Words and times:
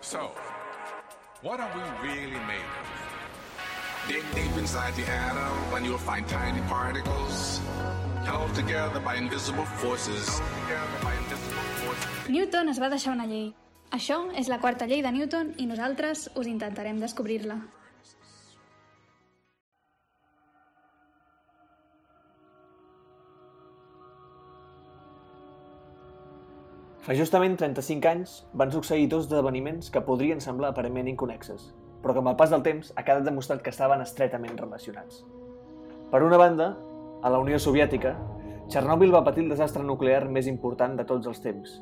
So, 0.00 0.30
what 1.42 1.58
are 1.58 1.70
we 1.74 2.08
really 2.08 2.40
made 2.46 2.70
of? 2.80 2.86
Dig 4.08 4.22
deep 4.32 4.56
inside 4.56 4.94
the 4.94 5.04
atom 5.10 5.74
and 5.74 5.84
you'll 5.84 5.98
find 5.98 6.26
tiny 6.28 6.60
particles 6.68 7.60
held 8.24 8.54
together 8.54 9.00
by 9.00 9.16
invisible 9.16 9.64
forces. 9.64 10.40
Newton 12.28 12.68
es 12.68 12.78
va 12.78 12.88
deixar 12.88 13.12
una 13.16 13.26
llei. 13.26 13.50
Això 13.90 14.20
és 14.36 14.48
la 14.48 14.60
quarta 14.60 14.86
llei 14.86 15.02
de 15.02 15.10
Newton 15.10 15.54
i 15.58 15.66
nosaltres 15.66 16.28
us 16.36 16.46
intentarem 16.46 17.00
descobrir-la. 17.00 17.58
Fa 27.08 27.14
justament 27.16 27.54
35 27.56 28.04
anys 28.04 28.32
van 28.60 28.68
succeir 28.68 29.06
dos 29.08 29.22
esdeveniments 29.24 29.86
que 29.88 30.02
podrien 30.04 30.42
semblar 30.44 30.74
aparentment 30.74 31.06
inconexes, 31.08 31.62
però 32.02 32.12
que 32.12 32.20
amb 32.20 32.28
el 32.28 32.36
pas 32.36 32.50
del 32.52 32.60
temps 32.66 32.90
ha 32.92 33.04
quedat 33.06 33.24
demostrat 33.24 33.62
que 33.64 33.72
estaven 33.72 34.04
estretament 34.04 34.58
relacionats. 34.60 35.22
Per 36.12 36.20
una 36.26 36.36
banda, 36.36 36.66
a 37.24 37.30
la 37.32 37.40
Unió 37.40 37.56
Soviètica, 37.64 38.12
Txernòbil 38.68 39.16
va 39.16 39.24
patir 39.24 39.46
el 39.46 39.54
desastre 39.54 39.86
nuclear 39.88 40.28
més 40.28 40.52
important 40.52 41.00
de 41.00 41.08
tots 41.08 41.32
els 41.32 41.40
temps, 41.40 41.78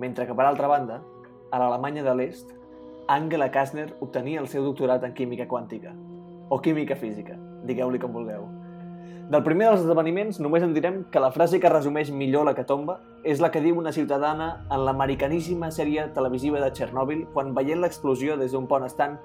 mentre 0.00 0.24
que 0.24 0.38
per 0.40 0.48
altra 0.48 0.72
banda, 0.72 1.02
a 1.52 1.60
l'Alemanya 1.60 2.08
de 2.08 2.16
l'Est, 2.16 2.56
Angela 3.12 3.52
Kastner 3.52 3.90
obtenia 4.00 4.40
el 4.40 4.48
seu 4.48 4.64
doctorat 4.64 5.04
en 5.04 5.12
química 5.12 5.44
quàntica, 5.52 5.92
o 6.48 6.62
química 6.64 6.96
física, 6.96 7.36
digueu-li 7.68 8.00
com 8.00 8.16
vulgueu. 8.16 8.48
Del 9.32 9.44
primer 9.46 9.68
dels 9.70 9.84
esdeveniments 9.84 10.40
només 10.44 10.64
en 10.66 10.74
direm 10.76 10.98
que 11.12 11.20
la 11.22 11.30
frase 11.32 11.60
que 11.60 11.70
resumeix 11.72 12.10
millor 12.12 12.44
la 12.44 12.52
que 12.56 12.66
tomba 12.68 12.98
és 13.24 13.40
la 13.40 13.48
que 13.54 13.62
diu 13.64 13.78
una 13.80 13.92
ciutadana 13.96 14.66
en 14.68 14.84
l'amerikaníssima 14.84 15.70
sèrie 15.72 16.08
televisiva 16.12 16.60
de 16.60 16.68
Txernòbil 16.74 17.22
quan 17.32 17.54
veient 17.56 17.80
l'explosió 17.80 18.36
des 18.36 18.52
d'un 18.52 18.66
pont 18.68 18.84
estant 18.84 19.16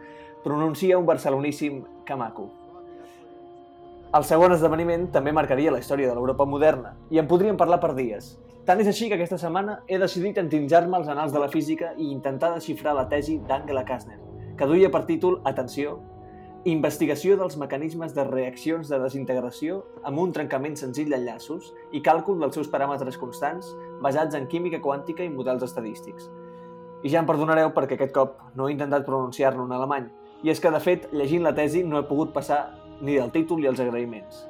pronuncia 0.46 0.98
un 0.98 1.06
barceloníssim 1.06 1.82
que 2.06 2.16
maco. 2.16 2.48
El 4.16 4.24
segon 4.24 4.54
esdeveniment 4.56 5.10
també 5.12 5.34
marcaria 5.36 5.74
la 5.74 5.82
història 5.84 6.08
de 6.08 6.16
l'Europa 6.16 6.46
moderna 6.48 6.94
i 7.12 7.20
en 7.20 7.28
podríem 7.28 7.58
parlar 7.60 7.82
per 7.84 7.92
dies. 7.98 8.38
Tant 8.64 8.80
és 8.80 8.88
així 8.88 9.10
que 9.10 9.18
aquesta 9.18 9.40
setmana 9.42 9.82
he 9.88 10.00
decidit 10.00 10.40
entinjar-me 10.40 10.96
als 10.96 11.12
anals 11.12 11.34
de 11.36 11.42
la 11.44 11.50
física 11.52 11.92
i 11.98 12.08
intentar 12.14 12.54
desxifrar 12.54 12.96
la 12.96 13.10
tesi 13.12 13.42
d'Angela 13.50 13.84
Kastner, 13.84 14.22
que 14.56 14.70
duia 14.72 14.92
per 14.92 15.04
títol, 15.10 15.42
atenció, 15.44 15.98
Investigació 16.68 17.38
dels 17.40 17.54
mecanismes 17.56 18.12
de 18.12 18.26
reaccions 18.28 18.90
de 18.92 18.98
desintegració 19.00 19.78
amb 20.10 20.20
un 20.20 20.34
trencament 20.36 20.74
senzill 20.76 21.14
d'enllaços 21.14 21.70
i 21.96 22.02
càlcul 22.04 22.42
dels 22.42 22.58
seus 22.58 22.68
paràmetres 22.74 23.16
constants 23.22 23.70
basats 24.04 24.36
en 24.36 24.50
química 24.52 24.82
quàntica 24.84 25.24
i 25.24 25.32
models 25.32 25.64
estadístics. 25.64 26.26
I 27.08 27.14
ja 27.14 27.22
em 27.22 27.30
perdonareu 27.30 27.72
perquè 27.72 27.96
aquest 27.96 28.12
cop 28.18 28.34
no 28.60 28.68
he 28.68 28.74
intentat 28.74 29.06
pronunciar-lo 29.08 29.64
en 29.64 29.72
alemany, 29.78 30.10
i 30.44 30.52
és 30.52 30.60
que, 30.60 30.74
de 30.74 30.82
fet, 30.84 31.06
llegint 31.14 31.46
la 31.46 31.54
tesi 31.56 31.86
no 31.88 32.02
he 32.02 32.08
pogut 32.10 32.34
passar 32.36 32.58
ni 33.00 33.16
del 33.16 33.32
títol 33.32 33.62
ni 33.62 33.70
els 33.72 33.80
agraïments. 33.80 34.42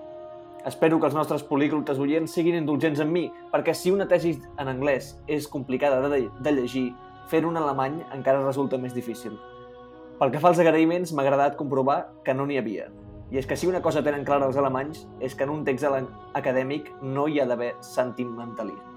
Espero 0.65 0.97
que 0.97 1.11
els 1.11 1.19
nostres 1.19 1.45
políglotes 1.45 2.01
oients 2.01 2.33
siguin 2.33 2.57
indulgents 2.57 3.03
amb 3.05 3.13
mi, 3.13 3.27
perquè 3.51 3.77
si 3.77 3.93
una 3.93 4.09
tesi 4.09 4.33
en 4.57 4.73
anglès 4.73 5.13
és 5.27 5.45
complicada 5.45 6.01
de, 6.09 6.23
de 6.33 6.55
llegir, 6.57 6.87
fer-ho 7.29 7.53
en 7.53 7.61
alemany 7.61 8.01
encara 8.17 8.41
resulta 8.41 8.81
més 8.81 8.97
difícil. 8.97 9.37
Pel 10.17 10.31
que 10.33 10.39
fa 10.41 10.49
als 10.49 10.57
agraïments, 10.57 11.11
m'ha 11.13 11.21
agradat 11.21 11.55
comprovar 11.59 12.07
que 12.25 12.33
no 12.33 12.47
n'hi 12.49 12.55
havia. 12.57 12.87
I 13.29 13.37
és 13.37 13.45
que 13.45 13.53
si 13.53 13.67
una 13.69 13.83
cosa 13.85 14.01
tenen 14.01 14.23
clara 14.25 14.47
els 14.49 14.55
alemanys 14.57 15.03
és 15.21 15.35
que 15.37 15.45
en 15.45 15.51
un 15.53 15.59
text 15.67 15.85
acadèmic 16.33 16.87
no 17.03 17.27
hi 17.27 17.37
ha 17.39 17.45
d'haver 17.45 17.75
sentimentalisme. 17.85 18.95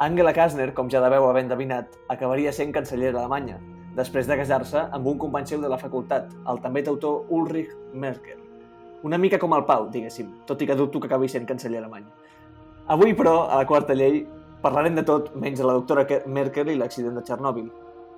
Angela 0.00 0.32
Kastner, 0.32 0.70
com 0.72 0.88
ja 0.88 1.02
deveu 1.04 1.26
haver 1.28 1.42
endevinat, 1.44 1.98
acabaria 2.08 2.52
sent 2.52 2.72
cancellera 2.72 3.20
alemanya, 3.20 3.58
després 3.98 4.26
de 4.26 4.38
casar-se 4.40 4.86
amb 4.88 5.06
un 5.06 5.18
company 5.20 5.44
seu 5.52 5.60
de 5.60 5.68
la 5.68 5.76
facultat, 5.76 6.32
el 6.48 6.62
també 6.64 6.80
teutor 6.82 7.28
Ulrich 7.28 7.76
Merkel. 7.92 8.40
Una 9.04 9.18
mica 9.18 9.38
com 9.38 9.52
el 9.52 9.66
Pau, 9.68 9.90
diguéssim, 9.92 10.32
tot 10.48 10.64
i 10.64 10.70
que 10.70 10.78
dubto 10.80 10.96
que 10.96 11.12
acabi 11.12 11.28
sent 11.28 11.44
canceller 11.44 11.84
alemany. 11.84 12.08
Avui, 12.88 13.12
però, 13.12 13.50
a 13.50 13.60
la 13.60 13.68
quarta 13.68 13.92
llei, 13.92 14.22
parlarem 14.64 14.96
de 14.96 15.04
tot 15.04 15.34
menys 15.36 15.60
de 15.60 15.68
la 15.68 15.76
doctora 15.76 16.08
Merkel 16.24 16.72
i 16.72 16.80
l'accident 16.80 17.20
de 17.20 17.26
Txernòbil, 17.28 17.68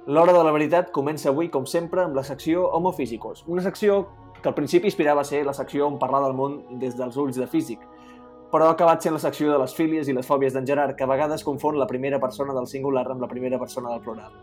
L'hora 0.06 0.32
de 0.34 0.40
la 0.42 0.50
veritat 0.50 0.88
comença 0.90 1.28
avui, 1.30 1.46
com 1.46 1.62
sempre, 1.62 2.02
amb 2.02 2.16
la 2.18 2.24
secció 2.26 2.64
Homo 2.74 2.90
Físicos, 2.90 3.44
una 3.46 3.62
secció 3.62 4.08
que 4.42 4.48
al 4.50 4.54
principi 4.56 4.88
inspirava 4.90 5.22
a 5.22 5.24
ser 5.24 5.44
la 5.46 5.54
secció 5.54 5.86
on 5.86 6.00
parlar 6.00 6.24
del 6.24 6.34
món 6.34 6.56
des 6.80 6.96
dels 6.98 7.14
ulls 7.22 7.38
de 7.38 7.46
físic, 7.46 7.84
però 8.50 8.66
ha 8.66 8.72
acabat 8.74 9.06
sent 9.06 9.14
la 9.14 9.20
secció 9.22 9.52
de 9.52 9.60
les 9.62 9.76
fílies 9.78 10.10
i 10.10 10.16
les 10.16 10.26
fòbies 10.26 10.56
d'en 10.56 10.66
Gerard, 10.66 10.96
que 10.98 11.06
a 11.06 11.10
vegades 11.12 11.46
confon 11.46 11.78
la 11.78 11.86
primera 11.86 12.18
persona 12.18 12.50
del 12.56 12.66
singular 12.66 13.04
amb 13.12 13.22
la 13.22 13.28
primera 13.30 13.60
persona 13.62 13.92
del 13.92 14.02
plural. 14.02 14.34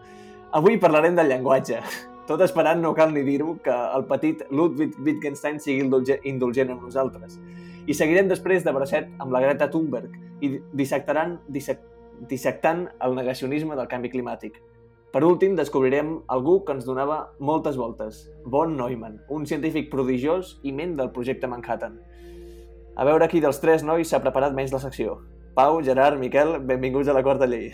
Avui 0.55 0.79
parlarem 0.79 1.19
del 1.19 1.27
llenguatge, 1.27 1.83
tot 2.31 2.39
esperant, 2.47 2.79
no 2.79 2.95
cal 2.95 3.11
ni 3.11 3.25
dir-ho, 3.27 3.57
que 3.59 3.75
el 3.75 4.07
petit 4.07 4.47
Ludwig 4.55 4.95
Wittgenstein 4.95 5.59
sigui 5.59 5.83
indulgent 5.83 6.71
amb 6.71 6.87
nosaltres. 6.87 7.35
I 7.83 7.99
seguirem 7.99 8.31
després 8.31 8.63
de 8.63 8.71
bracet 8.71 9.11
amb 9.19 9.35
la 9.35 9.43
Greta 9.43 9.67
Thunberg 9.67 10.15
i 10.39 10.55
dissectaran, 10.71 11.41
dissect, 11.51 11.83
dissectant 12.31 12.87
el 13.03 13.19
negacionisme 13.19 13.75
del 13.75 13.91
canvi 13.91 14.15
climàtic. 14.15 14.63
Per 15.09 15.23
últim, 15.25 15.55
descobrirem 15.57 16.19
algú 16.29 16.59
que 16.61 16.73
ens 16.75 16.85
donava 16.85 17.31
moltes 17.41 17.73
voltes, 17.81 18.29
Von 18.45 18.75
Neumann, 18.77 19.15
un 19.33 19.47
científic 19.49 19.87
prodigiós 19.89 20.59
i 20.61 20.69
ment 20.69 20.91
del 20.99 21.09
projecte 21.09 21.47
Manhattan. 21.49 21.95
A 22.93 23.05
veure 23.07 23.25
qui 23.31 23.39
dels 23.41 23.57
tres 23.57 23.81
nois 23.81 24.05
s'ha 24.05 24.19
preparat 24.21 24.53
menys 24.53 24.69
la 24.69 24.77
secció. 24.83 25.15
Pau, 25.55 25.81
Gerard, 25.81 26.19
Miquel, 26.21 26.59
benvinguts 26.61 27.09
a 27.09 27.15
la 27.17 27.23
quarta 27.25 27.47
llei. 27.49 27.71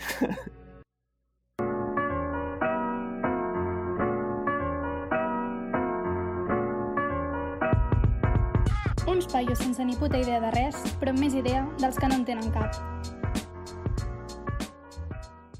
Uns 9.12 9.28
paios 9.28 9.58
sense 9.60 9.84
ni 9.84 9.92
puta 10.00 10.16
idea 10.16 10.40
de 10.40 10.54
res, 10.56 10.80
però 10.96 11.12
amb 11.12 11.20
més 11.20 11.36
idea 11.36 11.66
dels 11.84 12.00
que 12.00 12.08
no 12.08 12.16
en 12.16 12.24
tenen 12.24 12.48
cap. 12.56 12.72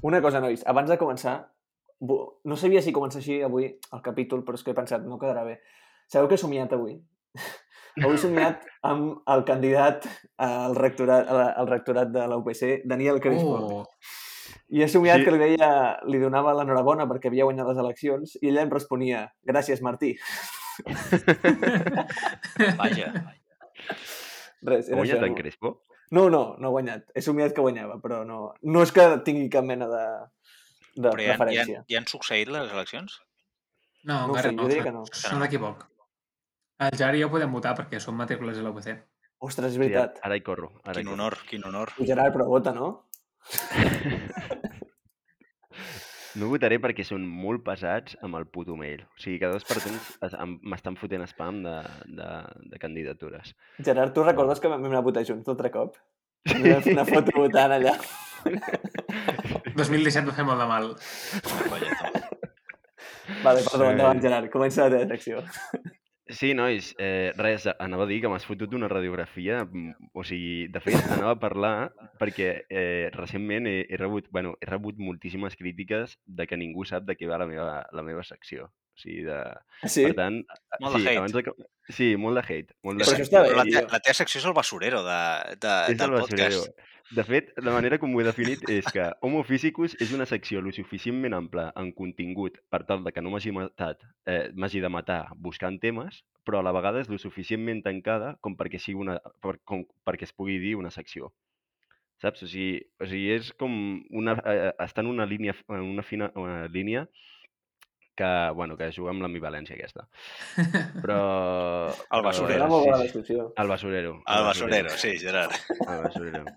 Una 0.01 0.23
cosa, 0.25 0.41
nois, 0.41 0.65
abans 0.65 0.89
de 0.89 0.97
començar, 0.97 1.35
no 2.01 2.57
sabia 2.57 2.81
si 2.83 2.93
comença 2.93 3.21
així 3.21 3.39
avui 3.43 3.69
el 3.69 4.03
capítol, 4.05 4.43
però 4.45 4.57
és 4.57 4.65
que 4.65 4.73
he 4.73 4.77
pensat, 4.77 5.05
no 5.05 5.19
quedarà 5.21 5.45
bé. 5.47 5.59
Sabeu 6.11 6.29
què 6.29 6.37
he 6.37 6.41
somiat 6.41 6.73
avui? 6.77 6.97
avui 8.03 8.15
he 8.15 8.21
somiat 8.21 8.65
amb 8.85 9.23
el 9.33 9.43
candidat 9.47 10.05
al 10.43 10.77
rectorat, 10.77 11.31
al 11.31 11.69
rectorat 11.69 12.13
de 12.13 12.27
la 12.29 12.37
UPC, 12.37 12.83
Daniel 12.85 13.21
Crespo. 13.23 13.57
Oh. 13.57 13.83
I 14.69 14.83
he 14.83 14.89
somiat 14.91 15.21
sí. 15.21 15.25
que 15.25 15.33
li 15.33 15.41
deia, 15.41 15.71
li 16.11 16.19
donava 16.21 16.53
l'enhorabona 16.55 17.07
perquè 17.09 17.31
havia 17.31 17.47
guanyat 17.47 17.71
les 17.71 17.81
eleccions 17.83 18.37
i 18.41 18.51
ella 18.51 18.65
em 18.65 18.71
responia, 18.73 19.25
gràcies, 19.47 19.81
Martí. 19.83 20.13
Vaja. 22.79 23.11
Res, 24.67 24.89
era 24.89 24.99
guanyat 24.99 25.23
en 25.23 25.37
Crespo? 25.37 25.77
No, 26.11 26.27
no, 26.31 26.41
no 26.59 26.69
ha 26.69 26.75
guanyat. 26.75 27.07
He 27.15 27.23
somiat 27.23 27.55
que 27.55 27.63
guanyava, 27.63 27.97
però 28.03 28.21
no, 28.27 28.51
no 28.63 28.83
és 28.83 28.91
que 28.95 29.07
tingui 29.27 29.47
cap 29.51 29.65
mena 29.67 29.87
de, 29.91 30.03
de 30.97 31.09
Però 31.09 31.21
ja, 31.23 31.35
preferència. 31.37 31.81
Ja, 31.81 31.85
ja 31.93 31.99
han 32.01 32.07
succeït 32.09 32.49
les 32.53 32.71
eleccions? 32.73 33.19
No, 34.03 34.13
No 34.13 34.19
ho 34.25 34.29
encara 34.35 34.49
sé, 34.49 34.55
no. 34.55 34.63
jo 34.63 34.69
diria 34.73 34.83
que 34.89 34.91
no. 34.95 35.05
Se 35.11 35.35
m'equivoc. 35.35 35.85
El 36.79 36.97
Jar 36.99 37.13
i 37.17 37.21
jo 37.23 37.29
podem 37.33 37.51
votar 37.53 37.75
perquè 37.77 37.99
som 38.03 38.15
matrícules 38.17 38.57
de 38.57 38.63
l'UPC. 38.65 38.97
Ostres, 39.39 39.71
és 39.71 39.73
Sí, 39.77 39.79
veritat. 39.81 40.19
ara 40.23 40.35
hi 40.37 40.41
corro. 40.41 40.71
Ara 40.83 40.99
hi 40.99 41.03
Quin 41.03 41.11
corro. 41.11 41.13
honor, 41.21 41.37
quin 41.49 41.63
honor. 41.65 41.91
Sí. 41.97 42.05
Gerard, 42.09 42.33
però 42.35 42.45
vota, 42.49 42.73
no? 42.73 43.09
No 46.37 46.51
votaré 46.51 46.77
perquè 46.77 47.01
són 47.07 47.23
molt 47.25 47.63
pesats 47.65 48.13
amb 48.21 48.37
el 48.37 48.45
puto 48.53 48.75
mail. 48.77 48.99
O 49.09 49.17
sigui, 49.17 49.39
cada 49.41 49.55
dos 49.57 49.63
per 49.65 49.79
temps 49.81 50.09
es- 50.21 50.35
em- 50.37 50.59
m'estan 50.69 50.95
fotent 50.99 51.23
spam 51.25 51.63
de, 51.63 51.73
de, 52.19 52.27
de 52.73 52.77
candidatures. 52.83 53.55
Gerard, 53.79 54.13
tu 54.13 54.21
recordes 54.23 54.59
que 54.61 54.69
vam 54.69 54.85
anar 54.85 54.99
a 54.99 55.05
votar 55.07 55.23
junts 55.25 55.47
l'altre 55.49 55.71
cop? 55.73 55.97
Fer 56.47 56.75
una 56.93 57.05
foto 57.09 57.33
votant 57.41 57.73
allà. 57.79 57.95
2017 59.77 60.27
va 60.31 60.35
fer 60.37 60.45
molt 60.47 60.59
de 60.61 60.67
mal. 60.69 60.91
Vale, 63.43 63.61
perdó, 63.63 63.85
Sí. 63.85 63.91
endavant, 63.91 64.21
Gerard. 64.21 64.49
Comença 64.49 64.87
la 64.89 64.97
teva 64.97 65.07
secció. 65.15 65.43
Sí, 66.29 66.53
nois, 66.53 66.93
eh, 66.99 67.31
res, 67.37 67.67
anava 67.79 68.03
a 68.03 68.07
dir 68.07 68.19
que 68.21 68.27
m'has 68.27 68.43
fotut 68.45 68.73
una 68.75 68.89
radiografia, 68.91 69.61
o 70.13 70.23
sigui, 70.27 70.67
de 70.67 70.79
fet, 70.83 70.95
anava 71.15 71.31
a 71.37 71.39
parlar 71.39 71.93
perquè 72.19 72.65
eh, 72.69 73.09
recentment 73.13 73.65
he, 73.67 73.85
he, 73.87 73.95
rebut, 73.95 74.27
bueno, 74.29 74.57
he 74.59 74.65
rebut 74.67 74.97
moltíssimes 74.99 75.55
crítiques 75.55 76.17
de 76.25 76.45
que 76.47 76.57
ningú 76.59 76.83
sap 76.83 77.03
de 77.07 77.15
què 77.15 77.29
va 77.29 77.37
la 77.39 77.47
meva, 77.47 77.85
la 77.93 78.03
meva 78.03 78.23
secció. 78.27 78.65
O 78.67 78.99
sigui, 78.99 79.23
de... 79.23 79.37
Sí? 79.87 80.03
Per 80.09 80.15
tant, 80.17 80.41
Molt 80.81 80.95
de 80.97 80.99
sí, 80.99 81.07
hate. 81.07 81.17
abans 81.21 81.33
de... 81.33 81.43
que- 81.43 81.53
Sí, 81.95 82.17
molt 82.17 82.35
de 82.35 82.41
hate. 82.43 82.73
Molt 82.83 82.97
de 82.99 83.05
Però 83.05 83.13
hate. 83.13 83.21
això 83.21 83.29
està 83.29 83.43
bé, 83.45 83.55
la, 83.55 83.63
te 83.63 83.85
la 83.93 83.99
teva 84.03 84.13
secció 84.19 84.39
és 84.41 84.45
el 84.49 84.53
basurero 84.57 85.03
de, 85.05 85.19
de, 85.61 85.75
És 85.93 85.97
del 86.01 86.09
el 86.11 86.19
basurero. 86.19 86.63
De 87.09 87.23
fet, 87.23 87.53
la 87.63 87.71
manera 87.71 87.95
com 88.01 88.11
ho 88.11 88.19
he 88.19 88.23
definit 88.27 88.65
és 88.67 88.87
que 88.91 89.05
Homo 89.23 89.39
Physicus 89.47 89.93
és 90.03 90.09
una 90.15 90.25
secció 90.27 90.59
lo 90.59 90.73
suficientment 90.75 91.37
ampla 91.37 91.69
en 91.79 91.93
contingut 91.95 92.57
per 92.67 92.81
tal 92.89 93.05
de 93.05 93.13
que 93.15 93.23
no 93.23 93.31
m'hagi 93.31 93.53
matat, 93.55 94.03
eh, 94.27 94.49
m'hagi 94.51 94.81
de 94.83 94.91
matar 94.91 95.21
buscant 95.45 95.79
temes, 95.79 96.19
però 96.43 96.59
a 96.59 96.65
la 96.67 96.73
vegada 96.75 96.99
és 96.99 97.07
lo 97.07 97.19
suficientment 97.21 97.79
tancada 97.85 98.33
com 98.43 98.57
perquè, 98.59 98.81
sigui 98.83 98.99
una, 99.05 99.15
per, 99.39 99.55
com, 99.63 99.85
perquè 100.03 100.27
es 100.27 100.35
pugui 100.35 100.59
dir 100.59 100.75
una 100.75 100.91
secció. 100.91 101.31
Saps? 102.19 102.43
O 102.43 102.51
sigui, 102.51 102.83
o 102.99 103.07
sigui 103.07 103.31
és 103.37 103.53
com 103.55 103.71
una, 104.11 104.35
eh, 104.43 104.73
està 104.83 105.05
en 105.05 105.13
una 105.13 105.29
línia, 105.29 105.55
en 105.71 105.87
una 105.87 106.03
fina 106.03 106.33
una 106.35 106.65
línia 106.67 107.07
que, 108.17 108.29
bueno, 108.57 108.75
que 108.79 108.89
juga 108.95 109.13
amb 109.13 109.23
l'ambivalència 109.25 109.77
aquesta. 109.77 110.07
Però... 110.57 111.19
El 111.91 112.09
però- 112.09 112.23
basurero. 112.25 112.69
Molt 112.71 112.87
sí, 112.87 112.95
sí. 112.95 113.03
descripció. 113.03 113.51
El 113.63 113.71
basurero. 113.71 114.15
El 114.25 114.47
basurero, 114.49 114.95
sí, 114.97 115.13
Gerard. 115.21 115.53
El 115.85 116.03
basurero. 116.07 116.45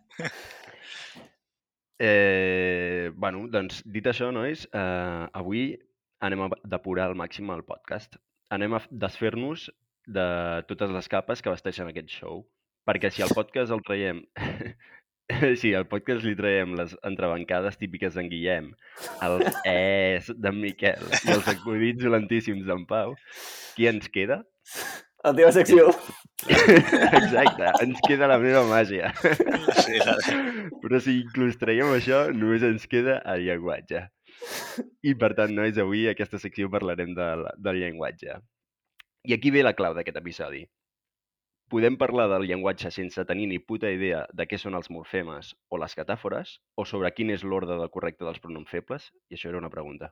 Eh, 2.03 3.11
bueno, 3.13 3.43
doncs, 3.53 3.83
dit 3.85 4.07
això, 4.09 4.31
nois, 4.33 4.63
eh, 4.73 5.25
avui 5.37 5.75
anem 6.25 6.47
a 6.47 6.49
depurar 6.73 7.11
al 7.11 7.17
màxim 7.21 7.51
el 7.53 7.61
podcast. 7.69 8.17
Anem 8.57 8.79
a 8.79 8.81
desfer-nos 9.03 9.67
de 10.09 10.25
totes 10.71 10.95
les 10.97 11.11
capes 11.13 11.45
que 11.45 11.53
vesteixen 11.53 11.91
aquest 11.91 12.09
show. 12.23 12.41
Perquè 12.89 13.11
si 13.13 13.21
al 13.21 13.35
podcast 13.37 13.77
el 13.77 13.85
traiem... 13.85 14.23
si 15.61 15.73
al 15.75 15.87
podcast 15.91 16.25
li 16.27 16.35
traiem 16.39 16.75
les 16.79 16.95
entrebancades 17.07 17.79
típiques 17.81 18.17
d'en 18.17 18.31
Guillem, 18.31 18.71
els 19.27 19.61
es 19.69 20.31
d'en 20.37 20.59
Miquel 20.61 21.05
i 21.21 21.35
els 21.35 21.49
acudits 21.51 22.03
dolentíssims 22.03 22.67
d'en 22.69 22.87
Pau, 22.91 23.15
qui 23.77 23.89
ens 23.91 24.11
queda? 24.13 24.43
La 25.25 25.35
teva 25.37 25.51
secció. 25.53 25.91
Exacte, 26.49 27.73
ens 27.85 28.01
queda 28.07 28.31
la 28.31 28.39
meva 28.41 28.63
màgia. 28.69 29.11
Sí, 29.21 29.99
la... 30.01 30.17
Però 30.81 31.01
si 31.03 31.19
inclús 31.21 31.59
traiem 31.61 31.93
això, 31.93 32.23
només 32.33 32.65
ens 32.65 32.89
queda 32.89 33.19
el 33.29 33.45
llenguatge. 33.45 34.07
I 35.05 35.13
per 35.21 35.35
tant, 35.37 35.53
nois, 35.53 35.77
avui 35.83 36.07
a 36.07 36.15
aquesta 36.17 36.41
secció 36.41 36.71
parlarem 36.73 37.13
del, 37.19 37.45
del 37.61 37.83
llenguatge. 37.83 38.39
I 39.29 39.37
aquí 39.37 39.53
ve 39.53 39.67
la 39.67 39.77
clau 39.77 39.93
d'aquest 39.93 40.17
episodi. 40.23 40.65
Podem 41.71 41.95
parlar 41.95 42.25
del 42.33 42.49
llenguatge 42.51 42.91
sense 42.91 43.23
tenir 43.29 43.47
ni 43.47 43.61
puta 43.63 43.93
idea 43.95 44.25
de 44.35 44.47
què 44.51 44.59
són 44.59 44.75
els 44.75 44.89
morfemes 44.91 45.53
o 45.71 45.79
les 45.79 45.95
catàfores, 45.95 46.57
o 46.75 46.83
sobre 46.89 47.13
quin 47.15 47.31
és 47.31 47.45
l'ordre 47.47 47.77
del 47.79 47.93
correcte 47.95 48.27
dels 48.27 48.43
pronoms 48.43 48.73
febles? 48.73 49.07
I 49.31 49.39
això 49.39 49.53
era 49.53 49.61
una 49.61 49.71
pregunta. 49.71 50.11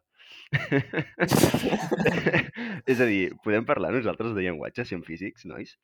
és 2.92 3.02
a 3.02 3.08
dir, 3.10 3.32
podem 3.42 3.66
parlar 3.66 3.90
nosaltres 3.96 4.36
de 4.36 4.46
llenguatge 4.46 4.86
científics, 4.86 5.48
nois? 5.50 5.74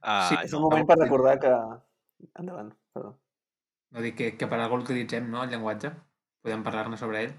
Ah, 0.00 0.30
Sí, 0.30 0.40
És 0.40 0.56
un 0.56 0.64
moment 0.64 0.88
per 0.88 0.96
recordar 1.02 1.36
que... 1.42 1.52
Endavant, 2.40 2.72
perdó. 2.96 3.12
No 3.92 4.04
dic 4.04 4.16
que, 4.16 4.32
que 4.40 4.48
per 4.48 4.62
algú 4.62 4.80
l'utilitzem, 4.80 5.28
no, 5.30 5.44
el 5.44 5.52
llenguatge? 5.52 5.92
Podem 6.44 6.64
parlar-ne 6.64 6.96
sobre 7.00 7.26
ell? 7.26 7.36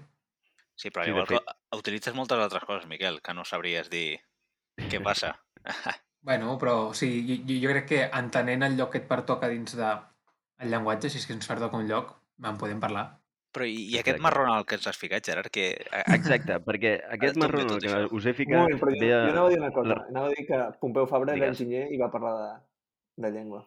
sí, 0.76 0.90
però 0.90 1.04
sí, 1.04 1.10
igual 1.10 1.26
fet. 1.26 1.42
que 1.42 1.82
utilitzes 1.82 2.14
moltes 2.14 2.38
altres 2.38 2.62
coses, 2.68 2.86
Miquel, 2.86 3.18
que 3.24 3.34
no 3.34 3.46
sabries 3.48 3.90
dir 3.90 4.20
què 4.86 5.02
passa. 5.02 5.34
Bueno, 6.26 6.56
però 6.58 6.92
sí, 6.98 7.08
jo, 7.28 7.36
jo- 7.46 7.60
jo 7.62 7.70
crec 7.70 7.86
que 7.92 8.00
entenent 8.18 8.64
el 8.66 8.76
lloc 8.78 8.90
que 8.92 8.98
et 9.04 9.06
pertoca 9.08 9.48
dins 9.52 9.76
de 9.78 9.90
el 10.64 10.72
llenguatge, 10.72 11.10
si 11.12 11.20
és 11.20 11.26
que 11.28 11.36
ens 11.36 11.46
pertoca 11.46 11.78
un 11.78 11.86
lloc, 11.86 12.16
en 12.42 12.56
podem 12.58 12.80
parlar. 12.82 13.04
Però 13.56 13.64
i, 13.68 13.76
i 13.94 13.98
aquest 14.00 14.18
marró 14.20 14.42
en 14.44 14.52
el 14.56 14.64
que 14.68 14.74
ens 14.76 14.86
has 14.90 14.98
ficat, 15.00 15.24
Gerard, 15.24 15.48
que... 15.52 15.68
Exacte, 16.16 16.58
perquè 16.66 16.96
aquest 17.16 17.36
D'on 17.38 17.40
ve 17.40 17.46
marró 17.46 17.60
en 17.62 17.68
el 17.68 17.70
tot 17.76 17.84
que 17.86 17.92
això? 17.92 18.08
us 18.18 18.26
he 18.26 18.34
ficat... 18.36 18.58
moment, 18.64 18.80
però 18.82 18.92
jo, 18.96 19.00
ve 19.04 19.12
a- 19.14 19.22
jo 19.22 19.30
anava 19.32 19.46
a 19.46 19.54
dir 19.54 19.60
una 19.62 19.70
cosa. 19.78 19.88
la- 19.94 20.02
Anava 20.10 20.26
a 20.26 20.34
dir 20.34 20.46
que 20.50 20.58
Pompeu 20.82 21.06
Fabra 21.08 21.36
era 21.38 21.48
enginyer 21.52 21.86
i 21.94 22.00
va 22.02 22.10
parlar 22.10 22.34
de, 22.42 22.50
de 23.24 23.32
llengua. 23.38 23.62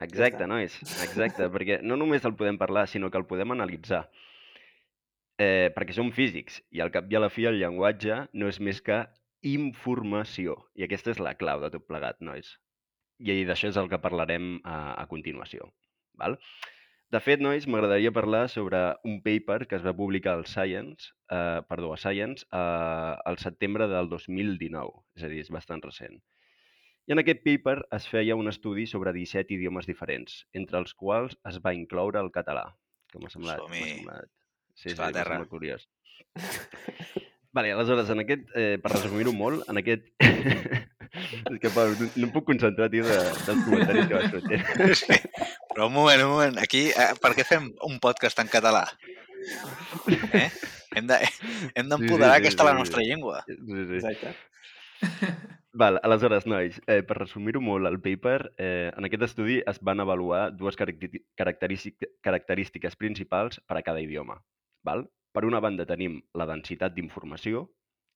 Exacte, 0.00 0.44
està. 0.44 0.48
nois, 0.50 0.74
exacte, 1.04 1.50
perquè 1.50 1.80
no 1.82 1.96
només 1.98 2.24
el 2.24 2.34
podem 2.38 2.56
parlar, 2.58 2.86
sinó 2.88 3.10
que 3.10 3.18
el 3.18 3.26
podem 3.26 3.50
analitzar. 3.54 4.04
Eh, 5.38 5.70
perquè 5.74 5.94
som 5.94 6.08
físics 6.14 6.62
i 6.74 6.80
al 6.82 6.90
cap 6.90 7.06
i 7.10 7.14
a 7.14 7.20
la 7.22 7.28
fi 7.30 7.44
el 7.46 7.60
llenguatge 7.60 8.24
no 8.34 8.48
és 8.50 8.58
més 8.58 8.80
que 8.82 8.96
informació. 9.46 10.56
I 10.74 10.86
aquesta 10.86 11.12
és 11.14 11.20
la 11.22 11.34
clau 11.38 11.60
de 11.62 11.70
tot 11.74 11.86
plegat, 11.86 12.20
nois. 12.24 12.56
I 13.18 13.44
d'això 13.46 13.70
és 13.72 13.78
el 13.80 13.88
que 13.90 14.00
parlarem 14.02 14.58
a, 14.64 14.94
a 14.94 15.06
continuació. 15.10 15.70
Val? 16.18 16.38
De 17.08 17.20
fet, 17.24 17.40
nois, 17.40 17.64
m'agradaria 17.64 18.12
parlar 18.12 18.48
sobre 18.52 18.78
un 19.08 19.22
paper 19.24 19.62
que 19.68 19.78
es 19.78 19.84
va 19.84 19.94
publicar 19.96 20.34
al 20.36 20.44
Science, 20.46 21.14
eh, 21.32 21.62
perdó, 21.68 21.94
a 21.94 21.96
Science, 21.96 22.44
eh, 22.52 23.14
al 23.30 23.38
setembre 23.40 23.86
del 23.88 24.10
2019, 24.10 25.06
és 25.16 25.24
a 25.24 25.30
dir, 25.32 25.40
és 25.40 25.48
bastant 25.54 25.80
recent. 25.86 26.20
I 27.08 27.14
en 27.16 27.22
aquest 27.22 27.40
paper 27.46 27.78
es 27.96 28.10
feia 28.12 28.36
un 28.36 28.52
estudi 28.52 28.84
sobre 28.86 29.14
17 29.16 29.56
idiomes 29.56 29.88
diferents, 29.88 30.42
entre 30.52 30.82
els 30.82 30.92
quals 30.92 31.38
es 31.48 31.56
va 31.64 31.72
incloure 31.72 32.20
el 32.20 32.28
català, 32.34 32.66
que 33.08 33.22
m'ha 33.22 33.32
semblat, 33.32 33.64
semblat, 33.64 34.28
sí, 34.74 34.90
sí, 34.90 34.98
m'ha 35.00 35.08
semblat 35.16 35.48
curiós. 35.48 35.88
Vale, 37.58 37.72
aleshores, 37.74 38.10
en 38.14 38.22
aquest, 38.22 38.46
eh, 38.54 38.78
per 38.78 38.92
resumir-ho 38.94 39.32
molt, 39.34 39.64
en 39.66 39.80
aquest... 39.80 40.06
és 41.50 41.58
que, 41.58 41.70
Pau, 41.74 41.90
no, 41.90 42.06
no 42.06 42.26
em 42.28 42.32
puc 42.32 42.46
concentrar, 42.46 42.86
tio, 42.92 43.02
de, 43.06 43.16
dels 43.18 43.64
comentaris 43.66 44.06
que 44.06 44.18
vas 44.20 44.30
fer. 44.30 44.60
Sí. 45.02 45.16
Però 45.72 45.88
un 45.88 45.94
moment, 45.96 46.22
un 46.26 46.32
moment. 46.36 46.60
Aquí, 46.62 46.84
eh, 46.92 47.08
per 47.18 47.32
què 47.34 47.46
fem 47.48 47.66
un 47.88 47.98
podcast 48.02 48.38
en 48.42 48.50
català? 48.52 48.84
Eh? 50.06 50.46
Hem 50.96 51.10
de- 51.10 51.18
hem 51.74 51.90
d'empoderar 51.90 52.36
sí, 52.36 52.44
aquesta 52.44 52.66
la 52.68 52.76
sí, 52.76 52.82
nostra 52.84 53.02
sí. 53.02 53.10
llengua. 53.10 53.42
Sí, 53.48 53.58
sí. 53.58 53.98
Exacte. 53.98 54.36
Val, 55.78 56.00
aleshores, 56.02 56.46
nois, 56.50 56.78
eh, 56.86 57.02
per 57.06 57.18
resumir-ho 57.20 57.60
molt, 57.62 57.86
el 57.90 58.00
paper, 58.02 58.52
eh, 58.56 58.88
en 58.96 59.06
aquest 59.10 59.26
estudi 59.28 59.60
es 59.66 59.82
van 59.84 60.00
avaluar 60.02 60.48
dues 60.56 60.78
característic- 60.78 62.08
característiques 62.22 62.96
principals 62.98 63.60
per 63.66 63.78
a 63.78 63.86
cada 63.86 64.02
idioma. 64.02 64.40
Val? 64.86 65.08
Per 65.34 65.44
una 65.44 65.60
banda 65.60 65.86
tenim 65.88 66.18
la 66.38 66.46
densitat 66.48 66.94
d'informació, 66.96 67.66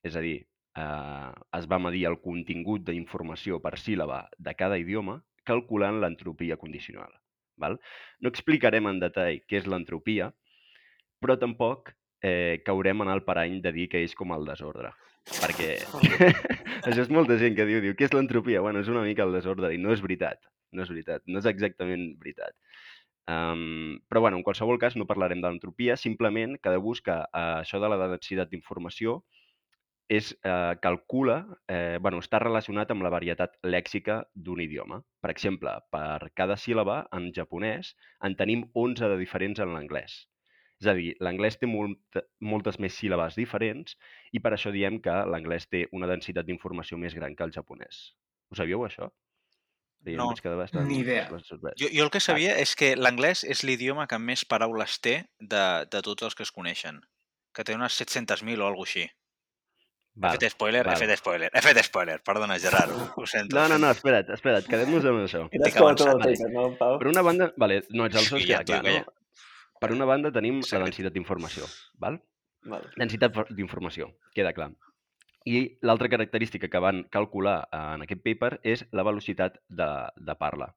és 0.02 0.16
a 0.16 0.22
dir, 0.24 0.38
eh, 0.76 1.32
es 1.58 1.68
va 1.70 1.78
medir 1.78 2.06
el 2.10 2.18
contingut 2.24 2.84
d'informació 2.88 3.60
per 3.60 3.76
síl·laba 3.78 4.24
de 4.38 4.54
cada 4.58 4.78
idioma 4.80 5.20
calculant 5.44 6.00
l'entropia 6.00 6.56
condicional. 6.56 7.12
Val? 7.56 7.78
No 8.20 8.30
explicarem 8.32 8.88
en 8.88 9.00
detall 9.02 9.42
què 9.46 9.60
és 9.60 9.68
l'entropia, 9.68 10.30
però 11.22 11.36
tampoc 11.38 11.92
eh, 12.22 12.62
caurem 12.66 13.04
en 13.04 13.12
el 13.12 13.24
parany 13.26 13.60
de 13.62 13.72
dir 13.74 13.88
que 13.92 14.02
és 14.06 14.14
com 14.18 14.32
el 14.34 14.46
desordre. 14.48 14.92
Perquè 15.28 15.74
això 16.88 17.04
és 17.04 17.12
molta 17.12 17.36
gent 17.38 17.54
que 17.58 17.66
diu, 17.68 17.82
diu, 17.84 17.94
què 17.98 18.08
és 18.08 18.16
l'entropia? 18.16 18.62
Bueno, 18.64 18.82
és 18.82 18.90
una 18.90 19.04
mica 19.06 19.26
el 19.26 19.36
desordre 19.36 19.70
i 19.74 19.78
no 19.78 19.92
és 19.94 20.02
veritat. 20.02 20.40
No 20.72 20.86
és 20.86 20.88
veritat, 20.88 21.20
no 21.28 21.42
és 21.42 21.46
exactament 21.50 22.14
veritat. 22.22 22.54
Um, 23.30 24.00
però 24.10 24.20
bueno, 24.24 24.38
en 24.40 24.42
qualsevol 24.42 24.80
cas 24.82 24.96
no 24.98 25.06
parlarem 25.06 25.40
d'entropia, 25.44 25.96
simplement 25.96 26.56
que 26.58 26.72
de 26.74 26.80
buscar 26.82 27.20
uh, 27.30 27.60
això 27.62 27.78
de 27.82 27.90
la 27.92 28.00
densitat 28.08 28.50
d'informació 28.50 29.20
és, 30.12 30.32
eh, 30.44 30.74
calcula, 30.82 31.36
eh, 31.68 31.98
bueno, 32.00 32.18
està 32.18 32.38
relacionat 32.42 32.90
amb 32.90 33.02
la 33.02 33.10
varietat 33.14 33.54
lèxica 33.62 34.18
d'un 34.34 34.60
idioma. 34.60 34.98
Per 35.22 35.30
exemple, 35.30 35.72
per 35.90 36.30
cada 36.34 36.56
síl·laba 36.64 36.98
en 37.18 37.30
japonès 37.32 37.94
en 38.28 38.36
tenim 38.36 38.66
11 38.74 39.08
de 39.08 39.16
diferents 39.22 39.62
en 39.64 39.72
l'anglès. 39.72 40.18
És 40.82 40.86
a 40.90 40.94
dir, 40.98 41.14
l'anglès 41.20 41.58
té 41.58 41.66
molt, 41.70 42.20
moltes 42.40 42.78
més 42.78 42.94
síl·labes 42.98 43.38
diferents 43.38 43.96
i 44.32 44.40
per 44.40 44.52
això 44.52 44.72
diem 44.74 45.00
que 45.00 45.14
l'anglès 45.32 45.68
té 45.70 45.86
una 45.92 46.10
densitat 46.10 46.46
d'informació 46.46 46.98
més 46.98 47.14
gran 47.14 47.36
que 47.36 47.44
el 47.44 47.54
japonès. 47.54 48.04
Ho 48.50 48.58
sabíeu, 48.58 48.84
això? 48.84 49.08
Sí, 50.04 50.16
No, 50.18 50.26
vaig 50.32 50.40
quedar 50.42 50.56
bastant, 50.58 50.86
ni 50.88 50.98
idea. 50.98 51.28
bastant. 51.30 51.62
Jo, 51.78 51.86
jo 51.94 52.04
el 52.04 52.10
que 52.10 52.18
sabia 52.20 52.56
és 52.58 52.74
que 52.74 52.96
l'anglès 52.96 53.44
és 53.44 53.62
l'idioma 53.62 54.08
que 54.10 54.18
més 54.18 54.44
paraules 54.44 54.96
té 55.00 55.26
de, 55.38 55.64
de 55.90 56.00
tots 56.02 56.22
els 56.26 56.34
que 56.34 56.42
es 56.42 56.50
coneixen. 56.50 57.00
Que 57.54 57.62
té 57.64 57.74
unes 57.76 57.94
700.000 58.00 58.58
o 58.60 58.66
alguna 58.66 58.88
així. 58.88 59.04
Val, 60.14 60.34
he 60.36 60.40
fet 60.42 60.52
spoiler, 60.52 60.82
val. 60.84 60.92
he 60.96 61.06
fet 61.06 61.18
spoiler, 61.22 61.48
he 61.54 61.62
fet 61.64 61.78
spoiler. 61.86 62.18
Perdona, 62.26 62.58
Gerard, 62.60 62.90
ho, 62.92 63.06
ho 63.22 63.26
sento. 63.34 63.56
No, 63.56 63.68
no, 63.68 63.78
no, 63.78 63.90
espera't, 63.94 64.28
espera't, 64.34 64.66
quedem-nos 64.68 65.06
amb 65.08 65.22
això. 65.24 65.46
Estic 65.50 65.78
com 65.78 65.94
tot 65.94 66.06
el 66.08 66.12
avançant. 66.18 66.42
paper, 66.42 66.52
no, 66.52 66.66
Pau? 66.76 66.98
Per 67.00 67.08
una 67.08 67.22
banda, 67.24 67.52
vale, 67.56 67.78
no, 67.90 68.04
ets 68.10 68.18
el 68.20 68.26
Sí, 68.26 68.28
sos 68.34 68.42
ja, 68.44 68.60
queda 68.64 68.82
clar, 68.82 68.98
no? 69.06 69.14
Per 69.80 69.90
una 69.94 70.04
banda 70.06 70.30
tenim 70.34 70.60
la 70.60 70.82
densitat 70.84 71.14
d'informació, 71.16 71.64
val? 71.98 72.18
Vale. 72.68 72.90
Densitat 73.00 73.32
for- 73.34 73.48
d'informació, 73.54 74.10
queda 74.34 74.52
clar. 74.52 74.68
I 75.44 75.78
l'altra 75.82 76.08
característica 76.08 76.68
que 76.68 76.78
van 76.82 77.02
calcular 77.10 77.68
eh, 77.72 77.80
en 77.96 78.02
aquest 78.06 78.22
paper 78.22 78.60
és 78.62 78.84
la 78.92 79.02
velocitat 79.06 79.58
de, 79.68 79.88
de 80.16 80.34
parla. 80.38 80.70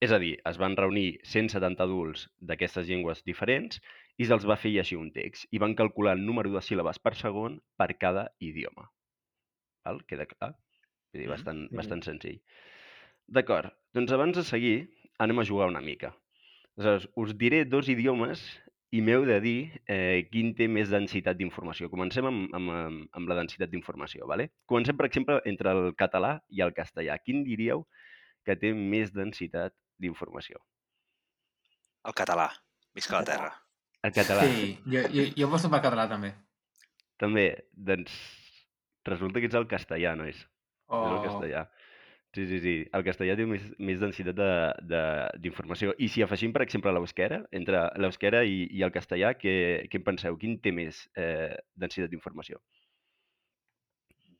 És 0.00 0.12
a 0.12 0.18
dir, 0.20 0.34
es 0.44 0.58
van 0.60 0.76
reunir 0.76 1.20
170 1.24 1.80
adults 1.84 2.26
d'aquestes 2.38 2.86
llengües 2.88 3.22
diferents 3.24 3.80
i 4.20 4.26
se'ls 4.28 4.44
va 4.48 4.58
fer 4.60 4.72
llegir 4.74 4.98
un 5.00 5.08
text 5.12 5.48
i 5.52 5.60
van 5.62 5.74
calcular 5.76 6.12
el 6.16 6.24
número 6.24 6.52
de 6.52 6.60
síl·labes 6.64 7.00
per 7.00 7.14
segon 7.16 7.60
per 7.80 7.94
cada 7.96 8.26
idioma. 8.40 8.90
Val? 9.86 10.02
Queda 10.04 10.26
clar? 10.26 10.52
Vull 11.12 11.22
dir, 11.22 11.28
Mhm. 11.28 11.32
bastant, 11.32 11.62
Mhm. 11.70 11.76
bastant 11.76 12.02
senzill. 12.04 12.40
D'acord, 13.26 13.72
doncs 13.94 14.12
abans 14.12 14.36
de 14.36 14.44
seguir 14.44 14.90
anem 15.18 15.38
a 15.40 15.44
jugar 15.44 15.68
una 15.68 15.80
mica. 15.80 16.14
Aleshores, 16.76 17.08
us 17.16 17.36
diré 17.38 17.64
dos 17.64 17.88
idiomes 17.88 18.44
i 18.94 19.02
m'heu 19.02 19.24
de 19.26 19.36
dir 19.42 19.58
eh, 19.90 20.26
quin 20.30 20.52
té 20.54 20.68
més 20.70 20.90
densitat 20.92 21.38
d'informació. 21.38 21.90
Comencem 21.90 22.28
amb, 22.28 22.54
amb, 22.54 22.70
amb, 22.70 23.02
amb 23.18 23.30
la 23.32 23.38
densitat 23.40 23.72
d'informació. 23.72 24.28
¿vale? 24.30 24.50
Comencem, 24.70 24.96
per 24.96 25.08
exemple, 25.08 25.40
entre 25.44 25.72
el 25.74 25.90
català 25.98 26.36
i 26.48 26.62
el 26.62 26.74
castellà. 26.76 27.18
Quin 27.18 27.42
diríeu 27.46 27.86
que 28.46 28.56
té 28.58 28.72
més 28.76 29.12
densitat 29.14 29.74
d'informació? 29.98 30.62
El 32.06 32.14
català. 32.14 32.50
Visca 32.94 33.18
la 33.18 33.26
terra. 33.26 33.50
El 34.06 34.14
català. 34.14 34.46
Sí, 34.46 34.76
jo, 34.86 35.02
jo, 35.10 35.24
jo 35.34 35.48
aposto 35.48 35.68
per 35.72 35.82
català 35.84 36.06
també. 36.08 36.30
També, 37.18 37.46
doncs, 37.72 38.14
resulta 39.08 39.42
que 39.42 39.50
ets 39.50 39.58
el 39.58 39.66
castellà, 39.70 40.14
nois. 40.18 40.38
És 40.38 40.94
el 40.94 41.18
O... 41.18 41.22
castellà. 41.24 41.66
Sí, 42.36 42.44
sí, 42.50 42.58
sí. 42.60 42.72
El 42.92 43.04
castellà 43.06 43.32
té 43.38 43.46
més, 43.48 43.62
més 43.80 44.00
densitat 44.02 44.36
de- 44.36 44.74
de- 44.90 45.28
d'informació. 45.40 45.94
I 46.04 46.08
si 46.12 46.20
afegim, 46.24 46.52
per 46.52 46.62
exemple, 46.66 46.92
l'euskera, 46.92 47.38
entre 47.56 47.86
l'euskera 48.02 48.42
i, 48.44 48.66
i 48.76 48.82
el 48.84 48.92
castellà, 48.92 49.30
què, 49.40 49.54
què 49.88 50.00
en 50.02 50.04
penseu? 50.04 50.36
Quin 50.42 50.58
té 50.60 50.72
més 50.76 50.98
eh, 51.16 51.54
densitat 51.74 52.10
d'informació? 52.12 52.60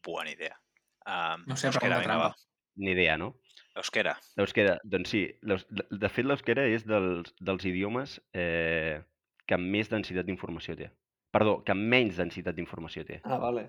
Bona 0.04 0.30
idea. 0.30 0.58
Um, 1.06 1.44
No 1.46 1.56
sé, 1.56 1.68
euskera, 1.70 1.98
pregunta 2.02 2.14
vinga, 2.14 2.28
va. 2.28 2.36
Ni 2.76 2.92
idea, 2.92 3.16
no? 3.18 3.30
Euskera. 3.76 4.16
L'euskera, 4.36 4.76
doncs 4.84 5.10
sí. 5.12 5.22
De 5.42 5.56
de 5.90 6.08
fet, 6.12 6.24
l'euskera 6.28 6.66
és 6.68 6.84
dels, 6.88 7.32
dels 7.40 7.64
idiomes 7.68 8.18
eh, 8.34 9.00
que 9.46 9.58
més 9.60 9.88
densitat 9.92 10.26
d'informació 10.28 10.76
té. 10.76 10.90
Perdó, 11.32 11.58
que 11.64 11.74
menys 11.76 12.16
densitat 12.20 12.54
d'informació 12.56 13.04
té. 13.08 13.20
Ah, 13.24 13.38
vale. 13.42 13.66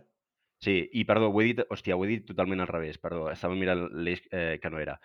Sí, 0.64 0.90
i 0.98 1.04
perdó, 1.06 1.30
ho 1.30 1.42
he 1.42 1.52
dit, 1.52 1.60
hòstia, 1.70 1.96
ho 1.96 2.04
he 2.06 2.08
dit 2.16 2.24
totalment 2.26 2.64
al 2.64 2.68
revés, 2.70 2.98
perdó, 2.98 3.28
estava 3.30 3.54
mirant 3.56 3.84
l'eix 3.94 4.24
eh, 4.32 4.58
que 4.62 4.70
no 4.74 4.80
era. 4.82 4.96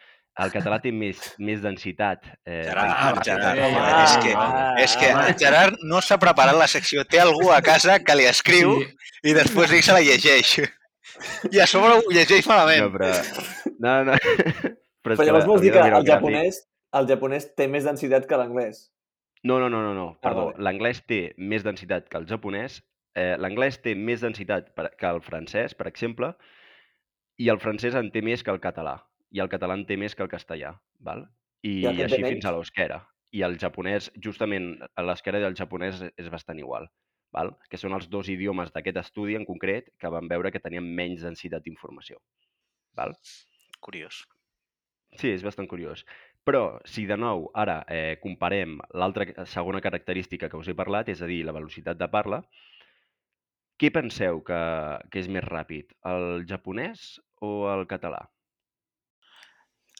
El 0.41 0.49
català 0.49 0.79
té 0.81 0.89
més, 0.97 1.19
més 1.45 1.61
densitat. 1.61 2.25
Eh, 2.49 2.63
Gerard, 2.65 2.93
Ah. 2.97 3.23
Gerard, 3.27 3.59
ja, 3.59 3.67
ja, 3.69 4.05
és 4.05 4.15
que, 4.25 4.31
ah, 4.33 4.71
és 4.81 4.95
que 4.97 5.11
ah. 5.13 5.27
el 5.29 5.35
Gerard 5.37 5.77
no 5.85 6.01
s'ha 6.01 6.17
preparat 6.23 6.57
la 6.57 6.69
secció. 6.73 7.05
Té 7.05 7.21
algú 7.21 7.51
a 7.53 7.59
casa 7.61 7.99
que 8.01 8.17
li 8.17 8.25
escriu 8.31 8.79
Sí, 8.81 8.89
i 9.29 9.35
després 9.37 9.75
ell 9.77 9.83
se 9.85 9.93
la 9.93 10.01
llegeix. 10.01 10.55
I 11.53 11.61
a 11.61 11.67
sobre 11.69 11.99
ho 12.01 12.15
llegeix 12.15 12.49
malament. 12.49 12.87
No, 12.87 12.95
però... 12.97 13.11
No, 13.79 13.97
no. 14.09 14.17
Però, 15.03 15.17
Però 15.19 15.25
llavors 15.27 15.47
vols 15.51 15.61
dir 15.65 15.73
que 15.75 15.81
el 15.83 15.89
gràfic. 15.91 16.07
japonès, 16.13 16.59
el 16.95 17.07
japonès 17.11 17.47
té 17.59 17.65
més 17.67 17.83
densitat 17.83 18.25
que 18.31 18.37
l'anglès. 18.39 18.85
No, 19.43 19.57
no, 19.59 19.67
no, 19.69 19.81
no, 19.83 19.91
no. 19.97 20.05
Ah, 20.15 20.21
perdó. 20.23 20.45
vale. 20.53 20.63
L'anglès 20.63 21.01
té 21.11 21.17
més 21.37 21.65
densitat 21.67 22.07
que 22.09 22.21
el 22.21 22.29
japonès. 22.31 22.77
Eh, 23.15 23.37
L'anglès 23.39 23.79
té 23.85 23.95
més 23.95 24.23
densitat 24.25 24.73
per- 24.77 24.91
que 24.97 25.07
el 25.09 25.21
francès, 25.21 25.75
per 25.75 25.87
exemple, 25.91 26.33
i 27.39 27.49
el 27.53 27.61
francès 27.61 27.95
en 27.99 28.11
té 28.11 28.23
més 28.23 28.43
que 28.43 28.51
el 28.51 28.61
català. 28.61 28.99
I 29.33 29.41
el 29.41 29.49
català 29.53 29.75
en 29.75 29.87
té 29.89 29.97
més 29.97 30.15
que 30.15 30.23
el 30.23 30.31
castellà. 30.33 30.75
Val? 31.01 31.27
I, 31.63 31.83
I 31.83 32.03
així 32.05 32.23
fins 32.23 32.45
a 32.45 32.53
l'euskera. 32.53 33.03
I 33.33 33.43
el 33.47 33.57
japonès, 33.59 34.11
justament, 34.21 34.75
l'euskera 35.01 35.41
i 35.41 35.47
el 35.49 35.57
japonès 35.57 36.03
és 36.17 36.29
bastant 36.31 36.59
igual. 36.61 36.89
Val? 37.33 37.55
Que 37.71 37.81
són 37.81 37.95
els 37.97 38.11
dos 38.13 38.29
idiomes 38.29 38.73
d'aquest 38.75 38.99
estudi 39.01 39.39
en 39.39 39.47
concret 39.49 39.89
que 39.99 40.11
van 40.13 40.29
veure 40.29 40.53
que 40.53 40.61
tenien 40.61 40.85
menys 40.85 41.25
densitat 41.25 41.65
d'informació. 41.65 42.21
Val? 42.97 43.17
Curiós. 43.81 44.27
Sí, 45.17 45.31
és 45.33 45.43
bastant 45.45 45.69
curiós. 45.69 46.05
Però, 46.45 46.81
si 46.85 47.07
de 47.07 47.17
nou 47.17 47.47
ara 47.55 47.83
eh, 47.89 48.19
comparem 48.21 48.79
l'altra 48.99 49.47
segona 49.47 49.81
característica 49.81 50.49
que 50.51 50.59
us 50.61 50.69
he 50.69 50.77
parlat, 50.77 51.09
és 51.09 51.23
a 51.23 51.29
dir, 51.31 51.43
la 51.47 51.55
velocitat 51.57 51.97
de 52.01 52.09
parla, 52.13 52.43
què 53.81 53.91
penseu 53.95 54.43
que, 54.47 54.61
que 55.11 55.19
és 55.23 55.29
més 55.33 55.45
ràpid, 55.47 55.87
el 56.09 56.45
japonès 56.49 57.21
o 57.43 57.49
el 57.73 57.87
català? 57.91 58.23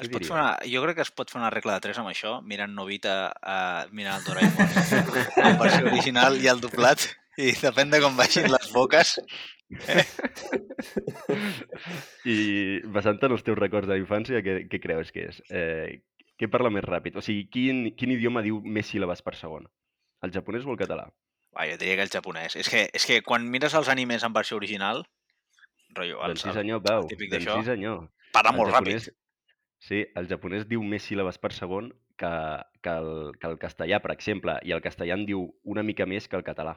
Es 0.01 0.09
pot 0.09 0.25
fer 0.25 0.25
diríeu? 0.25 0.39
una, 0.39 0.47
jo 0.73 0.81
crec 0.87 0.97
que 0.99 1.05
es 1.05 1.13
pot 1.13 1.29
fer 1.31 1.39
una 1.41 1.51
regla 1.53 1.75
de 1.77 1.81
3 1.85 1.99
amb 2.01 2.09
això, 2.11 2.31
mirant 2.49 2.73
Novita, 2.75 3.17
uh, 3.39 3.83
mirant 3.93 4.17
el 4.19 4.25
Doraemon, 4.25 4.69
la 5.45 5.53
versió 5.61 5.85
original 5.91 6.33
i 6.41 6.47
el 6.53 6.61
doblat, 6.65 6.99
i 7.37 7.53
depèn 7.61 7.89
de 7.93 8.01
com 8.03 8.17
vagin 8.17 8.49
les 8.53 8.67
boques. 8.73 9.09
I 12.29 12.81
basant 12.93 13.19
en 13.21 13.33
els 13.37 13.45
teus 13.45 13.61
records 13.61 13.89
de 13.89 13.95
la 13.95 14.01
infància, 14.01 14.43
què, 14.45 14.53
què 14.73 14.79
creus 14.81 15.09
que 15.13 15.21
és? 15.29 15.37
Eh, 15.53 15.89
què 16.41 16.47
parla 16.53 16.71
més 16.75 16.89
ràpid? 16.89 17.13
O 17.17 17.21
sigui, 17.25 17.45
quin, 17.53 17.77
quin 17.99 18.15
idioma 18.17 18.45
diu 18.45 18.57
més 18.65 18.87
síl·labes 18.89 19.21
per 19.25 19.35
segon? 19.39 19.65
El 20.25 20.31
japonès 20.35 20.65
o 20.67 20.71
el 20.73 20.81
català? 20.81 21.07
Va, 21.57 21.67
jo 21.69 21.77
diria 21.81 21.97
que 22.01 22.07
el 22.09 22.13
japonès. 22.13 22.57
És 22.57 22.69
que, 22.73 22.87
és 22.97 23.05
que 23.07 23.21
quan 23.23 23.45
mires 23.51 23.75
els 23.75 23.89
animes 23.93 24.25
en 24.25 24.33
versió 24.33 24.57
original, 24.57 25.03
rotllo, 25.95 26.19
doncs 26.23 26.31
els, 26.31 26.43
sí 26.45 26.49
el, 26.49 26.55
senyor, 26.61 26.81
veu. 26.87 27.09
típic 27.11 27.31
Doncs 27.33 27.45
d'això, 27.45 27.59
sí 27.61 27.67
senyor. 27.75 28.07
parla 28.33 28.55
El 28.55 28.57
molt 28.57 28.73
japonès- 28.73 29.09
ràpid. 29.11 29.19
Sí, 29.83 30.05
el 30.17 30.29
japonès 30.31 30.65
diu 30.71 30.83
més 30.87 31.03
síl·labes 31.03 31.39
per 31.43 31.51
segon 31.53 31.91
que, 32.17 32.31
que, 32.81 32.91
el, 32.93 33.33
que 33.41 33.49
el 33.51 33.59
castellà, 33.59 33.99
per 34.01 34.13
exemple, 34.15 34.55
i 34.63 34.73
el 34.73 34.81
castellà 34.81 35.17
en 35.19 35.27
diu 35.27 35.49
una 35.65 35.83
mica 35.83 36.07
més 36.07 36.29
que 36.31 36.37
el 36.39 36.45
català. 36.47 36.77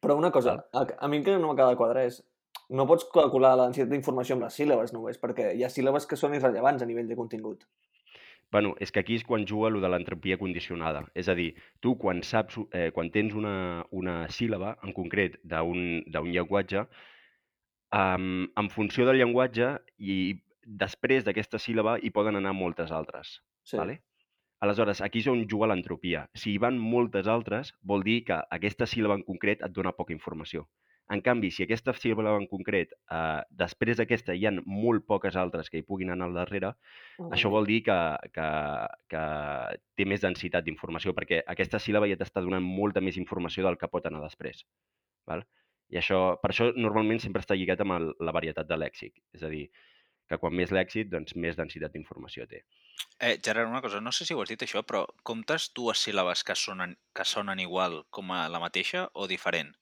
Però 0.00 0.14
una 0.16 0.30
cosa, 0.30 0.60
a, 0.72 0.84
a 1.00 1.08
mi 1.08 1.18
el 1.18 1.24
que 1.24 1.34
no 1.38 1.50
m'acaba 1.50 1.72
de 1.74 1.80
quadrar 1.80 2.04
és 2.06 2.22
no 2.70 2.86
pots 2.86 3.08
calcular 3.12 3.56
la 3.58 3.66
densitat 3.66 3.90
d'informació 3.90 4.36
amb 4.38 4.44
les 4.46 4.54
síl·labes 4.56 4.92
només, 4.94 5.18
perquè 5.20 5.50
hi 5.56 5.64
ha 5.64 5.68
síl·labes 5.72 6.06
que 6.06 6.16
són 6.16 6.36
irrellevants 6.38 6.82
a 6.82 6.86
nivell 6.86 7.08
de 7.10 7.16
contingut. 7.18 7.66
Bueno, 8.52 8.74
és 8.80 8.92
que 8.92 9.00
aquí 9.00 9.16
és 9.18 9.24
quan 9.26 9.46
juga 9.46 9.70
lo 9.70 9.80
de 9.82 9.88
l'entropia 9.90 10.38
condicionada. 10.38 11.04
És 11.14 11.28
a 11.28 11.34
dir, 11.34 11.54
tu 11.80 11.96
quan 11.98 12.22
saps, 12.22 12.58
eh, 12.72 12.90
quan 12.94 13.10
tens 13.10 13.34
una, 13.34 13.84
una 13.90 14.28
síl·laba, 14.28 14.76
en 14.82 14.92
concret, 14.92 15.40
d'un 15.42 16.04
d'un 16.06 16.30
llenguatge, 16.30 16.86
um, 17.94 18.46
en 18.56 18.70
funció 18.70 19.06
del 19.06 19.18
llenguatge 19.20 19.70
i 19.98 20.16
després 20.64 21.24
d'aquesta 21.24 21.58
síl·laba 21.58 21.98
hi 22.00 22.10
poden 22.10 22.36
anar 22.40 22.54
moltes 22.56 22.92
altres. 22.92 23.40
Sí. 23.64 23.76
Vale? 23.76 24.00
Aleshores, 24.64 25.02
aquí 25.04 25.20
és 25.20 25.28
on 25.28 25.42
juga 25.50 25.68
l'entropia. 25.68 26.24
Si 26.40 26.54
hi 26.54 26.60
van 26.62 26.78
moltes 26.80 27.26
altres, 27.28 27.74
vol 27.82 28.04
dir 28.06 28.22
que 28.28 28.38
aquesta 28.56 28.86
síl·laba 28.88 29.18
en 29.18 29.24
concret 29.26 29.64
et 29.66 29.74
dona 29.76 29.92
poca 29.92 30.14
informació. 30.14 30.64
En 31.12 31.20
canvi, 31.20 31.50
si 31.52 31.64
aquesta 31.64 31.92
síl·laba 31.92 32.38
en 32.40 32.46
concret, 32.48 32.94
eh, 33.12 33.40
després 33.50 33.98
d'aquesta 33.98 34.32
hi 34.32 34.46
han 34.48 34.62
molt 34.64 35.04
poques 35.06 35.36
altres 35.36 35.68
que 35.68 35.82
hi 35.82 35.84
puguin 35.84 36.14
anar 36.14 36.30
al 36.30 36.38
darrere, 36.38 36.70
Ah, 37.18 37.28
això 37.36 37.50
vol 37.52 37.68
dir 37.68 37.82
que, 37.86 37.96
que, 38.34 38.46
que 39.12 39.24
té 39.94 40.06
més 40.08 40.24
densitat 40.24 40.64
d'informació, 40.64 41.12
perquè 41.14 41.42
aquesta 41.46 41.78
síl·laba 41.78 42.08
ja 42.08 42.16
t'està 42.16 42.40
donant 42.42 42.64
molta 42.64 43.02
més 43.04 43.18
informació 43.20 43.66
del 43.66 43.76
que 43.78 43.90
pot 43.92 44.06
anar 44.08 44.22
després. 44.24 44.64
Val? 45.28 45.44
I 45.92 46.00
això, 46.00 46.40
per 46.40 46.50
això 46.50 46.70
normalment 46.74 47.20
sempre 47.20 47.44
està 47.44 47.54
lligat 47.54 47.84
amb 47.84 47.98
el, 47.98 48.08
la 48.24 48.32
varietat 48.32 48.66
de 48.66 48.80
lèxic. 48.80 49.20
És 49.36 49.44
a 49.44 49.52
dir, 49.52 49.68
que 50.28 50.40
quan 50.40 50.56
més 50.56 50.72
lèxic, 50.72 51.10
doncs 51.12 51.36
més 51.36 51.56
densitat 51.60 51.92
d'informació 51.92 52.48
té. 52.48 52.64
Eh, 53.20 53.36
Gerard, 53.44 53.68
una 53.68 53.82
cosa, 53.84 54.00
no 54.00 54.12
sé 54.12 54.24
si 54.24 54.34
ho 54.34 54.40
has 54.42 54.50
dit 54.50 54.64
això, 54.64 54.82
però 54.88 55.04
comptes 55.22 55.68
dues 55.76 56.00
síl·labes 56.06 56.42
que 56.48 56.56
sonen, 56.56 56.96
que 57.14 57.28
sonen 57.28 57.60
igual 57.60 58.02
com 58.10 58.32
a 58.32 58.46
la 58.48 58.62
mateixa 58.62 59.08
o 59.12 59.28
diferent? 59.30 59.74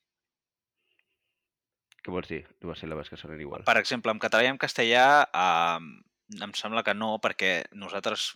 Què 2.02 2.11
vols 2.11 2.28
dir? 2.28 2.42
Dues 2.61 2.80
síl·labes 2.82 3.09
que 3.11 3.16
sonen 3.16 3.40
igual. 3.40 3.62
Per 3.64 3.76
exemple, 3.78 4.11
en 4.11 4.18
català 4.23 4.42
i 4.44 4.50
en 4.50 4.59
castellà 4.59 5.04
eh, 5.23 5.78
em 6.42 6.54
sembla 6.59 6.82
que 6.82 6.94
no, 6.99 7.14
perquè 7.23 7.62
nosaltres 7.78 8.32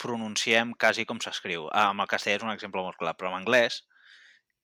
pronunciem 0.00 0.72
quasi 0.80 1.04
com 1.08 1.20
s'escriu. 1.20 1.68
Ah, 1.72 1.90
amb 1.92 2.04
el 2.04 2.10
castellà 2.10 2.38
és 2.40 2.44
un 2.46 2.52
exemple 2.52 2.82
molt 2.84 2.98
clar, 3.00 3.14
però 3.16 3.32
en 3.32 3.40
anglès, 3.42 3.82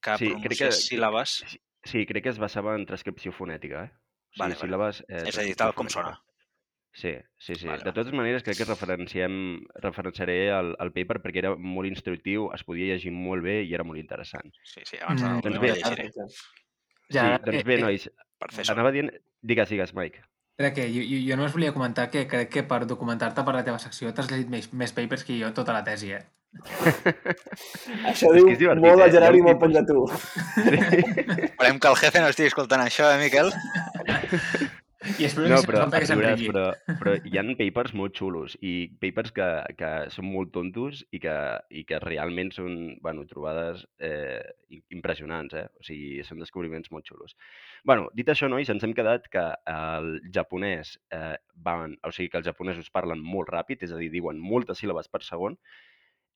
que 0.03 0.17
Sí, 0.21 0.31
sí, 0.33 0.41
crec 0.45 0.59
que- 0.59 0.73
síl·labes... 0.73 1.39
Sí, 1.47 1.61
sí, 1.85 2.07
crec 2.09 2.25
que 2.25 2.33
es 2.35 2.39
basava 2.41 2.75
en 2.77 2.87
transcripció 2.89 3.33
fonètica, 3.33 3.85
eh? 3.85 3.91
O 3.91 4.37
sigui, 4.37 4.41
Vale, 4.43 4.55
vale. 4.55 4.61
síl·labes... 4.65 5.03
Eh, 5.09 5.25
És 5.29 5.39
a 5.39 5.45
dir, 5.45 5.55
tal 5.57 5.75
com 5.75 5.87
fonètica. 5.89 6.17
sona. 6.17 6.23
Sí, 6.97 7.13
sí, 7.39 7.55
sí. 7.61 7.67
Vale, 7.69 7.85
de 7.85 7.93
totes 7.93 8.15
maneres, 8.17 8.43
crec 8.45 8.57
que 8.57 8.65
referenciem, 8.65 9.35
referenciaré 9.85 10.37
el, 10.57 10.71
el 10.81 10.93
paper 10.97 11.19
perquè 11.21 11.43
era 11.43 11.51
molt 11.57 11.89
instructiu, 11.91 12.47
es 12.57 12.65
podia 12.65 12.95
llegir 12.95 13.13
molt 13.13 13.45
bé 13.45 13.59
i 13.67 13.75
era 13.77 13.85
molt 13.85 14.01
interessant. 14.01 14.49
Sí, 14.65 14.81
sí, 14.89 14.97
abans 15.03 15.21
Mm, 15.21 15.35
mm, 15.35 15.43
doncs 15.45 15.61
bé, 15.61 15.67
bé, 15.67 15.75
llegiré. 15.77 16.07
Ja, 17.13 17.37
sí, 17.37 17.45
doncs 17.45 17.65
bé, 17.69 17.75
eh, 17.75 17.77
eh, 17.77 17.83
nois, 17.85 18.09
Per 18.41 18.53
fer 18.53 18.65
això. 18.65 18.77
anava 18.77 18.93
dient... 18.95 19.13
Digues, 19.47 19.69
digues, 19.73 19.93
Mike. 19.97 20.23
Espera, 20.57 20.73
que 20.73 20.87
jo, 20.89 21.03
jo, 21.05 21.19
jo 21.29 21.37
només 21.37 21.53
volia 21.53 21.75
comentar 21.75 22.09
que 22.13 22.25
crec 22.31 22.49
que 22.53 22.63
per 22.65 22.87
documentar-te 22.89 23.45
per 23.45 23.55
la 23.55 23.65
teva 23.65 23.79
secció 23.83 24.13
t'has 24.17 24.31
llegit 24.31 24.49
més, 24.49 24.71
més 24.73 24.95
papers 24.97 25.27
que 25.27 25.37
jo 25.37 25.53
tota 25.57 25.75
la 25.77 25.85
tesi, 25.85 26.15
eh? 26.17 26.23
Això 28.09 28.31
És 28.31 28.39
diu 28.39 28.47
que 28.49 28.55
és 28.55 28.63
divertit, 28.63 28.87
molt 28.87 29.03
de 29.03 29.11
eh? 29.11 29.13
Gerard 29.13 29.37
i 29.37 29.45
un 29.45 29.51
molt 29.51 29.77
de 29.77 29.85
tu. 29.91 30.07
Esperem 31.51 31.79
que 31.83 31.93
el 31.93 32.01
jefe 32.01 32.25
no 32.25 32.33
estigui 32.33 32.49
escoltant 32.55 32.87
això, 32.87 33.13
eh, 33.13 33.21
Miquel? 33.21 33.53
I 35.19 35.27
espero 35.29 35.49
No, 35.51 35.59
que 35.63 35.69
però, 35.71 35.85
riuràs, 35.87 36.09
s'enriqui. 36.11 36.49
però, 36.51 36.65
però 37.01 37.15
hi 37.31 37.39
ha 37.39 37.45
papers 37.59 37.95
molt 37.99 38.17
xulos 38.19 38.57
i 38.61 38.73
papers 39.03 39.33
que, 39.37 39.47
que 39.79 39.91
són 40.15 40.29
molt 40.33 40.53
tontos 40.55 41.03
i 41.15 41.21
que, 41.23 41.35
i 41.71 41.85
que 41.89 42.01
realment 42.03 42.53
són 42.55 42.77
bueno, 43.05 43.25
trobades 43.31 43.85
eh, 43.99 44.43
impressionants, 44.95 45.55
eh? 45.55 45.67
o 45.79 45.87
sigui, 45.87 46.23
són 46.27 46.43
descobriments 46.43 46.91
molt 46.95 47.07
xulos. 47.09 47.37
bueno, 47.85 48.09
dit 48.15 48.29
això, 48.29 48.49
nois, 48.51 48.69
ens 48.73 48.85
hem 48.85 48.95
quedat 48.97 49.29
que 49.33 49.45
el 49.73 50.21
japonès 50.35 50.97
eh, 51.15 51.37
van, 51.57 51.97
o 52.03 52.13
sigui, 52.13 52.31
que 52.33 52.41
els 52.43 52.49
japonesos 52.49 52.91
parlen 52.91 53.23
molt 53.23 53.51
ràpid, 53.53 53.83
és 53.87 53.93
a 53.93 54.01
dir, 54.01 54.11
diuen 54.11 54.39
moltes 54.43 54.83
síl·labes 54.83 55.09
per 55.13 55.23
segon, 55.23 55.57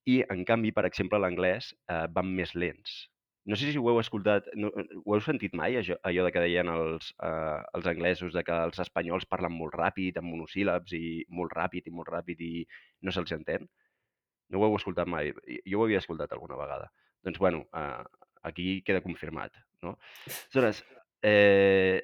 i, 0.09 0.21
en 0.33 0.45
canvi, 0.47 0.71
per 0.73 0.85
exemple, 0.89 1.19
l'anglès 1.21 1.73
eh, 1.91 2.05
van 2.09 2.31
més 2.33 2.55
lents. 2.55 3.01
No 3.49 3.55
sé 3.57 3.71
si 3.71 3.79
ho 3.81 3.87
heu 3.89 3.97
escoltat, 3.99 4.45
no, 4.53 4.69
ho 4.69 5.15
heu 5.15 5.21
sentit 5.25 5.55
mai, 5.57 5.73
això, 5.79 5.95
allò 6.05 6.27
de 6.27 6.31
que 6.35 6.43
deien 6.43 6.69
els, 6.69 7.07
eh, 7.25 7.61
els 7.77 7.87
anglesos 7.89 8.35
de 8.35 8.43
que 8.45 8.53
els 8.67 8.77
espanyols 8.83 9.25
parlen 9.25 9.55
molt 9.57 9.73
ràpid, 9.73 10.19
amb 10.21 10.29
monosíl·labs, 10.29 10.93
i 10.93 11.23
molt 11.29 11.55
ràpid 11.57 11.89
i 11.89 11.93
molt 11.95 12.11
ràpid 12.13 12.43
i 12.45 12.51
no 13.01 13.11
se'ls 13.15 13.33
entén? 13.33 13.65
No 14.53 14.59
ho 14.61 14.67
heu 14.67 14.77
escoltat 14.77 15.09
mai? 15.09 15.31
Jo 15.65 15.81
ho 15.81 15.87
havia 15.87 16.01
escoltat 16.03 16.33
alguna 16.35 16.59
vegada. 16.59 16.91
Doncs, 17.25 17.39
bueno, 17.41 17.65
eh, 17.73 18.03
aquí 18.43 18.81
queda 18.85 19.01
confirmat, 19.01 19.57
no? 19.81 19.97
Aleshores, 20.27 20.83
eh, 21.23 22.01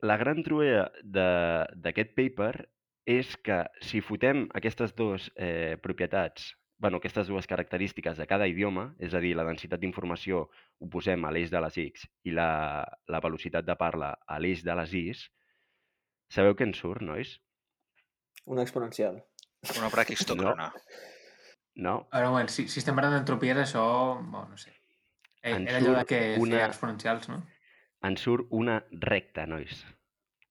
la 0.00 0.16
gran 0.16 0.42
truea 0.46 0.90
de- 1.02 1.66
d'aquest 1.74 2.14
paper 2.16 2.68
és 3.04 3.36
que 3.36 3.64
si 3.80 4.00
fotem 4.00 4.46
aquestes 4.54 4.94
dues 4.94 5.30
eh, 5.36 5.76
propietats, 5.82 6.54
bueno, 6.78 6.98
aquestes 6.98 7.26
dues 7.26 7.46
característiques 7.50 8.16
de 8.18 8.26
cada 8.30 8.46
idioma, 8.46 8.94
és 9.02 9.14
a 9.14 9.20
dir, 9.20 9.34
la 9.36 9.44
densitat 9.44 9.80
d'informació 9.82 10.44
ho 10.78 10.88
posem 10.90 11.24
a 11.26 11.32
l'eix 11.34 11.50
de 11.50 11.60
les 11.60 11.76
X 11.82 12.06
i 12.24 12.30
la, 12.34 12.84
la 13.10 13.20
velocitat 13.20 13.66
de 13.66 13.74
parla 13.76 14.12
a 14.26 14.38
l'eix 14.38 14.62
de 14.64 14.74
les 14.78 14.94
Is, 14.94 15.24
sabeu 16.30 16.54
què 16.54 16.68
en 16.68 16.74
surt, 16.78 17.02
nois? 17.02 17.36
Una 18.46 18.62
exponencial. 18.62 19.22
Una 19.78 19.90
braquistòcrona. 19.92 20.72
No, 21.78 22.08
A 22.10 22.16
veure, 22.18 22.26
un 22.26 22.32
moment, 22.34 22.48
si, 22.50 22.64
si 22.66 22.80
estem 22.80 22.96
parlant 22.98 23.12
d'entropies, 23.14 23.54
això... 23.62 23.82
Bueno, 24.18 24.48
no 24.50 24.56
sé. 24.58 24.72
Eh, 25.44 25.52
En 25.54 25.68
Era 25.68 25.78
allò 25.78 25.92
de 25.94 26.00
que 26.10 26.18
una- 26.42 26.56
feia 26.56 26.66
exponencials, 26.66 27.28
no? 27.30 27.36
en 28.02 28.16
surt 28.18 28.48
una 28.50 28.80
recta, 28.90 29.44
nois. 29.46 29.84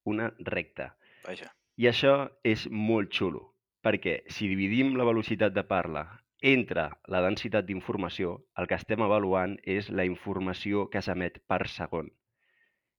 Una 0.07 0.29
recta. 0.39 0.93
Vaja. 1.25 1.49
I 1.75 1.89
això 1.91 2.13
és 2.47 2.63
molt 2.71 3.11
xulo, 3.11 3.41
perquè 3.85 4.21
si 4.33 4.47
dividim 4.49 4.95
la 4.97 5.05
velocitat 5.07 5.53
de 5.55 5.63
parla 5.67 6.05
entre 6.41 6.89
la 7.09 7.21
densitat 7.25 7.65
d'informació, 7.65 8.35
el 8.57 8.67
que 8.69 8.77
estem 8.77 9.01
avaluant 9.01 9.57
és 9.63 9.89
la 9.89 10.05
informació 10.05 10.87
que 10.93 11.01
s'emet 11.01 11.39
per 11.49 11.67
segon. 11.67 12.11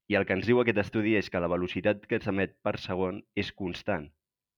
I 0.09 0.17
el 0.19 0.25
que 0.27 0.35
ens 0.35 0.47
diu 0.49 0.59
aquest 0.63 0.81
estudi 0.83 1.15
és 1.19 1.29
que 1.31 1.41
la 1.41 1.51
velocitat 1.53 2.07
que 2.09 2.19
s'emet 2.25 2.57
per 2.65 2.79
segon 2.81 3.23
és 3.37 3.53
constant. 3.53 4.09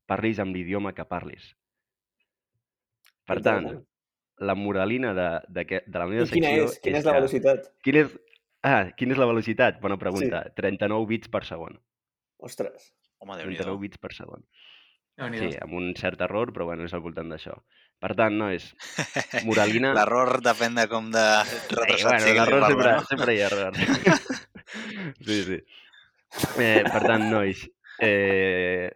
Parlis 0.07 0.39
amb 0.43 0.55
l'idioma 0.55 0.95
que 0.95 1.05
parlis. 1.05 1.53
Per 3.27 3.41
tant, 3.45 3.69
la 4.41 4.55
moralina 4.57 5.13
de, 5.15 5.29
de, 5.49 5.67
que, 5.67 5.83
de 5.87 5.99
la 5.99 6.07
meva 6.11 6.25
I 6.25 6.31
quina 6.33 6.49
secció 6.55 6.65
és? 6.71 6.79
Quina 6.87 6.99
és 7.03 7.05
la 7.07 7.13
que- 7.13 7.21
velocitat? 7.21 7.69
Quina 7.85 8.05
és... 8.07 8.17
Ah, 8.63 8.91
quina 8.97 9.15
és 9.15 9.21
la 9.21 9.29
velocitat? 9.29 9.79
Bona 9.81 9.97
pregunta. 10.01 10.43
39 10.57 11.07
bits 11.09 11.31
per 11.33 11.45
segon. 11.49 11.79
Ostres. 12.41 12.91
Home, 13.21 13.37
déu 13.37 13.51
39 13.53 13.79
bits 13.85 14.01
per 14.01 14.13
segon. 14.17 14.45
Déu 15.21 15.31
nhi 15.33 15.43
Sí, 15.43 15.51
amb 15.61 15.77
un 15.79 15.93
cert 15.99 16.23
error, 16.27 16.53
però 16.57 16.67
bueno, 16.71 16.87
és 16.89 16.95
al 16.97 17.05
voltant 17.05 17.31
d'això. 17.33 17.57
Per 18.01 18.15
tant, 18.17 18.39
nois, 18.41 18.71
moralina... 19.45 19.93
L'error 19.99 20.39
depèn 20.45 20.79
de 20.79 20.87
com 20.89 21.11
de 21.13 21.27
retrasat 21.45 22.07
bueno, 22.09 22.25
sigui 22.25 22.39
l'error 22.39 22.67
sempre, 22.71 22.95
no? 22.97 23.05
sempre 23.11 23.37
hi 23.37 23.43
ha 23.43 23.51
error. 23.51 23.77
sí, 25.29 25.39
sí. 25.51 25.61
Eh, 26.63 26.83
per 26.87 27.03
tant, 27.05 27.27
nois, 27.29 27.67
eh, 28.01 28.89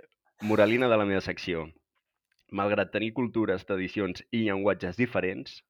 moralina 0.49 0.89
de 0.89 1.01
la 1.01 1.07
meva 1.09 1.21
secció. 1.25 1.67
Malgrat 2.55 2.93
tenir 2.95 3.13
cultures, 3.17 3.67
tradicions 3.69 4.25
i 4.31 4.45
llenguatges 4.47 4.97
diferents, 5.01 5.61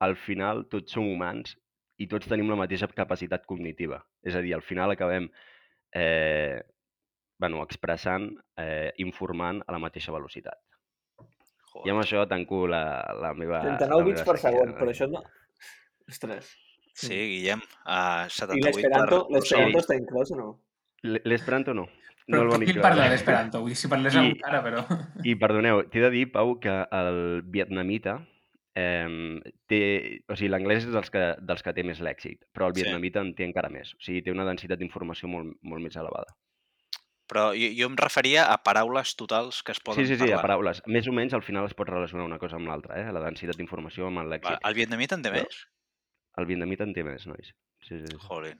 al 0.00 0.16
final 0.16 0.64
tots 0.72 0.96
som 0.96 1.06
humans 1.06 1.54
i 2.00 2.08
tots 2.08 2.28
tenim 2.30 2.48
la 2.48 2.58
mateixa 2.58 2.88
capacitat 2.96 3.44
cognitiva. 3.46 4.00
És 4.24 4.34
a 4.34 4.42
dir, 4.42 4.54
al 4.56 4.64
final 4.64 4.94
acabem 4.94 5.28
eh, 5.94 6.58
bueno, 7.40 7.62
expressant, 7.64 8.28
eh, 8.60 8.90
informant 9.02 9.62
a 9.66 9.72
la 9.72 9.80
mateixa 9.82 10.12
velocitat. 10.12 10.58
I 11.86 11.92
amb 11.92 12.02
això 12.02 12.24
tanco 12.28 12.64
la, 12.68 12.82
la 13.22 13.30
meva... 13.38 13.60
39 13.62 13.86
la 13.88 14.04
bits 14.08 14.20
meva 14.20 14.32
per 14.32 14.40
segon, 14.42 14.72
però 14.76 14.90
això 14.92 15.06
no... 15.08 15.22
Ostres. 16.10 16.50
Sí, 17.00 17.14
Guillem, 17.14 17.60
uh, 17.86 18.26
I 18.26 18.34
78 18.34 18.66
l'esperanto 18.66 19.20
per... 19.28 19.36
l'esperanto 19.38 19.78
està 19.84 19.96
inclòs 19.96 20.32
o 20.34 20.38
no? 20.40 20.48
L'esperanto 21.24 21.72
no. 21.78 21.86
Però, 22.26 22.42
no 22.50 22.58
el 22.58 22.66
qui 22.66 22.74
parla 22.82 23.06
d'esperanto? 23.12 23.62
Vull 23.62 23.72
dir, 23.72 23.78
si 23.78 23.88
parlés 23.90 24.18
I- 24.18 24.20
amb 24.24 24.42
cara, 24.42 24.60
però... 24.66 24.82
I 25.30 25.36
perdoneu, 25.40 25.84
t'he 25.88 26.02
de 26.04 26.10
dir, 26.12 26.26
Pau, 26.34 26.56
que 26.60 26.74
el 26.98 27.22
vietnamita 27.54 28.18
eh, 28.74 29.38
té... 29.70 29.80
O 30.28 30.36
sigui, 30.36 30.50
l'anglès 30.52 30.84
és 30.90 30.92
dels 30.92 31.08
que, 31.14 31.24
dels 31.40 31.64
que 31.64 31.74
té 31.78 31.86
més 31.86 32.02
l'èxit, 32.04 32.42
però 32.52 32.68
el 32.68 32.76
Sí. 32.76 32.82
vietnamita 32.82 33.22
en 33.24 33.32
té 33.38 33.46
encara 33.48 33.70
més. 33.72 33.94
O 33.96 34.02
sigui, 34.04 34.20
té 34.26 34.34
una 34.34 34.44
densitat 34.50 34.82
d'informació 34.82 35.30
molt, 35.32 35.54
molt 35.62 35.86
més 35.86 35.96
elevada. 35.96 36.34
Però 37.30 37.50
jo, 37.54 37.68
jo 37.78 37.86
em 37.86 37.94
referia 38.00 38.48
a 38.50 38.56
paraules 38.66 39.12
totals 39.14 39.62
que 39.62 39.70
es 39.72 39.78
poden 39.80 40.02
Sí, 40.02 40.08
sí, 40.08 40.16
sí, 40.18 40.24
a 40.32 40.40
parlar. 40.40 40.42
paraules. 40.42 40.82
Més 40.90 41.06
o 41.06 41.12
menys 41.14 41.34
al 41.36 41.44
final 41.46 41.64
es 41.68 41.74
pot 41.78 41.88
relacionar 41.88 42.24
una 42.26 42.40
cosa 42.42 42.56
amb 42.58 42.66
l'altra, 42.66 42.96
eh? 42.98 43.12
La 43.14 43.22
densitat 43.22 43.56
d'informació 43.60 44.08
amb 44.08 44.18
Va, 44.18 44.24
l'èxit. 44.32 44.58
el 44.66 44.74
vietnamita 44.74 45.14
en 45.14 45.22
té 45.22 45.30
Però- 45.30 45.44
més? 45.46 45.60
El 46.36 46.46
vietnamita 46.46 46.84
en 46.84 46.92
té 46.94 47.04
més, 47.04 47.26
nois. 47.26 47.54
Sí, 47.86 47.98
sí, 47.98 48.04
sí. 48.06 48.16
Jolín. 48.26 48.58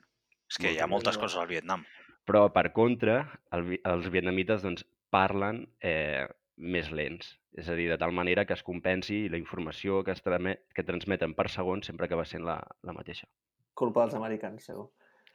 És 0.49 0.57
que 0.57 0.67
Molt 0.67 0.75
hi 0.77 0.79
ha 0.83 0.87
moltes 0.87 1.15
no. 1.17 1.21
coses 1.21 1.37
al 1.39 1.47
Vietnam. 1.47 1.85
Però, 2.27 2.51
per 2.53 2.71
contra, 2.73 3.39
el, 3.51 3.79
els 3.83 4.09
vietnamites 4.11 4.61
doncs, 4.61 4.85
parlen 5.09 5.65
eh, 5.81 6.27
més 6.57 6.91
lents. 6.91 7.37
És 7.57 7.67
a 7.67 7.75
dir, 7.75 7.89
de 7.89 7.97
tal 7.97 8.11
manera 8.15 8.45
que 8.45 8.53
es 8.53 8.63
compensi 8.63 9.27
la 9.29 9.37
informació 9.37 10.03
que, 10.03 10.11
es 10.11 10.21
tramet, 10.21 10.61
que 10.75 10.83
transmeten 10.83 11.33
per 11.35 11.49
segon 11.49 11.81
sempre 11.83 12.07
que 12.07 12.15
va 12.15 12.23
sent 12.25 12.43
la, 12.45 12.59
la 12.83 12.93
mateixa. 12.93 13.27
Culpa 13.73 14.01
dels 14.05 14.15
americans, 14.15 14.63
segur. 14.65 14.89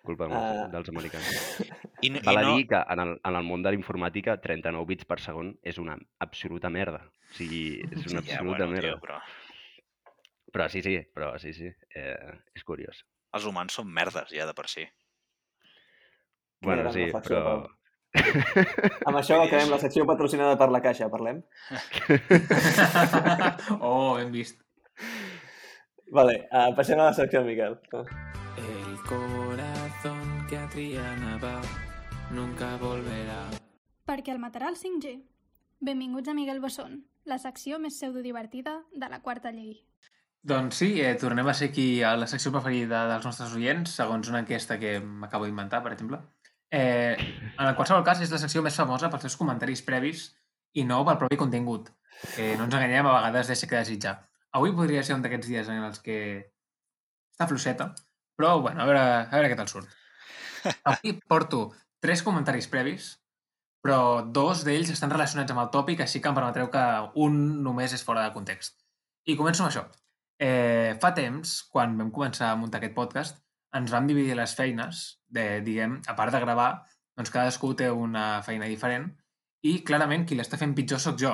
Culpa 0.07 0.29
dels, 0.31 0.39
Ah. 0.39 0.69
dels 0.73 0.89
americans. 0.93 1.27
I, 2.07 2.11
no- 2.15 2.21
Val 2.25 2.39
i 2.39 2.39
a 2.39 2.45
no, 2.47 2.55
dir 2.57 2.67
que 2.71 2.79
en 2.95 3.01
el, 3.03 3.11
en 3.25 3.39
el 3.41 3.45
món 3.49 3.65
de 3.65 3.73
la 3.73 3.79
informàtica 3.79 4.37
39 4.41 4.87
bits 4.87 5.05
per 5.09 5.19
segon 5.25 5.51
és 5.67 5.81
una 5.83 5.97
absoluta 6.23 6.71
merda. 6.71 7.03
O 7.33 7.35
sigui, 7.35 7.81
és 7.91 8.07
una 8.13 8.23
ja, 8.23 8.37
absoluta 8.39 8.65
bueno, 8.65 8.73
merda. 8.77 8.95
tio, 8.95 9.03
però 9.03 9.19
Però 10.57 10.69
sí, 10.73 10.81
sí, 10.81 10.95
però 11.13 11.35
sí, 11.43 11.51
sí, 11.53 11.67
eh, 11.69 12.33
és 12.55 12.63
curiós. 12.65 13.03
els 13.37 13.45
humans 13.45 13.75
són 13.77 13.91
merdes 13.93 14.31
ja 14.33 14.47
de 14.49 14.55
per 14.57 14.65
si. 14.73 14.87
Bueno, 16.65 16.89
sí, 16.95 17.11
però... 17.27 17.67
Amb 18.17 19.19
això 19.21 19.37
acabem 19.43 19.69
la 19.69 19.77
secció 19.83 20.07
patrocinada 20.09 20.57
per 20.57 20.71
la 20.73 20.81
Caixa, 20.81 21.11
parlem? 21.13 21.43
oh, 23.81 24.15
ben 24.17 24.33
vist. 24.33 24.63
Vale, 26.09 26.47
uh, 26.49 26.71
passem 26.79 27.03
a 27.03 27.11
la 27.11 27.19
secció 27.19 27.43
Miquel. 27.45 27.77
El 27.93 28.97
corazón 29.11 29.76
que 30.49 30.57
a 30.57 30.69
Triana 30.69 31.39
va 31.43 31.61
nunca 32.31 32.77
volverá. 32.79 33.49
Perquè 34.07 34.31
el 34.31 34.39
matarà 34.39 34.69
el 34.71 34.77
5G. 34.79 35.17
Benvinguts 35.83 36.31
a 36.31 36.35
Miguel 36.39 36.61
Bosson, 36.63 37.01
la 37.27 37.39
secció 37.43 37.81
més 37.83 37.97
pseudodivertida 37.99 38.77
de 38.95 39.09
la 39.11 39.19
quarta 39.25 39.51
llei. 39.51 39.81
Doncs 40.47 40.79
sí, 40.79 41.01
eh, 41.03 41.17
tornem 41.19 41.49
a 41.51 41.55
ser 41.55 41.73
aquí 41.73 42.03
a 42.07 42.15
la 42.17 42.29
secció 42.31 42.53
preferida 42.55 43.03
dels 43.11 43.27
nostres 43.27 43.57
oients, 43.59 43.97
segons 43.99 44.31
una 44.31 44.45
enquesta 44.45 44.79
que 44.79 45.01
m'acabo 45.01 45.49
d'inventar, 45.49 45.83
per 45.83 45.97
exemple. 45.97 46.23
Eh, 46.71 47.17
en 47.59 47.75
qualsevol 47.75 48.07
cas, 48.07 48.23
és 48.23 48.31
la 48.31 48.39
secció 48.39 48.63
més 48.63 48.79
famosa 48.79 49.11
pels 49.11 49.27
seus 49.27 49.39
comentaris 49.41 49.83
previs 49.83 50.29
i 50.75 50.87
no 50.87 51.03
pel 51.05 51.19
propi 51.19 51.43
contingut. 51.43 51.91
Que 52.37 52.55
no 52.55 52.71
ens 52.71 52.79
enganyem, 52.79 53.11
a 53.11 53.19
vegades 53.19 53.51
deixa 53.51 53.67
que 53.67 53.83
desitjar. 53.83 54.21
Avui 54.55 54.71
podria 54.73 55.03
ser 55.03 55.19
un 55.19 55.27
d'aquests 55.27 55.51
dies 55.51 55.69
en 55.69 55.83
els 55.91 55.99
que 56.01 56.19
està 57.35 57.51
fluixeta, 57.51 57.95
però 58.39 58.61
bueno, 58.63 58.83
a 58.83 58.87
veure, 58.87 59.07
a 59.27 59.35
veure 59.35 59.51
què 59.51 59.59
tal 59.59 59.69
surt. 59.69 59.91
Avui 60.91 61.15
porto 61.29 61.71
tres 62.03 62.23
comentaris 62.23 62.69
previs, 62.73 63.13
però 63.85 64.23
dos 64.23 64.65
d'ells 64.67 64.91
estan 64.91 65.13
relacionats 65.13 65.53
amb 65.55 65.63
el 65.63 65.71
tòpic, 65.75 66.03
així 66.03 66.21
que 66.21 66.31
em 66.31 66.37
permetreu 66.37 66.71
que 66.73 66.85
un 67.23 67.39
només 67.63 67.95
és 67.95 68.05
fora 68.05 68.25
de 68.27 68.35
context. 68.35 68.81
I 69.27 69.37
començo 69.39 69.63
amb 69.63 69.71
això. 69.71 69.87
Eh, 70.43 70.97
fa 71.01 71.13
temps, 71.17 71.63
quan 71.73 71.97
vam 71.99 72.11
començar 72.15 72.51
a 72.51 72.57
muntar 72.61 72.81
aquest 72.81 72.97
podcast, 72.97 73.39
ens 73.77 73.93
vam 73.93 74.09
dividir 74.09 74.37
les 74.37 74.55
feines, 74.59 75.05
de, 75.29 75.47
diguem, 75.65 76.01
a 76.09 76.17
part 76.19 76.35
de 76.35 76.43
gravar, 76.43 76.71
doncs 77.17 77.33
cadascú 77.33 77.73
té 77.79 77.89
una 77.91 78.43
feina 78.47 78.69
diferent 78.69 79.09
i 79.67 79.79
clarament 79.89 80.27
qui 80.29 80.37
l'està 80.39 80.59
fent 80.61 80.75
pitjor 80.77 81.01
sóc 81.03 81.19
jo, 81.21 81.33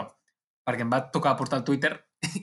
perquè 0.66 0.86
em 0.86 0.92
va 0.92 1.02
tocar 1.14 1.34
portar 1.38 1.60
el 1.60 1.66
Twitter 1.68 1.92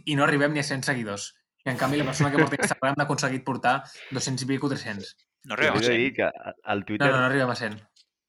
i 0.09 0.17
no 0.17 0.25
arribem 0.25 0.53
ni 0.53 0.61
a 0.61 0.67
100 0.67 0.85
seguidors. 0.89 1.31
I 1.65 1.71
en 1.73 1.79
canvi 1.79 1.99
la 1.99 2.07
persona 2.07 2.31
que 2.31 2.39
porta 2.39 2.59
Instagram 2.59 2.97
n'ha 2.97 3.05
aconseguit 3.07 3.43
portar 3.47 3.75
200 4.11 4.45
i 4.45 4.47
pico 4.47 4.69
300. 4.71 5.15
No 5.45 5.53
Us 5.55 5.59
arribem 5.59 5.73
a 5.73 5.77
he 5.77 5.79
de 5.79 5.87
100. 5.87 5.97
dir 6.03 6.13
que 6.13 6.23
el 6.73 6.79
No, 6.79 6.85
Twitter, 6.85 7.11
no, 7.11 7.17
no 7.19 7.25
arribem 7.25 7.49
a 7.49 7.55
100. 7.55 7.77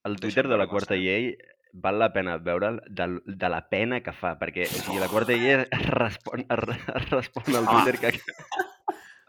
el 0.04 0.16
Twitter 0.20 0.48
de 0.48 0.56
la 0.58 0.66
quarta 0.68 0.94
veure, 0.94 1.04
llei 1.04 1.36
val 1.72 1.98
la 1.98 2.12
pena 2.12 2.36
veure'l 2.38 2.80
de, 2.88 3.20
de 3.24 3.48
la 3.48 3.68
pena 3.68 4.00
que 4.02 4.12
fa, 4.12 4.36
perquè 4.38 4.64
o 4.66 4.70
sigui, 4.72 4.98
la 4.98 5.08
quarta 5.08 5.32
llei 5.32 5.66
es 5.66 5.86
respon, 5.94 6.46
es 6.48 6.58
re- 6.58 6.78
es 7.00 7.10
respon 7.10 7.44
al 7.54 7.66
Home. 7.68 7.82
Twitter 7.84 7.98
que... 7.98 8.20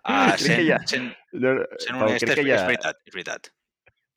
Ah, 0.04 0.34
Crec 0.36 0.40
que 0.40 0.56
100, 0.56 0.62
hi 0.66 0.72
ha- 0.72 0.80
100, 0.88 1.10
No, 1.34 1.54
no, 1.54 1.66
100 1.78 1.98
Pau, 2.00 2.08
honest, 2.08 2.26
crec 2.26 2.32
és, 2.32 2.36
que 2.40 2.48
hi 2.48 2.54
és 2.56 2.62
ha, 2.62 2.66
veritat, 2.72 3.02
és 3.06 3.14
veritat. 3.14 3.52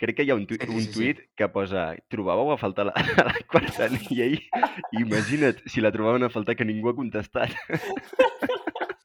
crec 0.00 0.16
que 0.16 0.24
hi 0.24 0.30
ha 0.32 0.34
un, 0.38 0.46
tuit, 0.48 0.62
Sí, 0.62 0.66
sí, 0.70 0.74
un 0.76 0.80
sí. 0.86 0.92
tuit 0.94 1.20
que 1.36 1.48
posa 1.52 1.82
trobàveu 2.12 2.52
a 2.54 2.56
faltar 2.60 2.86
la, 2.88 2.94
la 3.28 3.34
quarta 3.50 3.88
llei? 4.10 4.38
Imagina't 5.00 5.60
si 5.68 5.80
la 5.84 5.92
trobaven 5.92 6.24
a 6.24 6.30
faltar 6.32 6.56
que 6.56 6.64
ningú 6.64 6.88
ha 6.92 6.96
contestat. 6.96 7.52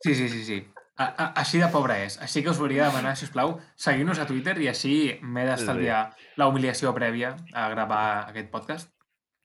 Sí, 0.01 0.15
sí, 0.15 0.29
sí, 0.29 0.43
sí. 0.45 0.59
A, 0.99 1.05
a, 1.05 1.25
així 1.39 1.61
de 1.61 1.69
pobre 1.71 1.95
és. 2.03 2.17
Així 2.19 2.41
que 2.43 2.51
us 2.51 2.57
volia 2.59 2.89
demanar, 2.89 3.13
si 3.15 3.23
us 3.27 3.31
plau, 3.31 3.53
seguir-nos 3.79 4.19
a 4.19 4.25
Twitter 4.27 4.57
i 4.59 4.67
així 4.67 4.93
m'he 5.23 5.45
d'estalviar 5.47 5.99
la 6.41 6.47
humiliació 6.51 6.91
prèvia 6.97 7.29
a 7.55 7.69
gravar 7.71 8.01
aquest 8.33 8.49
podcast. 8.51 8.91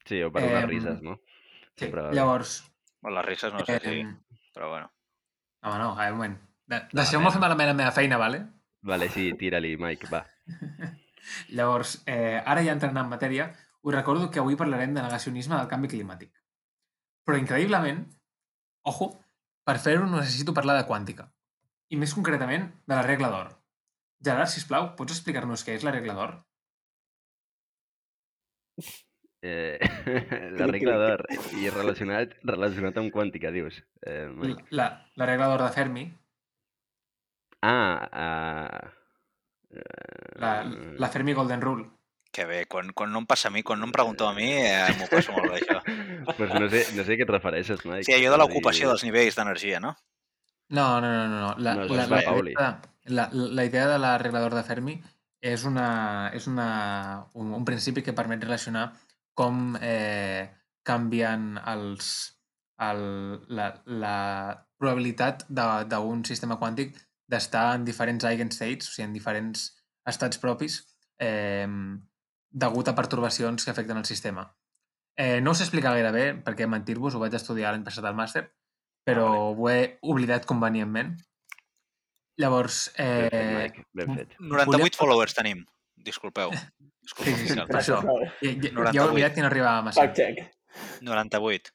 Sí, 0.04 0.18
o 0.26 0.32
per 0.34 0.42
unes 0.42 0.64
Em, 0.64 0.68
rises, 0.72 1.02
no? 1.02 1.14
Sí. 1.76 1.86
Sempre- 1.86 2.10
Llavors, 2.12 2.56
Bueno, 3.04 3.18
les 3.20 3.26
risses 3.26 3.52
no 3.52 3.60
sé 3.64 3.78
si... 3.84 4.00
eh, 4.00 4.16
Però 4.54 4.68
bueno. 4.70 4.90
home, 5.62 5.78
no, 5.78 5.90
a 5.92 5.96
veure, 5.96 6.12
un 6.12 6.18
moment. 6.18 6.36
De, 6.66 6.78
Deixeu-me 6.92 7.30
fer 7.30 7.40
malament 7.40 7.68
la 7.70 7.74
meva 7.74 7.92
feina, 7.92 8.16
vale? 8.16 8.38
Vale, 8.82 9.08
sí, 9.12 9.30
tira-li, 9.38 9.76
Mike, 9.76 10.08
va. 10.12 10.24
Llavors, 11.56 12.02
eh, 12.06 12.40
ara 12.44 12.62
ja 12.64 12.72
entrant 12.72 12.96
en 13.00 13.08
matèria, 13.08 13.50
us 13.82 13.94
recordo 13.94 14.30
que 14.30 14.40
avui 14.42 14.56
parlarem 14.56 14.94
de 14.96 15.02
negacionisme 15.04 15.56
del 15.56 15.68
canvi 15.68 15.88
climàtic. 15.92 16.32
Però, 17.24 17.38
increïblement, 17.40 18.02
ojo, 18.84 19.10
per 19.64 19.78
fer-ho 19.78 20.06
necessito 20.10 20.52
parlar 20.56 20.76
de 20.80 20.86
quàntica. 20.88 21.30
I 21.94 22.00
més 22.00 22.14
concretament, 22.16 22.66
de 22.88 22.96
la 22.96 23.04
regla 23.06 23.30
d'or. 23.30 23.54
Gerard, 24.24 24.50
sisplau, 24.50 24.90
pots 24.98 25.14
explicar-nos 25.14 25.62
què 25.62 25.76
és 25.78 25.86
la 25.86 25.94
regla 25.94 26.16
d'or? 26.18 26.34
Eh, 29.44 29.78
la 30.58 30.66
regla 30.72 30.98
d'or 30.98 31.24
i 31.60 31.70
relacionat, 31.70 32.34
relacionat 32.48 32.98
amb 32.98 33.14
quàntica, 33.14 33.52
dius. 33.54 33.78
Eh, 34.02 34.26
Mike. 34.32 34.68
La, 34.74 34.88
la 35.20 35.30
regla 35.30 35.52
d'or 35.52 35.66
de 35.66 35.72
Fermi, 35.76 36.06
Ah, 37.64 38.84
uh, 39.72 39.78
la, 40.36 40.64
la 40.98 41.08
Fermi 41.08 41.32
Golden 41.32 41.62
Rule. 41.62 41.86
Que 42.30 42.44
bé, 42.44 42.66
quan, 42.66 42.90
quan 42.92 43.12
no 43.14 43.22
em 43.22 43.26
passa 43.30 43.48
a 43.48 43.52
mi, 43.54 43.62
quan 43.62 43.78
no 43.80 43.86
em 43.88 43.94
pregunteu 43.94 44.26
a 44.26 44.34
mi, 44.36 44.50
eh, 44.58 44.90
m'ho 44.98 45.06
passo 45.08 45.32
molt 45.32 45.52
bé, 45.52 45.60
això. 45.62 45.78
pues 46.36 46.50
no 46.50 46.68
sé, 46.68 46.82
no 46.98 47.06
sé 47.06 47.14
a 47.14 47.20
què 47.20 47.24
et 47.24 47.30
refereixes, 47.30 47.84
Mike. 47.86 48.04
Sí, 48.08 48.16
allò 48.16 48.34
de 48.34 48.40
l'ocupació 48.42 48.90
dels 48.90 49.04
nivells 49.06 49.38
d'energia, 49.38 49.78
no? 49.80 49.94
No, 50.70 51.00
no, 51.00 51.10
no, 51.12 51.28
no. 51.28 51.40
no. 51.40 51.54
La, 51.58 51.74
No, 51.74 51.84
la, 51.96 52.06
la 52.06 52.16
la, 52.16 52.22
idea, 52.50 52.80
la, 53.06 53.28
la 53.32 53.64
idea 53.64 53.86
de 53.88 53.98
l'arreglador 53.98 54.54
de 54.54 54.62
Fermi 54.64 54.94
és, 55.44 55.64
una, 55.68 56.30
és 56.32 56.46
una, 56.48 57.26
un, 57.34 57.52
un 57.52 57.64
principi 57.64 58.02
que 58.02 58.14
permet 58.16 58.42
relacionar 58.42 58.92
com 59.36 59.76
eh, 59.80 60.48
canvien 60.82 61.58
els, 61.66 62.08
el, 62.80 63.04
la, 63.48 63.68
la 63.86 64.16
probabilitat 64.78 65.44
de- 65.48 65.84
d'un 65.90 66.24
sistema 66.24 66.56
quàntic 66.60 66.96
d'estar 67.28 67.74
en 67.76 67.84
diferents 67.84 68.24
eigenstates, 68.24 68.88
o 68.88 68.92
sigui, 68.92 69.08
en 69.08 69.14
diferents 69.16 69.68
estats 70.06 70.38
propis, 70.40 70.80
eh, 71.20 71.68
degut 72.50 72.88
a 72.88 72.94
pertorbacions 72.94 73.64
que 73.64 73.70
afecten 73.72 73.96
el 74.00 74.04
sistema. 74.04 74.48
Eh, 75.16 75.40
no 75.40 75.52
us 75.52 75.60
explica 75.62 75.92
gaire 75.94 76.10
bé, 76.12 76.26
perquè 76.44 76.66
mentir-vos, 76.68 77.14
ho 77.14 77.20
vaig 77.22 77.34
estudiar 77.34 77.72
l'any 77.72 77.84
passat 77.86 78.04
al 78.04 78.16
màster, 78.18 78.48
però 79.04 79.28
Ah, 79.28 79.54
ho 79.54 79.68
he 79.70 79.98
oblidat 80.02 80.46
convenientment. 80.46 81.18
Llavors, 82.36 82.92
Ben 82.96 83.28
fet, 83.30 83.32
eh, 83.34 83.58
Mike, 83.62 83.84
ben 83.92 84.14
fet. 84.16 84.34
98 84.40 84.66
Volia- 84.66 84.96
followers 84.98 85.34
tenim. 85.34 85.64
Disculpeu. 85.96 86.50
Disculpa, 87.04 87.30
Sí, 87.36 87.48
sí, 87.48 87.54
per 87.54 87.76
això. 87.78 88.00
Ja, 88.02 88.14
ja, 88.40 88.50
ja 88.50 88.70
98. 88.72 89.04
he 89.04 89.10
oblidat 89.12 89.34
que 89.34 89.40
no 89.40 89.46
arribava 89.46 89.82
massa. 89.82 90.00
Fact 90.02 90.16
check. 90.16 90.40
98. 91.02 91.70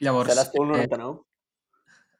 Llavors, 0.00 0.30
Seràs 0.32 0.52
tu 0.52 0.62
el 0.62 0.70
eh, 0.70 0.86
99? 0.86 1.20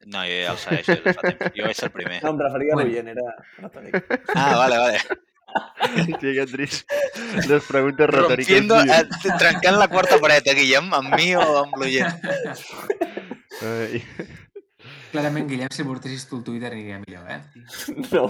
No, 0.07 0.19
jo 0.23 0.37
ja 0.43 0.53
el 0.53 0.59
segueixo 0.59 0.97
fa 1.03 1.23
temps. 1.23 1.53
Jo 1.57 1.65
vaig 1.65 1.77
ser 1.77 1.87
el 1.89 1.93
primer. 1.93 2.19
No, 2.23 2.31
em 2.31 2.39
referia 2.45 2.73
a 2.73 2.77
Bueno. 2.77 2.91
l'oient, 2.91 3.09
era 3.09 3.25
retòric. 3.59 4.21
Ah, 4.35 4.57
vale, 4.57 4.79
vale. 4.79 5.01
Sí, 6.05 6.13
que 6.21 6.47
trist. 6.47 6.93
Les 7.49 7.65
preguntes 7.65 8.11
retòriques. 8.11 8.61
Rompiendo, 8.61 8.81
eh, 8.83 9.09
trencant 9.39 9.79
la 9.79 9.89
quarta 9.89 10.19
paret, 10.21 10.47
eh, 10.47 10.55
Guillem? 10.55 10.93
Amb 10.95 11.15
mi 11.17 11.35
o 11.35 11.47
amb 11.65 11.75
l'oient? 11.77 12.21
Ai. 13.63 14.03
clarament, 15.13 15.49
Guillem, 15.49 15.71
si 15.73 15.85
portessis 15.85 16.27
tu 16.29 16.39
el 16.41 16.45
Twitter 16.45 16.73
aniria 16.73 16.99
millor, 17.03 17.29
eh? 17.31 17.41
No. 18.13 18.27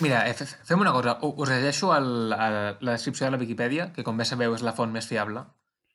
Mira, 0.00 0.26
eh, 0.28 0.34
fe- 0.34 0.46
fem 0.68 0.80
una 0.80 0.92
cosa. 0.92 1.18
Us 1.24 1.48
llegeixo 1.48 1.94
el, 1.96 2.32
el, 2.32 2.56
la 2.80 2.92
descripció 2.92 3.26
de 3.26 3.32
la 3.32 3.40
Viquipèdia, 3.40 3.90
que 3.94 4.04
com 4.04 4.16
bé 4.20 4.26
sabeu 4.28 4.54
és 4.54 4.62
la 4.66 4.74
font 4.76 4.92
més 4.92 5.08
fiable. 5.08 5.44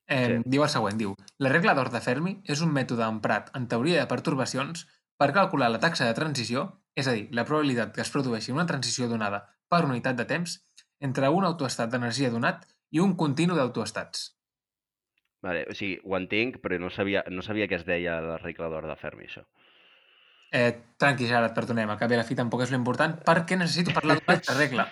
Eh, 0.07 0.23
Sí. 0.27 0.39
Diu 0.51 0.63
el 0.65 0.69
següent, 0.69 0.97
diu 0.99 1.13
La 1.39 1.49
regla 1.53 1.73
d'or 1.77 1.87
de 1.93 2.01
Fermi 2.03 2.33
és 2.43 2.59
un 2.61 2.73
mètode 2.75 3.05
emprat 3.07 3.51
en 3.55 3.67
teoria 3.71 4.01
de 4.01 4.07
pertorbacions 4.11 4.81
per 5.17 5.29
calcular 5.31 5.69
la 5.71 5.79
taxa 5.79 6.05
de 6.09 6.13
transició, 6.17 6.65
és 6.95 7.07
a 7.07 7.13
dir, 7.15 7.29
la 7.31 7.45
probabilitat 7.47 7.93
que 7.95 8.01
es 8.03 8.11
produeixi 8.11 8.51
una 8.51 8.65
transició 8.67 9.07
donada 9.07 9.45
per 9.71 9.85
unitat 9.85 10.17
de 10.19 10.25
temps 10.27 10.57
entre 10.99 11.29
un 11.29 11.45
autoestat 11.47 11.89
d'energia 11.93 12.29
donat 12.33 12.65
i 12.91 12.99
un 12.99 13.15
continu 13.15 13.55
d'autoestats. 13.55 14.33
Vale, 15.43 15.65
o 15.67 15.75
sigui, 15.75 15.97
ho 16.07 16.15
entenc, 16.15 16.61
però 16.63 16.77
no 16.79 16.89
sabia, 16.89 17.25
no 17.29 17.43
sabia 17.43 17.67
que 17.67 17.75
es 17.75 17.83
deia 17.85 18.15
la 18.23 18.37
regla 18.39 18.69
d'or 18.71 18.87
de 18.87 18.95
Fermi, 18.95 19.27
això. 19.27 19.43
Eh, 20.55 20.71
tranqui, 21.01 21.27
ara 21.33 21.49
et 21.49 21.55
perdonem, 21.57 21.89
a 21.89 21.97
la 21.97 22.23
fi 22.23 22.35
tampoc 22.39 22.61
és 22.63 22.71
l'important, 22.71 23.17
perquè 23.27 23.57
necessito 23.57 23.91
parlar 23.91 24.19
d'una 24.19 24.37
altra 24.37 24.55
regla. 24.55 24.87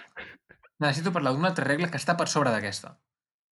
Necessito 0.82 1.14
parlar 1.14 1.34
d'una 1.34 1.52
altra 1.54 1.66
regla 1.66 1.88
que 1.90 1.98
està 2.02 2.18
per 2.18 2.28
sobre 2.28 2.52
d'aquesta. 2.52 2.98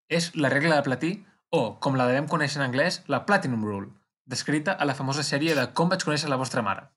És 0.09 0.35
la 0.35 0.49
regla 0.49 0.75
de 0.75 0.83
platí, 0.83 1.11
o, 1.51 1.79
com 1.79 1.95
la 1.95 2.07
devem 2.09 2.27
conèixer 2.27 2.59
en 2.59 2.65
anglès, 2.65 3.03
la 3.07 3.23
Platinum 3.25 3.63
Rule, 3.63 3.91
descrita 4.25 4.73
a 4.73 4.85
la 4.85 4.95
famosa 4.97 5.23
sèrie 5.23 5.55
de 5.55 5.67
Com 5.73 5.89
vaig 5.89 6.03
conèixer 6.03 6.29
la 6.29 6.37
vostra 6.41 6.65
mare. 6.65 6.89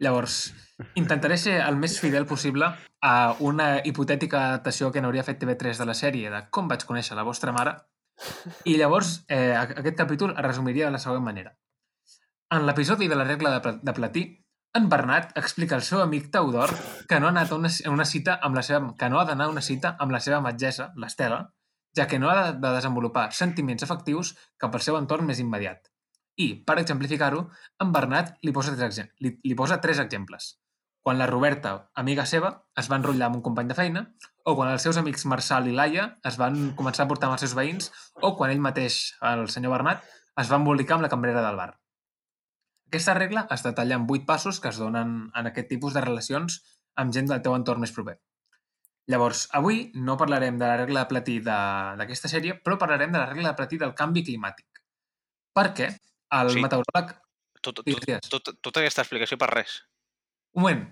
Llavors, 0.00 0.52
intentaré 1.00 1.36
ser 1.38 1.60
el 1.62 1.76
més 1.76 1.98
fidel 2.00 2.26
possible 2.26 2.68
a 3.00 3.14
una 3.38 3.70
hipotètica 3.84 4.44
adaptació 4.48 4.90
que 4.92 5.00
n'hauria 5.00 5.24
fet 5.24 5.40
TV3 5.40 5.80
de 5.80 5.86
la 5.88 5.96
sèrie 5.96 6.30
de 6.32 6.42
Com 6.50 6.68
vaig 6.68 6.84
conèixer 6.88 7.16
la 7.16 7.26
vostra 7.26 7.52
mare, 7.56 7.76
i 8.64 8.76
llavors 8.76 9.24
eh, 9.28 9.54
aquest 9.56 9.96
capítol 9.98 10.34
es 10.36 10.44
resumiria 10.44 10.86
de 10.86 10.94
la 10.96 11.02
següent 11.02 11.24
manera. 11.24 11.54
En 12.50 12.66
l'episodi 12.66 13.08
de 13.08 13.16
la 13.18 13.24
regla 13.24 13.58
de, 13.58 13.74
de 13.82 13.94
platí, 13.94 14.24
en 14.74 14.88
Bernat 14.88 15.32
explica 15.38 15.74
al 15.74 15.82
seu 15.86 16.00
amic 16.02 16.28
Teodor 16.30 16.72
que 17.08 17.18
no 17.20 17.26
ha 17.26 17.32
anat 17.34 17.50
a 17.50 17.56
una, 17.58 17.70
una 17.90 18.06
cita 18.06 18.36
amb 18.46 18.58
la 18.58 18.62
seva, 18.66 18.92
que 18.98 19.08
no 19.10 19.20
ha 19.20 19.24
d'anar 19.26 19.48
a 19.48 19.54
una 19.54 19.62
cita 19.66 19.96
amb 19.98 20.14
la 20.14 20.20
seva 20.22 20.40
metgessa, 20.44 20.92
l'Estela, 20.96 21.40
ja 21.96 22.06
que 22.06 22.20
no 22.22 22.30
ha 22.30 22.36
de, 22.40 22.58
de 22.62 22.74
desenvolupar 22.76 23.30
sentiments 23.34 23.82
afectius 23.86 24.36
cap 24.62 24.74
al 24.74 24.84
seu 24.86 24.98
entorn 24.98 25.26
més 25.26 25.42
immediat. 25.42 25.90
I, 26.38 26.52
per 26.66 26.78
exemplificar-ho, 26.80 27.48
en 27.82 27.92
Bernat 27.92 28.36
li 28.46 28.54
posa, 28.54 28.76
tres, 28.76 29.00
li, 29.20 29.34
li 29.44 29.56
posa 29.58 29.80
tres 29.82 29.98
exemples. 30.02 30.54
Quan 31.02 31.16
la 31.18 31.26
Roberta, 31.26 31.88
amiga 31.96 32.26
seva, 32.28 32.50
es 32.76 32.88
va 32.92 32.98
enrotllar 33.00 33.30
amb 33.30 33.38
un 33.38 33.42
company 33.42 33.68
de 33.70 33.76
feina, 33.78 34.02
o 34.44 34.54
quan 34.56 34.68
els 34.72 34.82
seus 34.84 34.98
amics 35.00 35.24
Marçal 35.30 35.68
i 35.68 35.72
Laia 35.72 36.18
es 36.28 36.36
van 36.40 36.74
començar 36.76 37.06
a 37.06 37.08
portar 37.08 37.28
amb 37.30 37.36
els 37.38 37.44
seus 37.46 37.54
veïns, 37.56 37.88
o 38.20 38.34
quan 38.36 38.50
ell 38.52 38.60
mateix, 38.60 38.98
el 39.24 39.46
senyor 39.48 39.72
Bernat, 39.72 40.04
es 40.40 40.50
va 40.52 40.58
embolicar 40.60 40.98
amb 40.98 41.06
la 41.06 41.12
cambrera 41.12 41.40
del 41.44 41.56
bar. 41.56 41.70
Aquesta 42.90 43.14
regla 43.14 43.46
es 43.54 43.62
detalla 43.62 43.96
en 43.96 44.06
vuit 44.06 44.26
passos 44.26 44.60
que 44.60 44.68
es 44.68 44.76
donen 44.82 45.30
en 45.34 45.46
aquest 45.48 45.68
tipus 45.70 45.94
de 45.94 46.02
relacions 46.04 46.60
amb 47.00 47.14
gent 47.14 47.28
del 47.30 47.40
teu 47.42 47.54
entorn 47.56 47.80
més 47.80 47.92
proper. 47.96 48.18
Llavors, 49.10 49.46
avui 49.56 49.90
no 49.94 50.16
parlarem 50.20 50.58
de 50.58 50.66
la 50.66 50.76
regla 50.76 51.04
de 51.04 51.10
platí 51.10 51.38
de- 51.40 51.96
d'aquesta 51.98 52.28
sèrie, 52.28 52.60
però 52.62 52.76
parlarem 52.78 53.10
de 53.12 53.18
la 53.18 53.26
regla 53.26 53.48
de 53.50 53.56
platí 53.56 53.78
del 53.78 53.94
canvi 53.94 54.22
climàtic. 54.26 54.66
Perquè 55.56 55.96
el 56.40 56.50
Sí. 56.50 56.60
meteoròleg... 56.60 57.16
Tot, 57.60 57.80
tot, 57.84 58.28
tot, 58.30 58.54
tota 58.62 58.80
aquesta 58.80 59.02
explicació 59.02 59.36
per 59.38 59.48
res. 59.50 59.80
Un 60.56 60.62
moment, 60.64 60.82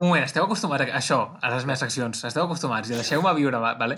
un 0.00 0.08
moment, 0.08 0.24
esteu 0.24 0.44
acostumats 0.46 0.86
a 0.86 0.96
això, 1.00 1.18
a 1.42 1.50
les 1.54 1.64
meves 1.66 1.82
seccions, 1.82 2.24
esteu 2.28 2.44
acostumats 2.46 2.90
i 2.90 2.94
deixeu-me 2.94 3.32
viure, 3.38 3.58
va- 3.62 3.74
vale? 3.80 3.96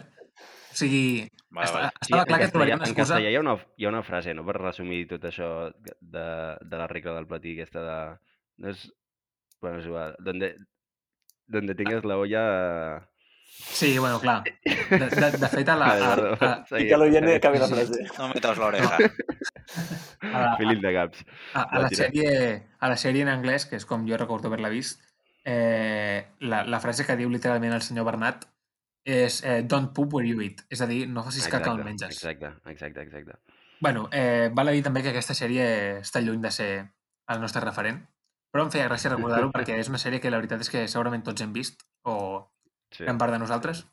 O 0.73 0.75
sigui, 0.79 1.29
Vale, 1.53 1.67
està, 1.69 1.79
vale. 1.83 1.91
estava 2.01 2.25
clar 2.25 2.39
que 2.41 2.49
trobaria 2.49 2.77
una 2.79 2.87
en 2.87 2.91
excusa... 2.91 3.15
castellà 3.19 3.31
hi 3.31 3.37
ha 3.37 3.41
una, 3.45 3.55
hi 3.77 3.85
ha 3.85 3.91
una 3.93 4.03
frase, 4.07 4.33
no?, 4.35 4.45
per 4.49 4.55
resumir 4.57 5.03
tot 5.11 5.27
això 5.29 5.49
de, 5.77 6.25
de 6.65 6.79
la 6.81 6.87
regla 6.89 7.13
del 7.19 7.27
platí, 7.29 7.53
aquesta 7.59 7.83
de... 7.85 7.97
No 8.65 8.71
és... 8.73 8.87
Bueno, 9.61 9.79
és 9.83 9.87
igual. 9.87 10.17
Donde, 10.19 10.55
donde 11.47 11.75
tingues 11.77 12.05
la 12.09 12.17
olla... 12.17 12.45
Sí, 13.53 13.99
bueno, 13.99 14.19
clar. 14.21 14.43
De, 14.45 14.99
de, 14.99 15.31
de 15.39 15.49
fet, 15.49 15.69
a 15.69 15.77
la, 15.77 15.93
a, 15.93 16.17
perdó, 16.17 16.37
a, 16.41 16.81
I 16.81 16.87
que 16.89 16.99
l'oient 16.99 17.29
acabi 17.35 17.61
la 17.61 17.69
frase. 17.69 18.05
No 18.17 18.29
meteos 18.33 18.61
l'oreja. 18.61 18.97
a, 18.97 20.33
la, 20.33 20.57
Filip 20.57 20.81
de 20.81 20.93
gaps. 20.93 21.25
A, 21.53 21.63
a, 21.63 21.83
la 21.85 21.91
sèrie, 21.93 22.33
a 22.81 22.93
la 22.93 22.97
sèrie 23.01 23.27
en 23.27 23.33
anglès, 23.33 23.67
que 23.69 23.77
és 23.77 23.85
com 23.89 24.07
jo 24.09 24.17
recordo 24.21 24.49
haver-la 24.49 24.73
vist, 24.73 25.05
eh, 25.45 26.33
la, 26.41 26.65
la 26.65 26.81
frase 26.81 27.05
que 27.05 27.17
diu 27.21 27.31
literalment 27.33 27.77
el 27.77 27.85
senyor 27.85 28.09
Bernat 28.09 28.47
és 29.05 29.43
eh, 29.45 29.63
don't 29.67 29.93
poop 29.93 30.15
where 30.15 30.29
you 30.29 30.41
eat, 30.45 30.63
és 30.71 30.81
a 30.81 30.87
dir, 30.87 31.05
no 31.11 31.25
facis 31.27 31.49
caca 31.51 31.73
on 31.75 31.83
menges. 31.85 32.15
Exacte, 32.15 32.55
exacte, 32.71 33.03
exacte. 33.03 33.41
Bueno, 33.83 34.09
eh, 34.13 34.49
val 34.55 34.71
a 34.71 34.75
dir 34.77 34.85
també 34.87 35.03
que 35.03 35.11
aquesta 35.11 35.35
sèrie 35.35 35.67
està 36.01 36.23
lluny 36.23 36.41
de 36.43 36.53
ser 36.55 36.71
el 37.33 37.41
nostre 37.43 37.65
referent, 37.65 37.99
però 38.55 38.67
em 38.67 38.71
feia 38.71 38.87
gràcia 38.87 39.11
recordar-ho 39.11 39.51
perquè 39.57 39.81
és 39.81 39.91
una 39.91 39.99
sèrie 39.99 40.23
que 40.23 40.31
la 40.31 40.39
veritat 40.39 40.63
és 40.63 40.71
que 40.71 40.87
segurament 40.87 41.25
tots 41.27 41.43
hem 41.43 41.53
vist, 41.57 41.83
o 42.07 42.15
Sí, 42.93 43.05
gran 43.05 43.19
part 43.19 43.33
de 43.33 43.39
nosaltres. 43.43 43.87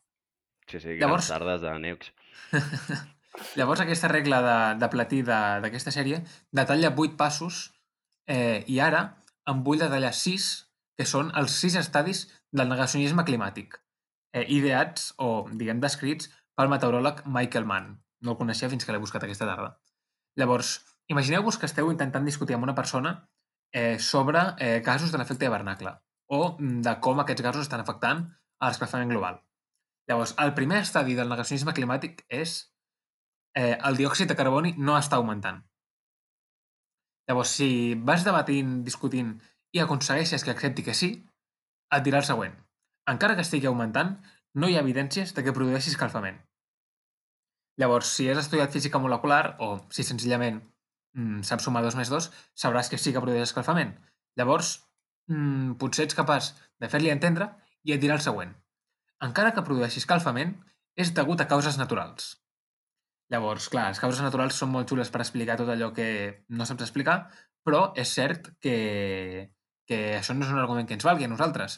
sí, 0.68 0.80
sí 0.80 0.98
Llavors- 1.00 1.28
tardes 1.32 1.62
de 1.62 1.74
Neux. 1.80 2.12
Llavors, 3.56 3.80
aquesta 3.82 4.08
regla 4.10 4.40
de, 4.42 4.80
de 4.80 4.90
platí 4.92 5.22
de- 5.22 5.60
d'aquesta 5.64 5.92
sèrie 5.96 6.24
detalla 6.52 6.90
vuit 6.98 7.16
passos 7.18 7.60
eh, 8.28 8.64
i 8.68 8.80
ara 8.84 9.04
en 9.48 9.64
vull 9.64 9.80
detallar 9.80 10.12
sis, 10.14 10.50
que 10.98 11.06
són 11.08 11.32
els 11.40 11.54
sis 11.56 11.76
estadis 11.80 12.26
del 12.52 12.68
negacionisme 12.70 13.24
climàtic, 13.26 13.78
eh, 14.34 14.44
ideats 14.50 15.14
o, 15.18 15.48
diguem, 15.52 15.80
descrits 15.80 16.30
pel 16.58 16.70
meteoròleg 16.70 17.24
Michael 17.26 17.66
Mann. 17.66 17.94
No 18.22 18.34
el 18.36 18.38
coneixia 18.42 18.70
fins 18.70 18.84
que 18.86 18.92
l'he 18.92 19.00
buscat 19.02 19.24
aquesta 19.24 19.48
tarda. 19.48 19.78
Llavors, 20.36 20.74
imagineu-vos 21.08 21.58
que 21.58 21.66
esteu 21.70 21.90
intentant 21.94 22.26
discutir 22.28 22.58
amb 22.58 22.68
una 22.68 22.76
persona 22.76 23.14
eh, 23.72 23.98
sobre 24.00 24.42
eh, 24.60 24.82
gasos 24.86 25.12
de 25.14 25.18
l'efecte 25.22 25.46
hivernacle 25.48 25.96
o 26.28 26.58
mm, 26.60 26.82
de 26.86 26.94
com 27.00 27.22
aquests 27.24 27.42
gasos 27.46 27.64
estan 27.66 27.82
afectant 27.86 28.26
a 28.60 28.70
l'escalfament 28.70 29.12
global. 29.12 29.40
Llavors, 30.10 30.34
el 30.42 30.54
primer 30.58 30.82
estadi 30.84 31.16
del 31.16 31.30
negacionisme 31.30 31.74
climàtic 31.78 32.24
és 32.34 32.56
eh, 33.56 33.78
el 33.78 34.00
diòxid 34.00 34.32
de 34.32 34.38
carboni 34.40 34.74
no 34.78 34.98
està 34.98 35.20
augmentant. 35.20 35.62
Llavors, 37.30 37.54
si 37.60 37.70
vas 38.10 38.26
debatint, 38.26 38.80
discutint 38.86 39.36
i 39.76 39.82
aconsegueixes 39.84 40.44
que 40.44 40.54
accepti 40.56 40.86
que 40.86 40.98
sí, 40.98 41.12
et 41.94 42.06
dirà 42.06 42.24
el 42.24 42.28
següent. 42.28 42.56
Encara 43.10 43.36
que 43.38 43.46
estigui 43.46 43.70
augmentant, 43.70 44.16
no 44.58 44.70
hi 44.70 44.78
ha 44.78 44.84
evidències 44.86 45.36
de 45.38 45.46
que 45.46 45.54
produeixi 45.54 45.94
escalfament. 45.94 46.40
Llavors, 47.80 48.10
si 48.18 48.28
has 48.30 48.42
estudiat 48.42 48.74
física 48.74 49.00
molecular 49.00 49.56
o 49.64 49.70
si 49.94 50.04
senzillament 50.04 50.60
mm, 51.16 51.46
saps 51.48 51.70
sumar 51.70 51.86
2 51.86 51.96
més 52.02 52.10
2, 52.12 52.28
sabràs 52.64 52.90
que 52.92 52.98
sí 52.98 53.14
que 53.14 53.22
produeix 53.24 53.48
escalfament. 53.48 53.94
Llavors, 54.40 54.74
mm, 55.30 55.78
potser 55.82 56.10
ets 56.10 56.18
capaç 56.18 56.52
de 56.82 56.90
fer-li 56.92 57.14
entendre 57.14 57.54
i 57.88 57.96
et 57.96 58.02
dirà 58.04 58.18
el 58.20 58.26
següent. 58.26 58.52
Encara 59.26 59.54
que 59.56 59.66
produeixi 59.68 60.02
escalfament, 60.02 60.56
és 61.00 61.14
degut 61.16 61.42
a 61.42 61.48
causes 61.48 61.78
naturals. 61.80 62.34
Llavors, 63.30 63.68
clar, 63.70 63.90
les 63.94 64.02
causes 64.02 64.24
naturals 64.26 64.58
són 64.58 64.72
molt 64.74 64.90
xules 64.90 65.12
per 65.14 65.22
explicar 65.22 65.58
tot 65.60 65.70
allò 65.70 65.92
que 65.94 66.10
no 66.50 66.66
saps 66.66 66.88
explicar, 66.88 67.20
però 67.64 67.92
és 68.04 68.10
cert 68.18 68.50
que, 68.64 69.52
que 69.88 70.00
això 70.18 70.34
no 70.34 70.48
és 70.48 70.52
un 70.56 70.62
argument 70.64 70.90
que 70.90 70.98
ens 70.98 71.06
valgui 71.06 71.28
a 71.28 71.32
nosaltres. 71.32 71.78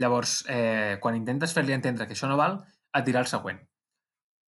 Llavors, 0.00 0.38
eh, 0.48 0.96
quan 1.02 1.18
intentes 1.18 1.52
fer-li 1.56 1.76
entendre 1.76 2.08
que 2.08 2.16
això 2.16 2.30
no 2.30 2.40
val, 2.40 2.62
a 2.96 3.04
tirar 3.04 3.26
el 3.26 3.30
següent. 3.30 3.60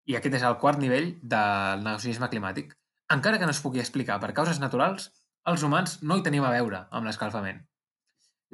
I 0.08 0.16
aquest 0.16 0.38
és 0.40 0.44
el 0.48 0.56
quart 0.62 0.80
nivell 0.80 1.10
del 1.20 1.84
negacionisme 1.84 2.30
climàtic. 2.32 2.72
Encara 3.12 3.40
que 3.40 3.48
no 3.48 3.52
es 3.52 3.60
pugui 3.64 3.84
explicar 3.84 4.16
per 4.20 4.32
causes 4.36 4.60
naturals, 4.60 5.10
els 5.52 5.64
humans 5.64 5.98
no 6.02 6.16
hi 6.16 6.24
tenim 6.24 6.44
a 6.44 6.52
veure 6.54 6.86
amb 6.88 7.08
l'escalfament. 7.08 7.60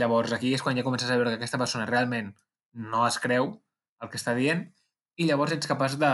Llavors, 0.01 0.33
aquí 0.35 0.53
és 0.55 0.63
quan 0.63 0.77
ja 0.77 0.85
comences 0.87 1.11
a 1.11 1.19
veure 1.19 1.35
que 1.35 1.41
aquesta 1.41 1.61
persona 1.61 1.87
realment 1.87 2.33
no 2.75 3.07
es 3.07 3.21
creu 3.23 3.53
el 4.03 4.11
que 4.11 4.19
està 4.19 4.35
dient 4.35 4.67
i 5.17 5.29
llavors 5.29 5.55
ets 5.55 5.71
capaç 5.71 5.95
de 6.01 6.11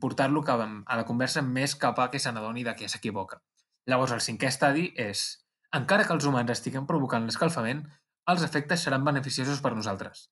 portar-lo 0.00 0.42
a 0.46 0.56
a 0.86 0.96
la 0.96 1.06
conversa 1.08 1.42
més 1.42 1.74
cap 1.74 1.98
a 1.98 2.10
que 2.10 2.18
se 2.18 2.32
n'adoni 2.32 2.64
de 2.64 2.74
que 2.76 2.88
s'equivoca. 2.88 3.40
Llavors, 3.86 4.12
el 4.12 4.20
cinquè 4.20 4.48
estadi 4.48 4.92
és 4.96 5.44
encara 5.72 6.04
que 6.04 6.12
els 6.12 6.24
humans 6.24 6.50
estiguem 6.50 6.86
provocant 6.86 7.24
l'escalfament, 7.24 7.82
els 8.28 8.42
efectes 8.42 8.84
seran 8.84 9.04
beneficiosos 9.04 9.60
per 9.60 9.74
nosaltres. 9.74 10.28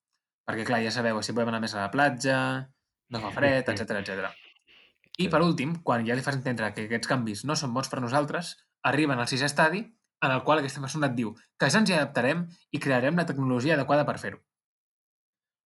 Perquè, 0.48 0.64
clar, 0.68 0.82
ja 0.84 0.92
sabeu, 0.92 1.20
si 1.22 1.32
podem 1.32 1.52
anar 1.52 1.60
més 1.64 1.74
a 1.74 1.82
la 1.82 1.90
platja, 1.90 2.38
no 3.10 3.20
fa 3.20 3.32
fred, 3.32 3.68
etc 3.68 3.98
etc. 4.00 4.30
I, 5.18 5.28
per 5.28 5.42
últim, 5.44 5.76
quan 5.84 6.06
ja 6.06 6.16
li 6.16 6.24
fas 6.24 6.38
entendre 6.38 6.72
que 6.76 6.86
aquests 6.88 7.10
canvis 7.10 7.44
no 7.48 7.56
són 7.56 7.74
bons 7.76 7.90
per 7.92 8.00
nosaltres, 8.00 8.56
arriben 8.88 9.20
al 9.20 9.28
sisè 9.28 9.48
estadi, 9.48 9.84
en 10.22 10.30
el 10.30 10.42
qual 10.46 10.62
aquesta 10.62 10.80
persona 10.80 11.10
et 11.10 11.16
diu 11.18 11.34
que 11.58 11.68
ja 11.70 11.82
ens 11.82 11.90
hi 11.90 11.96
adaptarem 11.98 12.46
i 12.70 12.80
crearem 12.80 13.18
la 13.18 13.26
tecnologia 13.26 13.74
adequada 13.74 14.06
per 14.06 14.18
fer-ho. 14.22 14.40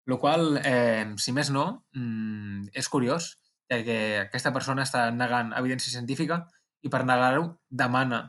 Lo 0.07 0.19
qual, 0.23 0.61
eh, 0.65 1.07
si 1.19 1.33
més 1.35 1.51
no, 1.51 1.85
mm, 1.95 2.71
és 2.73 2.89
curiós, 2.89 3.37
ja 3.71 3.83
que 3.83 3.99
aquesta 4.23 4.53
persona 4.55 4.85
està 4.87 5.09
negant 5.11 5.53
evidència 5.59 5.91
científica 5.91 6.45
i 6.83 6.89
per 6.89 7.03
negar-ho 7.05 7.49
demana 7.69 8.23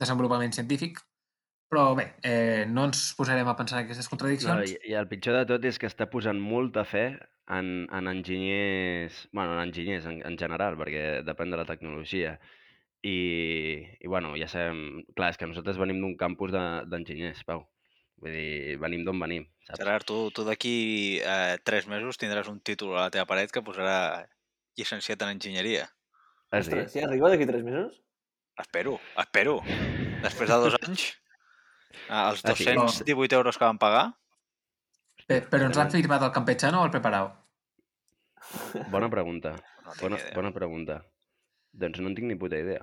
desenvolupament 0.00 0.54
científic, 0.56 1.02
però 1.68 1.94
bé, 1.94 2.14
eh, 2.24 2.64
no 2.66 2.86
ens 2.88 3.12
posarem 3.18 3.48
a 3.48 3.56
pensar 3.56 3.78
en 3.78 3.84
aquestes 3.84 4.06
No, 4.06 4.14
contradiccions. 4.14 4.70
i, 4.72 4.92
I 4.92 4.94
el 4.96 5.08
pitjor 5.10 5.36
de 5.36 5.44
tot 5.50 5.64
és 5.68 5.78
que 5.78 5.90
està 5.90 6.08
posant 6.08 6.40
molta 6.40 6.86
fe 6.88 7.18
en, 7.48 7.86
en 7.92 8.08
enginyers, 8.08 9.28
bueno, 9.32 9.52
en 9.52 9.68
enginyers 9.68 10.06
en, 10.08 10.22
en 10.24 10.38
general, 10.40 10.78
perquè 10.80 11.20
depèn 11.26 11.52
de 11.52 11.60
la 11.60 11.66
tecnologia. 11.68 12.38
I, 13.06 13.84
i 14.02 14.06
bueno, 14.10 14.32
ja 14.36 14.48
sabem, 14.50 15.04
clar, 15.14 15.30
és 15.30 15.38
que 15.38 15.46
nosaltres 15.46 15.78
venim 15.78 16.00
d'un 16.02 16.16
campus 16.18 16.50
de- 16.52 16.84
d'enginyers, 16.90 17.44
Pau. 17.46 17.62
Vull 18.18 18.32
dir, 18.34 18.76
venim 18.82 19.04
d'on 19.06 19.20
venim, 19.22 19.44
saps? 19.62 19.78
Gerard, 19.78 20.04
tu, 20.08 20.16
tu 20.34 20.42
d'aquí 20.42 21.20
eh, 21.22 21.58
tres 21.62 21.86
mesos 21.86 22.18
tindràs 22.18 22.48
un 22.50 22.58
títol 22.60 22.96
a 22.96 23.04
la 23.06 23.10
teva 23.14 23.26
paret 23.30 23.52
que 23.54 23.62
posarà 23.62 24.26
llicenciat 24.76 25.22
en 25.22 25.36
enginyeria. 25.36 25.84
Has 26.50 26.66
dit? 26.66 26.74
Ostres, 26.74 26.96
ja 26.98 27.06
arriba 27.06 27.30
d'aquí 27.30 27.46
tres 27.46 27.62
mesos? 27.62 28.00
Espero, 28.58 28.96
espero. 29.22 29.60
Després 30.24 30.50
de 30.50 30.56
dos 30.64 30.74
anys, 30.82 31.04
eh, 32.08 32.24
els 32.32 32.42
Ah, 32.42 32.54
sí? 32.58 32.66
218 32.66 33.36
euros 33.38 33.56
que 33.58 33.64
van 33.64 33.78
pagar, 33.78 34.08
Pe- 35.28 35.42
Però 35.44 35.66
ens 35.68 35.76
l'han 35.76 35.90
firmat 35.92 36.22
el 36.24 36.30
campechano 36.32 36.80
o 36.80 36.84
el 36.86 36.90
preparado? 36.90 37.34
Bona 38.90 39.10
pregunta. 39.12 39.50
no 39.84 39.92
Bona, 40.00 40.16
idea. 40.16 40.32
bona 40.34 40.52
pregunta. 40.54 41.02
Doncs 41.78 42.00
no 42.02 42.10
en 42.10 42.16
tinc 42.18 42.26
ni 42.30 42.36
puta 42.40 42.58
idea. 42.58 42.82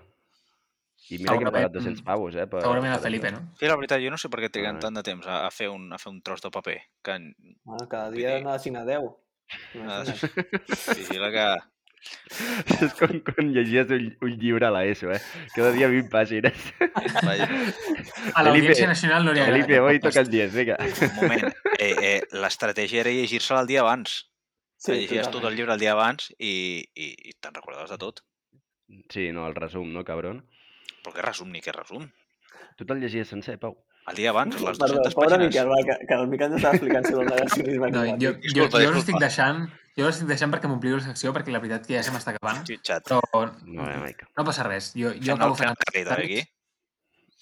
I 1.12 1.18
mira 1.20 1.34
que 1.36 1.36
hem 1.36 1.42
Segurament- 1.44 1.54
pagat 1.58 1.74
200 1.76 2.02
pavos, 2.08 2.36
eh? 2.40 2.46
Per, 2.48 2.62
Segurament 2.64 2.94
per 2.96 3.02
Felipe, 3.04 3.32
no? 3.36 3.42
Sí, 3.60 3.68
la 3.68 3.76
veritat, 3.76 4.00
jo 4.02 4.10
no 4.14 4.18
sé 4.18 4.30
per 4.32 4.40
què 4.46 4.50
triguen 4.50 4.78
Ah. 4.80 4.84
tant 4.88 4.96
de 4.96 5.04
temps 5.04 5.28
a, 5.28 5.42
a, 5.46 5.52
fer 5.52 5.68
un, 5.70 5.92
a 5.94 6.00
fer 6.00 6.12
un 6.14 6.22
tros 6.24 6.42
de 6.42 6.50
paper. 6.50 6.78
Que 7.04 7.12
en- 7.20 7.36
Bueno, 7.64 7.88
cada 7.92 8.10
dia 8.12 8.40
n'ha 8.42 8.54
de 8.56 8.60
signar 8.64 8.86
10. 8.88 9.04
Ah, 9.06 10.04
Imagina't. 10.06 10.98
vigila 10.98 11.32
que... 11.36 11.48
És 12.86 12.94
com 13.00 13.20
quan 13.26 13.48
llegies 13.54 13.90
un, 13.90 14.04
un 14.22 14.34
llibre 14.38 14.68
a 14.68 14.72
l'ESO, 14.72 15.12
eh? 15.12 15.20
Cada 15.56 15.72
dia 15.74 15.88
20 15.90 16.10
pàgines. 16.14 16.54
A 18.36 18.44
l'Audiència 18.46 18.88
Nacional 18.90 19.26
no 19.26 19.34
li 19.34 19.42
agrada. 19.42 19.58
Felipe, 19.58 19.80
podcast. 19.82 20.04
toca 20.06 20.22
el 20.22 20.30
10, 20.30 20.54
vinga. 20.54 20.78
un 20.80 21.16
moment. 21.18 21.54
Eh, 21.80 21.96
eh, 22.02 22.22
L'estratègia 22.32 23.02
era 23.02 23.12
llegir-se 23.14 23.54
el 23.58 23.68
dia 23.68 23.82
abans. 23.82 24.30
Sí, 24.78 24.92
llegies 24.94 25.30
tot 25.34 25.44
el 25.50 25.56
llibre 25.58 25.74
el 25.74 25.80
dia 25.82 25.94
abans 25.96 26.30
i, 26.38 26.84
i, 26.94 27.08
i 27.30 27.34
te'n 27.42 27.56
recordaves 27.58 27.90
de 27.90 27.98
tot. 28.02 28.22
Sí, 29.10 29.32
no, 29.32 29.48
el 29.48 29.56
resum, 29.56 29.92
no, 29.94 30.04
cabron? 30.06 30.44
Però 31.04 31.14
què 31.16 31.24
resum 31.26 31.52
ni 31.54 31.62
què 31.62 31.74
resum? 31.76 32.08
Tu 32.78 32.86
te'l 32.86 33.00
llegies 33.02 33.28
sencer, 33.32 33.58
Pau? 33.60 33.76
El 34.08 34.16
dia 34.20 34.30
abans, 34.30 34.54
les 34.62 34.78
Perdó, 34.78 35.00
200 35.02 35.16
pobre 35.18 35.30
pàgines. 35.34 35.48
Miquel, 35.50 35.70
va, 35.72 35.78
que, 35.88 36.06
que 36.06 36.14
el 36.14 36.28
Miquel 36.30 36.52
ens 36.52 36.58
estava 36.60 36.76
explicant 36.78 37.08
sobre 37.10 37.24
el 37.26 37.32
negacionisme 37.34 37.90
No, 37.92 38.04
jo, 38.06 38.16
jo, 38.22 38.34
Disculpa, 38.44 38.78
jo 38.78 38.80
disculpa. 38.84 39.00
estic 39.02 39.18
deixant, 39.24 39.64
jo 39.98 40.06
us 40.06 40.14
estic 40.16 40.30
deixant 40.30 40.54
perquè 40.54 40.70
m'ompliu 40.70 41.00
la 41.00 41.06
secció 41.08 41.34
perquè 41.34 41.56
la 41.56 41.62
veritat 41.64 41.88
que 41.90 41.96
ja 41.98 42.04
se 42.06 42.14
m'està 42.14 42.36
acabant, 42.36 42.62
Jutjat. 42.70 43.08
però 43.10 43.42
No, 43.66 43.88
eh, 43.90 44.14
no 44.38 44.46
passa 44.46 44.68
res. 44.70 44.92
Jo, 44.94 45.10
jo 45.16 45.32
Fent 45.32 45.40
acabo 45.40 45.58
fent 45.58 45.72
el 45.72 45.80
fent... 45.80 45.90
carrito, 45.90 46.14
eh, 46.14 46.26
aquí. 46.26 46.44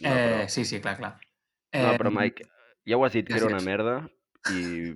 No, 0.03 0.09
però, 0.09 0.39
Eh, 0.45 0.47
sí, 0.49 0.63
sí, 0.65 0.79
clar, 0.79 0.95
clar. 1.01 1.11
no, 1.73 1.91
però 1.99 2.11
Mike, 2.15 2.47
ja 2.87 2.95
ho 2.97 3.03
has 3.05 3.13
dit 3.19 3.27
que 3.27 3.35
era 3.41 3.51
una 3.51 3.59
merda 3.59 3.97
i... 4.55 4.95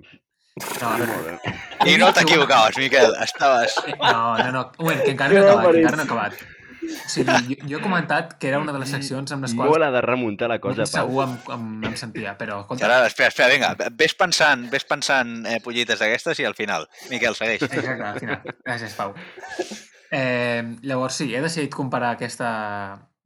No, 0.82 0.92
no. 1.06 1.56
I 1.86 1.96
no 2.00 2.12
t'equivocaves, 2.12 2.78
Miquel. 2.78 3.14
Estaves... 3.22 3.74
no, 3.98 4.36
no, 4.38 4.52
no, 4.52 4.62
un 4.78 4.86
moment, 4.86 5.02
que 5.04 5.12
encara 5.16 5.34
no 5.34 5.42
he 5.42 5.50
acabat, 5.50 5.72
que 5.72 5.82
encara 5.82 5.96
no 5.96 6.02
he 6.02 6.08
acabat. 6.08 6.46
O 6.88 7.08
sigui, 7.10 7.34
jo, 7.48 7.56
jo 7.68 7.78
he 7.78 7.82
comentat 7.84 8.36
que 8.40 8.48
era 8.48 8.60
una 8.62 8.72
de 8.72 8.78
les 8.80 8.90
seccions 8.94 9.32
amb 9.34 9.44
les 9.44 9.52
quals 9.56 9.72
Molt 9.74 9.84
ha 9.84 9.90
de 9.92 10.00
remuntar 10.04 10.48
la 10.48 10.56
cosa, 10.62 10.86
cosa, 10.86 11.02
Pau. 11.02 11.10
segur 11.10 11.24
em, 11.26 11.34
em, 11.56 11.66
em 11.90 11.96
sentia, 12.00 12.32
però 12.38 12.62
escolta, 12.62 12.86
Ara, 12.88 13.10
espera, 13.10 13.28
espera, 13.32 13.50
vinga. 13.52 13.90
Ves 13.98 14.14
pensant, 14.18 14.64
ves 14.72 14.86
pensant 14.88 15.34
eh, 15.44 15.58
pollites 15.64 16.00
d'aquestes 16.00 16.40
i 16.40 16.48
al 16.48 16.56
final. 16.58 16.88
Miquel, 17.12 17.36
segueix. 17.36 17.66
Exacte, 17.68 18.08
al 18.08 18.22
final. 18.22 18.56
Gràcies, 18.64 18.96
Pau. 18.96 19.12
Eh, 20.10 20.62
llavors, 20.88 21.20
sí, 21.20 21.28
he 21.34 21.44
decidit 21.44 21.74
comparar 21.74 22.14
aquesta, 22.16 22.50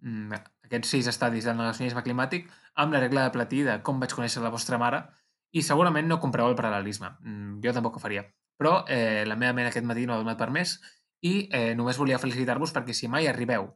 mm, 0.02 0.42
aquests 0.66 0.96
sis 0.96 1.10
estadis 1.12 1.46
del 1.46 1.58
negacionisme 1.60 2.02
climàtic 2.02 2.50
amb 2.74 2.94
la 2.94 3.02
regla 3.04 3.28
de 3.28 3.34
platí 3.34 3.62
de 3.66 3.78
com 3.86 4.00
vaig 4.02 4.14
conèixer 4.16 4.42
la 4.42 4.50
vostra 4.50 4.80
mare 4.80 5.04
i 5.52 5.62
segurament 5.62 6.08
no 6.08 6.20
compreu 6.20 6.48
el 6.48 6.56
paral·lelisme. 6.58 7.12
Mm, 7.20 7.60
jo 7.64 7.74
tampoc 7.76 7.96
ho 7.96 8.02
faria. 8.02 8.24
Però 8.58 8.82
eh, 8.88 9.24
la 9.28 9.36
meva 9.36 9.54
ment 9.56 9.68
aquest 9.68 9.86
matí 9.88 10.06
no 10.06 10.16
ha 10.16 10.20
donat 10.22 10.38
per 10.40 10.50
més 10.54 10.78
i 11.22 11.48
eh, 11.52 11.72
només 11.78 11.98
volia 12.00 12.20
felicitar-vos 12.22 12.72
perquè 12.74 12.94
si 12.96 13.08
mai 13.08 13.28
arribeu 13.28 13.68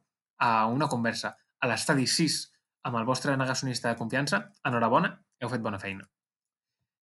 a 0.42 0.66
una 0.72 0.88
conversa 0.88 1.34
a 1.60 1.70
l'estadi 1.70 2.06
6 2.10 2.38
amb 2.86 3.00
el 3.00 3.06
vostre 3.08 3.34
negacionista 3.36 3.90
de 3.90 3.98
confiança, 3.98 4.44
enhorabona, 4.64 5.16
heu 5.42 5.50
fet 5.50 5.64
bona 5.64 5.80
feina. 5.82 6.06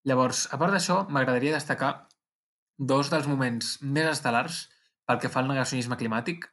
Llavors, 0.07 0.45
a 0.51 0.59
part 0.59 0.75
d'això, 0.75 1.03
m'agradaria 1.11 1.55
destacar 1.55 1.91
dos 2.77 3.11
dels 3.11 3.27
moments 3.27 3.77
més 3.81 4.07
estel·lars 4.09 4.67
pel 5.07 5.19
que 5.19 5.31
fa 5.31 5.41
al 5.43 5.51
negacionisme 5.51 5.99
climàtic. 5.99 6.47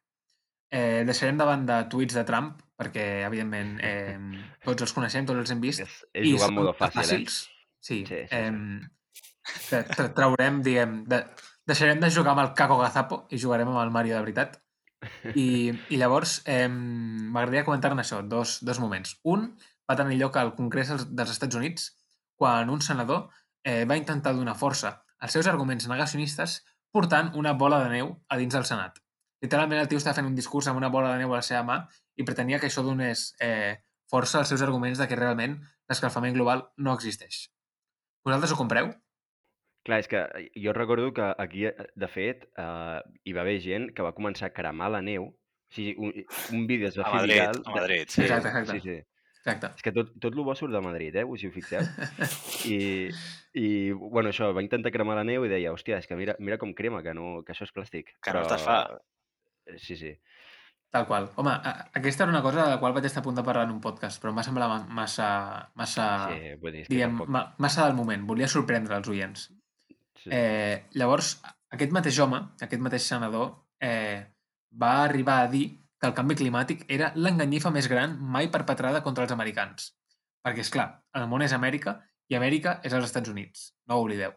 Eh, 0.71 1.03
deixarem 1.07 1.39
de 1.39 1.47
banda 1.47 1.81
tuits 1.91 2.15
de 2.15 2.27
Trump, 2.27 2.59
perquè, 2.79 3.07
evidentment, 3.27 3.79
eh, 3.87 4.19
tots 4.67 4.87
els 4.87 4.95
coneixem, 4.95 5.27
tots 5.27 5.43
els 5.43 5.55
hem 5.55 5.63
vist. 5.63 5.83
És, 5.87 5.97
és 6.13 6.29
jugar 6.31 6.51
en 6.51 6.55
són 6.55 6.61
modo 6.61 6.75
fàcil, 6.79 7.17
eh? 7.17 7.60
Sí, 7.81 8.05
Sí, 8.07 8.07
sí, 8.07 8.27
sí. 8.29 8.37
eh, 8.37 8.81
tra- 9.71 9.85
tra- 9.89 10.11
traurem, 10.15 10.61
diguem, 10.63 11.05
de, 11.09 11.23
deixarem 11.67 12.01
de 12.01 12.11
jugar 12.13 12.35
amb 12.37 12.43
el 12.45 12.55
Caco 12.55 12.77
Gazapo 12.79 13.23
i 13.31 13.39
jugarem 13.41 13.69
amb 13.73 13.81
el 13.83 13.91
Mario 13.95 14.17
de 14.17 14.21
veritat. 14.27 14.59
I, 15.35 15.73
i 15.89 15.97
llavors 15.97 16.43
eh, 16.45 16.69
m'agradaria 16.69 17.65
comentar-ne 17.65 18.03
això, 18.03 18.21
dos, 18.29 18.59
dos 18.69 18.81
moments. 18.85 19.15
Un 19.25 19.47
va 19.89 19.97
tenir 19.97 20.19
lloc 20.21 20.37
al 20.37 20.53
Congrés 20.59 20.91
dels- 20.93 21.07
dels 21.17 21.31
Estats 21.33 21.57
Units 21.57 21.87
quan 22.37 22.69
un 22.71 22.83
senador 22.85 23.31
eh, 23.65 23.85
va 23.89 23.97
intentar 23.97 24.35
donar 24.37 24.55
força 24.61 24.99
als 25.19 25.33
seus 25.37 25.47
arguments 25.49 25.89
negacionistes 25.89 26.61
portant 26.93 27.33
una 27.37 27.53
bola 27.55 27.79
de 27.85 27.89
neu 27.95 28.13
a 28.29 28.37
dins 28.37 28.53
del 28.55 28.65
Senat. 28.69 28.99
Literalment 29.41 29.81
el 29.81 29.89
tio 29.89 29.97
estava 30.01 30.17
fent 30.19 30.27
un 30.29 30.37
discurs 30.37 30.69
amb 30.69 30.77
una 30.81 30.89
bola 30.93 31.15
de 31.15 31.23
neu 31.23 31.33
a 31.33 31.39
la 31.41 31.47
seva 31.47 31.63
mà 31.65 31.77
i 32.21 32.25
pretenia 32.29 32.59
que 32.61 32.69
això 32.69 32.83
donés 32.85 33.31
eh, 33.41 33.79
força 34.11 34.39
als 34.41 34.49
seus 34.53 34.61
arguments 34.67 34.99
de 35.01 35.07
que 35.09 35.17
realment 35.17 35.57
l'escalfament 35.89 36.35
global 36.37 36.67
no 36.77 36.93
existeix. 36.93 37.47
Vosaltres 38.27 38.53
ho 38.53 38.59
compreu? 38.61 38.91
Clar, 39.87 40.01
és 40.03 40.09
que 40.13 40.21
jo 40.61 40.75
recordo 40.77 41.13
que 41.17 41.25
aquí, 41.41 41.65
eh, 41.67 41.87
de 41.97 42.09
fet, 42.09 42.45
eh, 42.61 42.99
hi 43.25 43.33
va 43.33 43.41
haver 43.47 43.61
gent 43.65 43.91
que 43.97 44.05
va 44.05 44.13
començar 44.17 44.51
a 44.51 44.55
cremar 44.57 44.91
la 44.93 45.01
neu. 45.01 45.31
O 45.31 45.75
sigui, 45.75 45.95
un, 45.97 46.13
un 46.57 46.67
vídeo 46.67 46.89
es 46.91 46.99
va 46.99 47.07
A 47.07 47.13
fer 47.15 47.21
Madrid, 47.23 47.39
viral... 47.39 47.63
a 47.65 47.77
Madrid, 47.79 48.05
Sí, 48.09 48.23
Exacte, 48.27 48.49
exacte. 48.49 48.73
sí, 48.73 48.81
sí. 48.89 48.99
Exacte. 49.41 49.71
És 49.79 49.85
que 49.87 49.93
tot, 49.97 50.11
tot 50.21 50.35
el 50.37 50.45
bo 50.45 50.53
surt 50.55 50.75
de 50.75 50.83
Madrid, 50.85 51.15
eh? 51.17 51.25
Si 51.41 51.49
ho 51.49 51.53
fixeu. 51.55 51.81
I, 52.75 53.09
I, 53.57 53.69
bueno, 53.93 54.29
això, 54.35 54.51
va 54.53 54.61
intentar 54.61 54.93
cremar 54.93 55.17
la 55.17 55.25
neu 55.25 55.47
i 55.47 55.53
deia, 55.53 55.73
hòstia, 55.73 56.03
és 56.03 56.11
que 56.11 56.19
mira, 56.19 56.35
mira 56.39 56.59
com 56.61 56.75
crema, 56.77 57.01
que, 57.07 57.15
no, 57.17 57.41
que 57.47 57.55
això 57.55 57.65
és 57.65 57.73
plàstic. 57.73 58.13
Que 58.21 58.35
no 58.37 58.43
es 58.45 58.53
desfà. 58.53 58.83
Eh, 58.99 59.79
Sí, 59.79 59.95
sí. 59.95 60.09
Tal 60.91 61.07
qual. 61.07 61.29
Home, 61.39 61.53
aquesta 61.95 62.25
era 62.25 62.33
una 62.33 62.43
cosa 62.43 62.65
de 62.65 62.71
la 62.73 62.81
qual 62.81 62.93
vaig 62.97 63.05
estar 63.07 63.21
a 63.23 63.27
punt 63.27 63.37
de 63.39 63.45
parlar 63.47 63.69
en 63.69 63.77
un 63.77 63.81
podcast, 63.81 64.19
però 64.21 64.33
em 64.33 64.39
va 64.41 64.43
semblar 64.43 64.67
ma- 64.73 64.87
massa, 65.01 65.29
massa, 65.79 66.07
sí, 66.33 66.41
dir, 66.65 66.85
diguem, 66.89 67.13
tampoc... 67.15 67.29
ma, 67.31 67.45
massa 67.63 67.85
del 67.87 67.95
moment. 67.95 68.25
Volia 68.27 68.49
sorprendre 68.51 68.99
els 68.99 69.09
oients. 69.13 69.45
Sí. 70.19 70.33
Eh, 70.35 70.89
llavors, 70.99 71.37
aquest 71.71 71.95
mateix 71.95 72.19
home, 72.19 72.43
aquest 72.67 72.83
mateix 72.83 73.07
senador, 73.07 73.53
eh, 73.81 74.27
va 74.83 75.05
arribar 75.05 75.39
a 75.45 75.49
dir 75.53 75.65
que 76.01 76.09
el 76.11 76.15
canvi 76.17 76.35
climàtic 76.43 76.83
era 76.91 77.13
l'enganyifa 77.15 77.71
més 77.71 77.87
gran 77.89 78.19
mai 78.19 78.51
perpetrada 78.51 79.05
contra 79.07 79.25
els 79.29 79.33
americans. 79.37 79.93
Perquè, 80.43 80.65
és 80.67 80.71
clar, 80.75 80.89
el 81.15 81.29
món 81.31 81.43
és 81.47 81.53
Amèrica 81.55 82.01
i 82.33 82.35
Amèrica 82.39 82.81
és 82.83 82.93
els 82.97 83.05
Estats 83.07 83.31
Units. 83.31 83.69
No 83.87 83.99
ho 83.99 84.03
oblideu. 84.07 84.33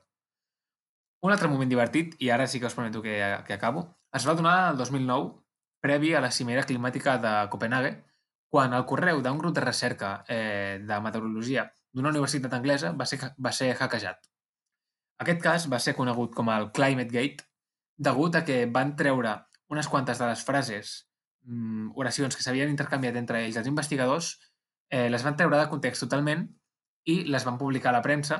Un 1.24 1.32
altre 1.32 1.48
moment 1.48 1.70
divertit, 1.72 2.18
i 2.20 2.30
ara 2.36 2.46
sí 2.52 2.60
que 2.60 2.68
us 2.68 2.76
prometo 2.76 3.02
que, 3.02 3.16
que 3.48 3.54
acabo, 3.56 3.86
es 4.14 4.28
va 4.28 4.36
donar 4.36 4.74
el 4.74 4.78
2009, 4.78 5.40
previ 5.84 6.14
a 6.16 6.22
la 6.24 6.32
cimera 6.32 6.64
climàtica 6.64 7.18
de 7.20 7.32
Copenhague, 7.52 7.98
quan 8.54 8.74
el 8.78 8.86
correu 8.88 9.22
d'un 9.26 9.40
grup 9.42 9.56
de 9.58 9.64
recerca 9.66 10.12
eh, 10.32 10.80
de 10.80 11.00
meteorologia 11.04 11.66
d'una 11.94 12.12
universitat 12.14 12.54
anglesa 12.56 12.94
va 12.98 13.08
ser, 13.10 13.20
va 13.38 13.52
ser 13.52 13.74
hackejat. 13.74 14.30
Aquest 15.24 15.42
cas 15.44 15.66
va 15.72 15.80
ser 15.84 15.96
conegut 15.98 16.34
com 16.38 16.50
el 16.54 16.70
Climate 16.78 17.12
Gate 17.14 17.48
degut 18.08 18.36
a 18.36 18.44
que 18.48 18.64
van 18.78 18.96
treure 19.00 19.36
unes 19.74 19.90
quantes 19.90 20.22
de 20.22 20.30
les 20.30 20.44
frases, 20.46 20.94
mm, 21.46 21.94
oracions 22.00 22.36
que 22.36 22.46
s'havien 22.46 22.72
intercanviat 22.72 23.20
entre 23.20 23.44
ells 23.44 23.60
els 23.62 23.70
investigadors, 23.70 24.34
eh, 24.90 25.10
les 25.10 25.24
van 25.24 25.38
treure 25.38 25.60
de 25.60 25.70
context 25.70 26.06
totalment 26.06 26.48
i 27.06 27.24
les 27.26 27.46
van 27.46 27.58
publicar 27.58 27.92
a 27.92 27.98
la 27.98 28.06
premsa 28.06 28.40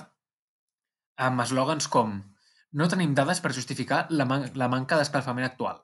amb 1.28 1.42
eslògans 1.44 1.90
com 1.90 2.22
no 2.72 2.88
tenim 2.90 3.14
dades 3.14 3.42
per 3.42 3.54
justificar 3.54 4.06
la, 4.10 4.26
man 4.26 4.48
la 4.56 4.70
manca 4.72 4.98
d'escalfament 4.98 5.46
actual 5.46 5.84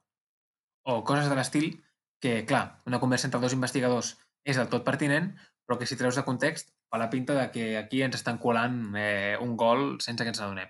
o 0.83 1.03
coses 1.03 1.29
de 1.29 1.35
l'estil 1.35 1.83
que, 2.19 2.45
clar, 2.45 2.81
una 2.85 2.99
conversa 2.99 3.27
entre 3.27 3.39
dos 3.39 3.53
investigadors 3.53 4.17
és 4.43 4.57
del 4.57 4.69
tot 4.69 4.83
pertinent, 4.85 5.33
però 5.67 5.77
que 5.79 5.85
si 5.85 5.95
treus 5.99 6.15
de 6.15 6.23
context 6.25 6.71
fa 6.89 6.97
la 6.97 7.09
pinta 7.09 7.35
de 7.37 7.49
que 7.51 7.77
aquí 7.77 8.01
ens 8.01 8.15
estan 8.17 8.37
colant 8.41 8.95
eh, 8.97 9.37
un 9.39 9.55
gol 9.57 9.99
sense 10.01 10.23
que 10.23 10.29
ens 10.33 10.39
n'adonem. 10.41 10.69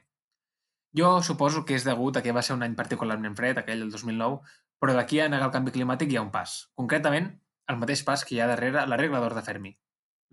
Jo 0.98 1.22
suposo 1.24 1.64
que 1.66 1.76
és 1.78 1.86
degut 1.86 2.18
a 2.18 2.24
que 2.26 2.34
va 2.34 2.42
ser 2.42 2.56
un 2.58 2.64
any 2.66 2.76
particularment 2.76 3.36
fred, 3.38 3.58
aquell 3.62 3.80
del 3.86 3.92
2009, 3.94 4.40
però 4.82 4.96
d'aquí 4.98 5.20
a 5.22 5.30
negar 5.30 5.48
el 5.48 5.54
canvi 5.54 5.72
climàtic 5.76 6.12
hi 6.12 6.18
ha 6.18 6.24
un 6.26 6.32
pas. 6.34 6.70
Concretament, 6.76 7.30
el 7.70 7.78
mateix 7.78 8.02
pas 8.04 8.26
que 8.26 8.36
hi 8.36 8.40
ha 8.42 8.48
darrere 8.50 8.86
la 8.90 8.98
regla 8.98 9.20
d'or 9.22 9.36
de 9.38 9.44
Fermi, 9.46 9.76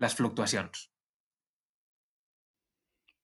les 0.01 0.15
fluctuacions. 0.17 0.87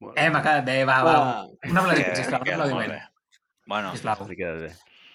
Molt 0.04 0.18
Eh, 0.20 0.30
m'ha 0.30 0.42
quedat 0.44 0.66
bé, 0.68 0.78
va, 0.86 0.98
va. 1.04 1.14
Va, 1.14 1.44
Un 1.70 1.78
aplaudiment, 1.78 2.10
Que- 2.12 2.16
sisplau, 2.22 2.42
un 2.46 2.54
aplaudiment. 2.54 3.10
Bueno, 3.66 3.92
Sisplau. 3.96 4.28
S'ha 4.28 4.36
quedat 4.36 4.60
bé. 4.68 4.72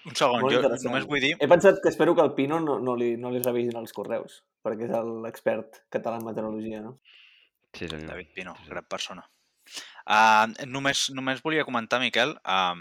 Un 0.09 0.17
segon, 0.19 0.41
molt 0.43 0.55
jo 0.55 0.73
només 0.89 1.07
vull 1.09 1.21
dir... 1.23 1.33
He 1.39 1.47
pensat 1.51 1.79
que 1.83 1.89
espero 1.93 2.15
que 2.17 2.25
el 2.25 2.33
Pino 2.37 2.59
no, 2.63 2.79
no, 2.83 2.95
li, 2.99 3.13
no 3.21 3.31
li 3.33 3.41
revisin 3.45 3.77
els 3.79 3.93
correus, 3.95 4.41
perquè 4.65 4.89
és 4.89 5.09
l'expert 5.25 5.83
català 5.93 6.19
en 6.19 6.27
meteorologia, 6.27 6.81
no? 6.85 6.97
Sí, 7.75 7.87
senyor. 7.87 8.07
David 8.09 8.33
Pino, 8.35 8.55
Sí, 8.63 8.69
gran 8.73 8.87
persona. 8.89 9.25
Uh, 10.09 10.49
només, 10.65 11.07
només 11.13 11.43
volia 11.45 11.65
comentar, 11.67 11.99
Miquel, 12.01 12.33
uh, 12.41 12.75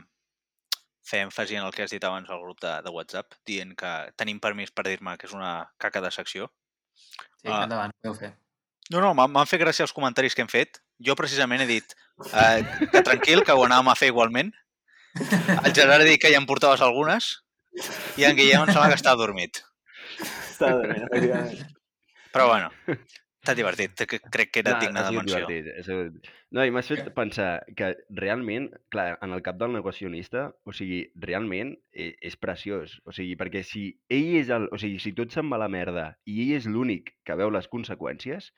fer 1.09 1.23
èmfasi 1.27 1.59
en 1.59 1.67
el 1.67 1.75
que 1.77 1.85
has 1.85 1.93
dit 1.93 2.05
abans 2.05 2.29
al 2.33 2.41
grup 2.41 2.61
de, 2.65 2.73
de 2.85 2.93
WhatsApp, 2.93 3.37
dient 3.49 3.75
que 3.77 3.93
tenim 4.17 4.41
permís 4.41 4.73
per 4.73 4.87
dir-me 4.89 5.17
que 5.21 5.29
és 5.29 5.35
una 5.37 5.53
caca 5.81 6.01
de 6.05 6.11
secció. 6.15 6.49
Sí, 6.97 7.49
Ah. 7.53 7.65
endavant, 7.65 7.93
podeu 8.01 8.17
fer. 8.19 8.33
No, 8.91 9.03
no, 9.05 9.13
m'han 9.13 9.31
m'han 9.31 9.47
fet 9.49 9.61
gràcia 9.61 9.85
els 9.85 9.93
comentaris 9.93 10.35
que 10.35 10.41
hem 10.43 10.49
fet. 10.49 10.81
Jo 11.05 11.15
precisament 11.15 11.61
he 11.61 11.69
dit 11.69 11.93
uh, 12.25 12.89
que 12.91 13.03
tranquil, 13.05 13.45
que 13.45 13.53
ho 13.53 13.65
anàvem 13.67 13.93
a 13.93 13.97
fer 14.01 14.09
igualment. 14.09 14.51
El 15.65 15.75
Gerard 15.75 16.03
ha 16.03 16.09
dit 16.09 16.21
que 16.23 16.33
ja 16.33 16.41
em 16.41 16.47
portaves 16.49 16.83
algunes 16.85 17.31
i 18.19 18.27
en 18.29 18.37
Guillem 18.39 18.65
em 18.65 18.73
sembla 18.73 18.91
que. 18.93 19.63
Està 20.19 20.75
de 20.75 20.89
bé, 20.91 20.99
efectivament. 21.07 21.75
Però 22.35 22.49
bueno, 22.51 22.71
t'ha 23.47 23.55
divertit. 23.57 24.03
Crec 24.33 24.51
que 24.53 24.63
era 24.65 24.75
Clar, 24.77 24.81
digne 24.83 25.05
de 25.05 25.15
menció. 25.17 25.41
divertit, 25.47 25.71
No, 26.51 26.65
i 26.65 26.73
m'has 26.73 26.89
fet 26.89 27.11
pensar 27.17 27.51
que 27.77 27.91
realment, 28.17 28.71
clar, 28.93 29.19
en 29.25 29.35
el 29.37 29.43
cap 29.45 29.59
del 29.61 29.75
negacionista, 29.75 30.47
o 30.65 30.73
sigui, 30.73 31.03
realment 31.21 31.75
és, 31.93 32.15
és 32.25 32.39
preciós. 32.41 32.99
O 33.05 33.13
sigui, 33.13 33.37
perquè 33.41 33.63
si 33.67 33.91
ell 34.09 34.35
és 34.41 34.53
el... 34.55 34.69
O 34.73 34.81
sigui, 34.81 35.01
si 35.03 35.13
tot 35.17 35.35
se'n 35.35 35.51
va 35.53 35.59
a 35.61 35.65
la 35.67 35.71
merda 35.73 36.09
i 36.25 36.41
ell 36.47 36.57
és 36.57 36.69
l'únic 36.71 37.15
que 37.29 37.37
veu 37.37 37.53
les 37.53 37.69
conseqüències, 37.69 38.51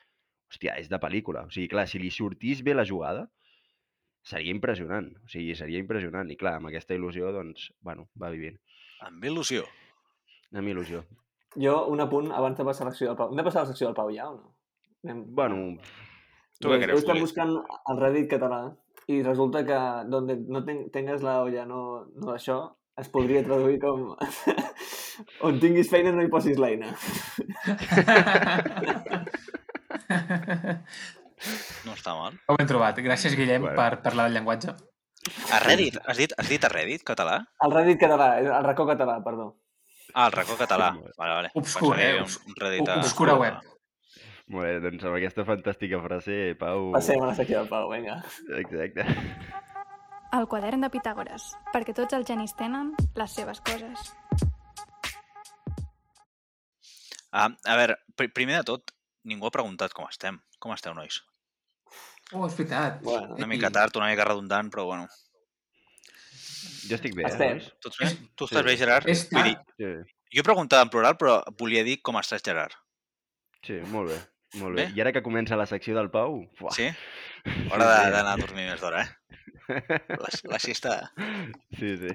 hòstia, 0.51 0.77
és 0.83 0.91
de 0.91 1.03
pel·lícula. 1.03 1.47
O 1.49 1.55
sigui, 1.55 1.69
clar, 1.73 1.89
si 1.91 1.99
li 2.03 2.11
sortís 2.15 2.63
bé 2.67 2.75
la 2.79 2.87
jugada, 2.87 3.27
seria 4.23 4.55
impressionant. 4.55 5.11
O 5.25 5.33
sigui, 5.33 5.55
seria 5.59 5.81
impressionant. 5.83 6.31
I 6.31 6.39
clar, 6.41 6.57
amb 6.61 6.71
aquesta 6.71 6.97
il·lusió, 6.97 7.33
doncs, 7.35 7.71
bueno, 7.85 8.09
va 8.21 8.31
vivint. 8.33 8.57
Amb 9.07 9.25
il·lusió. 9.25 9.65
Amb 10.57 10.69
il·lusió. 10.69 11.03
Jo, 11.59 11.75
un 11.91 12.01
apunt 12.05 12.31
abans 12.37 12.59
de 12.59 12.67
passar 12.67 12.85
a 12.85 12.89
la 12.91 12.95
secció 12.95 13.11
del 13.11 13.19
Pau. 13.19 13.33
Hem 13.33 13.41
de 13.41 13.47
passar 13.47 13.63
a 13.63 13.65
la 13.65 13.71
secció 13.73 13.89
del 13.89 13.99
Pau 13.99 14.13
ja 14.15 14.29
o 14.31 14.37
no? 14.37 14.53
Anem... 15.05 15.25
Bueno, 15.35 15.57
Tu 16.61 16.69
què 16.69 16.79
creus, 16.83 17.01
He 17.01 17.01
estat 17.01 17.21
buscant 17.23 17.53
el 17.57 17.99
Reddit 17.99 18.29
català 18.31 18.61
i 19.11 19.23
resulta 19.25 19.65
que 19.67 19.79
donde 20.13 20.37
no 20.47 20.61
ten 20.67 20.91
tengas 20.95 21.23
la 21.27 21.41
olla 21.43 21.65
no, 21.67 21.81
no 22.21 22.35
això 22.35 22.59
es 23.01 23.09
podria 23.09 23.43
traduir 23.47 23.79
com 23.81 24.15
on 25.49 25.61
tinguis 25.63 25.91
feina 25.91 26.13
no 26.13 26.23
hi 26.23 26.31
posis 26.31 26.59
l'eina. 26.61 26.93
No 31.87 31.95
està 31.97 32.15
mal. 32.19 32.37
Ho 32.49 32.57
hem 32.59 32.69
trobat. 32.69 32.99
Gràcies, 33.05 33.35
Guillem, 33.39 33.63
Bueno. 33.63 33.77
per 33.77 34.03
parlar 34.03 34.27
del 34.29 34.35
llenguatge. 34.39 34.75
A 35.53 35.59
Reddit? 35.61 35.99
Has 36.07 36.17
dit, 36.17 36.33
has 36.37 36.49
dit 36.49 36.65
a 36.65 36.69
Reddit 36.73 37.03
català? 37.05 37.39
El 37.65 37.73
Reddit 37.73 37.99
català, 38.01 38.39
el 38.41 38.65
racó 38.65 38.87
català, 38.89 39.19
perdó. 39.25 39.51
Ah, 40.15 40.27
el 40.27 40.33
racó 40.33 40.57
català. 40.57 40.91
Vale, 41.17 41.35
vale. 41.35 41.51
Obscur, 41.55 41.99
eh? 42.01 42.15
Un, 42.23 42.29
un 42.49 42.57
Reddit 42.57 42.89
a... 42.89 42.97
Obscura 43.03 43.35
web. 43.39 43.61
molt 44.51 44.67
bé, 44.67 44.81
doncs 44.83 45.05
amb 45.07 45.15
aquesta 45.17 45.45
fantàstica 45.47 46.01
frase, 46.03 46.39
Pau... 46.59 46.89
Passem 46.97 47.21
a 47.23 47.29
la 47.31 47.35
secció 47.39 47.61
del 47.61 47.69
Pau, 47.71 47.91
vinga. 47.93 48.17
Exacte. 48.59 49.05
El 50.35 50.47
quadern 50.51 50.81
de 50.83 50.91
Pitàgores, 50.91 51.53
perquè 51.73 51.95
tots 51.95 52.15
els 52.19 52.27
genis 52.27 52.55
tenen 52.59 52.93
les 53.19 53.33
seves 53.35 53.61
coses. 53.67 54.11
Ah, 57.33 57.49
a 57.67 57.77
veure, 57.79 57.97
pr 58.19 58.33
primer 58.35 58.57
de 58.61 58.65
tot, 58.73 58.91
ningú 59.31 59.47
ha 59.47 59.55
preguntat 59.55 59.95
com 59.95 60.09
estem. 60.09 60.41
Com 60.59 60.75
esteu, 60.75 60.95
nois? 60.95 61.21
Oh, 62.33 62.47
és 62.47 62.55
veritat. 62.57 63.01
Bueno, 63.03 63.35
Una 63.37 63.47
mica 63.51 63.71
tard, 63.75 63.97
una 63.99 64.09
mica 64.13 64.25
redundant, 64.29 64.71
però 64.71 64.85
bueno. 64.87 65.07
Jo 66.89 66.97
estic 66.97 67.15
bé, 67.17 67.25
Estem. 67.29 67.59
eh? 67.59 67.73
Tots 67.83 67.99
bé? 68.01 68.09
Tu 68.37 68.47
estàs 68.47 68.63
sí. 68.63 68.67
bé, 68.67 68.77
Gerard? 68.81 69.09
És 69.11 69.25
Vull 69.33 69.47
dir, 69.49 69.55
tard. 69.57 69.75
Sí, 69.77 70.15
jo 70.37 70.43
he 70.43 70.47
preguntat 70.47 70.85
en 70.87 70.91
plural, 70.93 71.17
però 71.21 71.41
volia 71.59 71.83
dir 71.87 71.99
com 72.03 72.17
estàs, 72.21 72.43
Gerard. 72.47 72.75
sí, 73.67 73.81
molt 73.93 74.11
bé. 74.13 74.21
Molt 74.59 74.75
bé. 74.77 74.87
Bé? 74.89 74.93
I 74.97 75.01
ara 75.05 75.13
que 75.15 75.23
comença 75.23 75.55
la 75.57 75.67
secció 75.67 75.95
del 75.95 76.09
Pau... 76.11 76.41
Fuà. 76.59 76.73
Sí? 76.75 76.89
Hora 77.71 77.85
d'anar 78.11 78.33
a 78.33 78.37
dormir 78.41 78.65
més 78.67 78.81
d'hora, 78.81 79.05
eh? 79.05 79.77
La, 80.19 80.31
la 80.51 80.59
siesta... 80.59 80.95
Sí, 81.79 81.93
sí. 82.01 82.11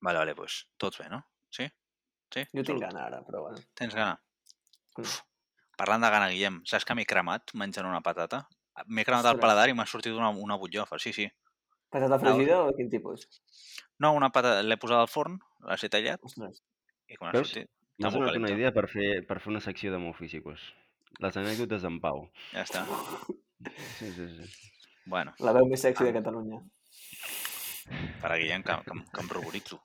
Vale, 0.00 0.18
vale, 0.20 0.34
doncs 0.38 0.60
tots 0.78 1.00
bé, 1.00 1.08
no? 1.10 1.18
Sí? 1.50 1.66
Sí? 2.32 2.44
jo 2.52 2.62
tinc 2.62 2.68
Salut. 2.76 2.84
gana 2.84 3.06
ara, 3.08 3.18
però 3.26 3.40
bueno. 3.48 3.58
Tens 3.74 3.94
gana? 3.98 4.14
Mm. 4.94 5.02
Uf. 5.02 5.16
Parlant 5.76 6.06
de 6.06 6.10
gana, 6.14 6.28
Guillem, 6.30 6.60
saps 6.70 6.86
que 6.86 6.94
m'he 6.94 7.04
cremat 7.08 7.50
menjant 7.58 7.88
una 7.90 8.00
patata? 8.04 8.44
M'he 8.86 9.04
cremat 9.08 9.26
el 9.30 9.38
paladar 9.40 9.68
i 9.70 9.74
m'ha 9.76 9.86
sortit 9.88 10.12
una, 10.12 10.28
una 10.30 10.56
butllofa, 10.60 10.98
sí, 11.00 11.12
sí. 11.16 11.26
Patata 11.90 12.18
fregida 12.20 12.62
o 12.66 12.72
quin 12.76 12.90
tipus? 12.92 13.24
No, 14.02 14.12
una 14.12 14.28
patata, 14.30 14.62
l'he 14.62 14.76
posat 14.76 14.98
al 15.00 15.08
forn, 15.08 15.38
l'he 15.70 15.88
tallat 15.88 16.20
Ostres. 16.26 16.60
i 17.08 17.16
quan 17.16 17.30
ha 17.30 17.38
Veus? 17.38 17.48
sortit... 17.54 17.70
M'ha 18.02 18.10
donat 18.12 18.36
una 18.36 18.50
idea 18.52 18.72
per 18.76 18.84
fer, 18.92 19.22
per 19.24 19.38
fer 19.40 19.48
una 19.54 19.60
secció 19.64 19.88
de 19.94 19.96
Mofísicos. 20.02 20.60
Les 21.24 21.36
anècdotes 21.40 21.80
d'en 21.86 21.96
Pau. 22.02 22.26
Ja 22.52 22.66
està. 22.66 22.82
Sí, 23.96 24.10
sí, 24.12 24.26
sí. 24.34 24.48
Bueno, 25.08 25.32
La 25.40 25.54
veu 25.56 25.64
més 25.70 25.80
sexy 25.80 26.04
de 26.04 26.12
Catalunya. 26.12 26.58
per 28.20 28.32
a 28.34 28.36
Guillem, 28.36 28.62
que, 28.66 28.74
que, 28.84 28.98
que 29.14 29.22
em 29.22 29.28
ruboritzo. 29.32 29.78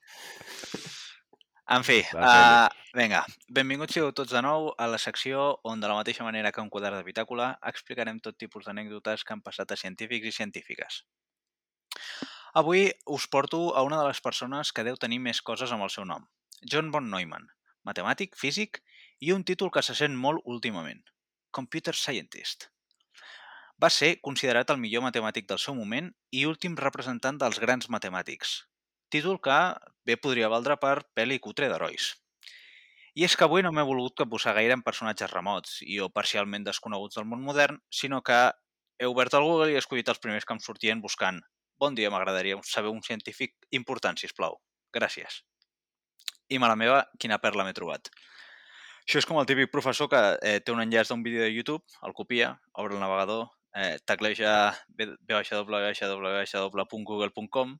En 1.71 1.85
fi, 1.87 2.01
Va, 2.11 2.67
uh, 2.67 2.80
vinga, 2.97 3.21
benvinguts 3.47 3.95
sigueu 3.95 4.11
tots 4.11 4.33
de 4.35 4.41
nou 4.43 4.71
a 4.77 4.87
la 4.91 4.99
secció 4.99 5.43
on, 5.63 5.79
de 5.79 5.87
la 5.87 5.95
mateixa 5.95 6.25
manera 6.27 6.51
que 6.51 6.63
un 6.63 6.69
quadern 6.69 6.97
de 6.99 7.05
bitàcula, 7.07 7.53
explicarem 7.71 8.19
tot 8.19 8.37
tipus 8.37 8.67
d'anècdotes 8.67 9.23
que 9.23 9.33
han 9.35 9.43
passat 9.45 9.71
a 9.71 9.79
científics 9.79 10.27
i 10.27 10.35
científiques. 10.35 11.03
Avui 12.53 12.89
us 13.07 13.27
porto 13.31 13.61
a 13.79 13.83
una 13.87 13.99
de 14.01 14.09
les 14.09 14.19
persones 14.19 14.73
que 14.75 14.83
deu 14.83 14.97
tenir 14.99 15.21
més 15.23 15.39
coses 15.41 15.71
amb 15.71 15.87
el 15.87 15.93
seu 15.93 16.03
nom, 16.05 16.25
John 16.67 16.91
von 16.91 17.07
Neumann, 17.09 17.47
matemàtic, 17.87 18.35
físic 18.35 18.81
i 19.19 19.31
un 19.31 19.45
títol 19.47 19.71
que 19.71 19.83
se 19.85 19.95
sent 19.95 20.17
molt 20.17 20.43
últimament, 20.43 20.99
Computer 21.51 21.95
Scientist. 21.95 22.67
Va 23.81 23.89
ser 23.89 24.17
considerat 24.21 24.69
el 24.69 24.81
millor 24.81 25.05
matemàtic 25.07 25.47
del 25.47 25.61
seu 25.63 25.77
moment 25.79 26.11
i 26.35 26.43
últim 26.45 26.75
representant 26.77 27.39
dels 27.39 27.61
grans 27.63 27.87
matemàtics, 27.89 28.65
títol 29.09 29.39
que 29.39 29.61
bé 30.05 30.19
podria 30.19 30.51
valdre 30.51 30.75
per 30.77 30.99
pel·li 31.15 31.39
cutre 31.39 31.71
d'herois. 31.71 32.11
I 33.13 33.25
és 33.27 33.35
que 33.35 33.43
avui 33.43 33.63
no 33.63 33.73
m'he 33.75 33.83
volgut 33.83 34.23
posar 34.31 34.53
gaire 34.55 34.75
en 34.77 34.83
personatges 34.83 35.31
remots 35.31 35.81
i 35.83 35.99
o 35.99 36.09
parcialment 36.09 36.63
desconeguts 36.63 37.19
del 37.19 37.27
món 37.27 37.41
modern, 37.43 37.81
sinó 37.91 38.21
que 38.21 38.37
he 38.99 39.09
obert 39.09 39.33
el 39.35 39.43
Google 39.43 39.71
i 39.71 39.75
he 39.75 39.81
escollit 39.81 40.11
els 40.13 40.21
primers 40.23 40.45
que 40.45 40.55
em 40.55 40.63
sortien 40.63 41.01
buscant 41.03 41.41
Bon 41.81 41.95
dia, 41.97 42.13
m'agradaria 42.13 42.53
saber 42.61 42.93
un 42.93 43.01
científic 43.01 43.57
important, 43.73 44.13
si 44.13 44.29
plau. 44.37 44.61
Gràcies. 44.93 45.41
I 46.53 46.61
me 46.61 46.69
la 46.69 46.77
meva, 46.77 47.09
quina 47.17 47.41
perla 47.41 47.65
m'he 47.65 47.73
trobat. 47.73 48.13
Això 49.01 49.17
és 49.17 49.25
com 49.25 49.41
el 49.41 49.49
típic 49.49 49.73
professor 49.73 50.05
que 50.11 50.19
eh, 50.45 50.61
té 50.61 50.69
un 50.75 50.83
enllaç 50.83 51.09
d'un 51.09 51.23
vídeo 51.25 51.41
de 51.41 51.49
YouTube, 51.49 51.81
el 52.05 52.13
copia, 52.13 52.61
obre 52.77 52.93
el 52.93 53.01
navegador, 53.01 53.49
eh, 53.73 53.97
tecleja 54.05 54.77
www.google.com 54.93 57.73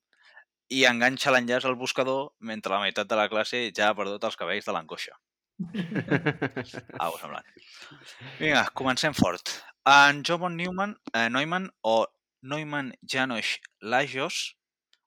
i 0.71 0.85
enganxa 0.87 1.33
l'enllaç 1.33 1.67
al 1.67 1.75
buscador 1.79 2.31
mentre 2.39 2.71
la 2.73 2.79
meitat 2.85 3.09
de 3.09 3.17
la 3.19 3.27
classe 3.31 3.67
ja 3.77 3.89
ha 3.89 3.97
perdut 3.97 4.23
els 4.23 4.39
cabells 4.39 4.67
de 4.67 4.75
l'angoixa. 4.75 5.17
Au, 7.03 7.17
semblant. 7.19 7.47
Vinga, 8.39 8.63
comencem 8.77 9.13
fort. 9.17 9.51
En 9.89 10.23
von 10.23 10.55
Neumann, 10.55 10.95
eh, 11.13 11.27
Neumann 11.29 11.69
o 11.81 12.07
Neumann 12.41 12.93
Janos 13.03 13.59
Lajos, 13.81 14.55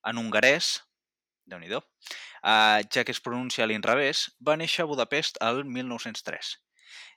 en 0.04 0.18
hongarès, 0.18 0.84
déu 1.46 1.58
nhi 1.58 1.72
eh, 1.72 1.80
ja 2.92 3.04
que 3.04 3.12
es 3.12 3.20
pronuncia 3.20 3.64
a 3.64 3.66
l'inrevés, 3.66 4.28
va 4.46 4.56
néixer 4.56 4.84
a 4.84 4.90
Budapest 4.90 5.40
el 5.40 5.64
1903. 5.64 6.54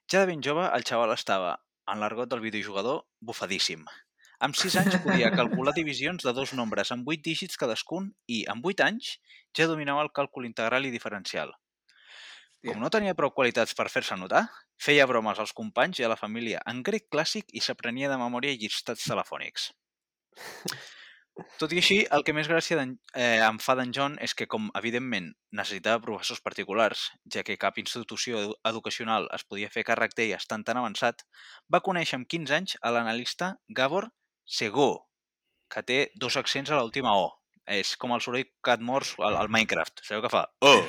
Ja 0.07 0.23
de 0.23 0.31
ben 0.31 0.41
jove, 0.41 0.69
el 0.71 0.87
xaval 0.87 1.11
estava, 1.11 1.57
en 1.91 1.99
l'argot 1.99 2.29
del 2.29 2.39
videojugador, 2.39 3.03
bufadíssim. 3.19 3.83
Amb 4.45 4.53
6 4.53 4.75
anys 4.77 4.95
podia 5.01 5.31
calcular 5.33 5.71
divisions 5.73 6.21
de 6.21 6.31
dos 6.37 6.51
nombres 6.53 6.91
amb 6.93 7.07
8 7.09 7.23
dígits 7.25 7.57
cadascun 7.57 8.11
i, 8.29 8.43
amb 8.51 8.65
8 8.69 8.83
anys, 8.85 9.15
ja 9.57 9.65
dominava 9.65 10.03
el 10.05 10.11
càlcul 10.13 10.45
integral 10.45 10.85
i 10.85 10.91
diferencial. 10.93 11.55
Com 12.67 12.77
no 12.83 12.91
tenia 12.93 13.15
prou 13.17 13.31
qualitats 13.33 13.73
per 13.73 13.87
fer-se 13.89 14.17
notar, 14.21 14.43
feia 14.77 15.07
bromes 15.09 15.41
als 15.41 15.55
companys 15.57 15.97
i 15.97 16.05
a 16.05 16.11
la 16.11 16.19
família 16.19 16.61
en 16.69 16.83
grec 16.85 17.07
clàssic 17.15 17.49
i 17.57 17.63
s'aprenia 17.65 18.11
de 18.11 18.19
memòria 18.21 18.53
llistats 18.61 19.07
telefònics. 19.09 19.71
Tot 21.57 21.73
i 21.73 21.81
així, 21.81 21.97
el 22.13 22.25
que 22.25 22.33
més 22.33 22.49
gràcia 22.49 22.77
eh, 22.83 23.41
em 23.47 23.57
fa 23.61 23.73
d'en 23.77 23.89
John 23.93 24.19
és 24.21 24.37
que, 24.37 24.45
com 24.53 24.69
evidentment 24.77 25.31
necessitava 25.61 26.03
professors 26.05 26.43
particulars, 26.45 27.07
ja 27.33 27.41
que 27.45 27.57
cap 27.61 27.77
institució 27.81 28.41
edu 28.43 28.53
educacional 28.69 29.29
es 29.33 29.45
podia 29.49 29.73
fer 29.73 29.85
càrrec 29.89 30.13
d'ell 30.17 30.37
estant 30.37 30.65
tan 30.69 30.77
avançat, 30.81 31.25
va 31.73 31.81
conèixer 31.89 32.21
amb 32.21 32.29
15 32.29 32.57
anys 32.61 32.77
a 32.81 32.93
l'analista 32.93 33.55
Gabor 33.81 34.11
Segó, 34.47 34.89
que 35.69 35.83
té 35.83 35.97
dos 36.15 36.37
accents 36.39 36.71
a 36.71 36.79
l'última 36.79 37.13
O. 37.19 37.33
És 37.67 37.97
com 37.99 38.13
el 38.15 38.21
soroll 38.23 38.45
que 38.63 38.71
et 38.77 38.79
mors 38.87 39.09
al, 39.19 39.35
al 39.35 39.49
Minecraft. 39.51 39.99
Sabeu 40.07 40.21
què 40.23 40.29
fa? 40.31 40.45
Oh! 40.63 40.79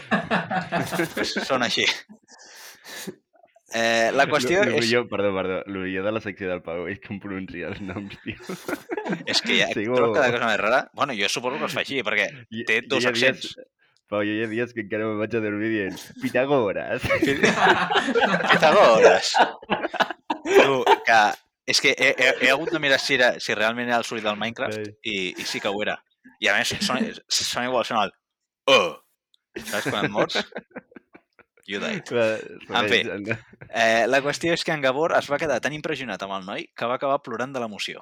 Són 1.50 1.64
així. 1.66 1.82
Eh, 3.74 4.10
la 4.14 4.24
qüestió 4.30 4.62
Lo- 4.62 4.70
lo 4.70 4.76
és, 4.78 4.86
millor, 4.86 5.08
perdó, 5.10 5.32
perdó, 5.34 5.56
el 5.66 5.74
millor 5.82 6.06
de 6.06 6.12
la 6.16 6.20
secció 6.24 6.48
del 6.48 6.62
Pau 6.64 6.86
és 6.88 7.02
em 7.10 7.18
pronuncia 7.20 7.68
els 7.68 7.82
noms, 7.84 8.14
tio. 8.22 8.38
és 9.28 9.42
que 9.44 9.58
ja 9.58 9.66
Segó. 9.76 9.98
trobo 9.98 10.14
cada 10.16 10.30
cosa 10.32 10.46
més 10.48 10.60
rara. 10.62 10.78
Bueno, 10.96 11.12
jo 11.18 11.28
suposo 11.28 11.58
que 11.60 11.66
es 11.68 11.74
fa 11.76 11.82
així, 11.82 11.98
perquè 12.06 12.30
té 12.64 12.78
jo 12.86 12.94
dos 12.94 13.04
ha 13.04 13.12
dies- 13.12 13.26
accents. 13.42 13.58
Pau, 14.08 14.22
jo 14.24 14.32
hi 14.38 14.46
ha 14.46 14.48
dies 14.48 14.70
que 14.72 14.80
encara 14.86 15.04
me 15.10 15.18
vaig 15.20 15.34
a 15.36 15.42
dormir 15.44 15.68
dient 15.74 15.98
Pitagores. 16.22 17.02
Pitagores. 18.54 19.34
Tu, 20.46 20.78
que 21.04 21.18
és 21.68 21.82
que 21.84 21.92
he, 21.92 22.12
he, 22.16 22.30
he 22.46 22.50
hagut 22.52 22.72
de 22.72 22.80
mirar 22.80 22.98
si, 23.02 23.16
era, 23.18 23.34
si 23.44 23.56
realment 23.56 23.90
era 23.90 24.00
el 24.00 24.06
soroll 24.08 24.24
del 24.24 24.38
Minecraft 24.40 24.78
Ai. 24.80 24.94
i, 25.04 25.16
i 25.36 25.48
sí 25.48 25.60
que 25.60 25.68
ho 25.68 25.82
era. 25.84 25.98
I 26.40 26.50
a 26.50 26.56
més 26.56 26.72
sona, 26.84 27.12
sona 27.28 27.68
igual, 27.68 27.84
sona 27.88 28.06
el 28.08 28.14
oh. 28.72 28.96
Saps 29.58 29.88
quan 29.90 30.06
et 30.06 30.14
mors? 30.14 30.38
You 31.68 31.80
died. 31.82 32.08
En 32.72 32.86
fi. 32.88 33.02
Eh, 33.68 34.06
la 34.08 34.22
qüestió 34.24 34.54
és 34.56 34.62
que 34.64 34.72
en 34.72 34.84
Gabor 34.84 35.12
es 35.18 35.26
va 35.28 35.38
quedar 35.40 35.58
tan 35.60 35.74
impressionat 35.76 36.22
amb 36.24 36.38
el 36.38 36.46
noi 36.46 36.64
que 36.72 36.88
va 36.88 36.96
acabar 36.96 37.20
plorant 37.24 37.52
de 37.52 37.60
l'emoció. 37.60 38.00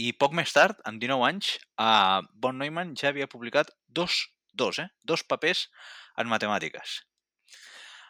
I 0.00 0.12
poc 0.20 0.34
més 0.36 0.52
tard, 0.52 0.76
amb 0.88 1.00
19 1.00 1.24
anys, 1.28 1.54
eh, 1.80 2.18
von 2.44 2.60
Neumann 2.60 2.92
ja 3.00 3.08
havia 3.14 3.30
publicat 3.32 3.72
dos, 3.88 4.26
dos, 4.52 4.82
eh, 4.82 4.90
dos 5.08 5.24
papers 5.24 5.68
en 6.20 6.28
matemàtiques. 6.28 7.00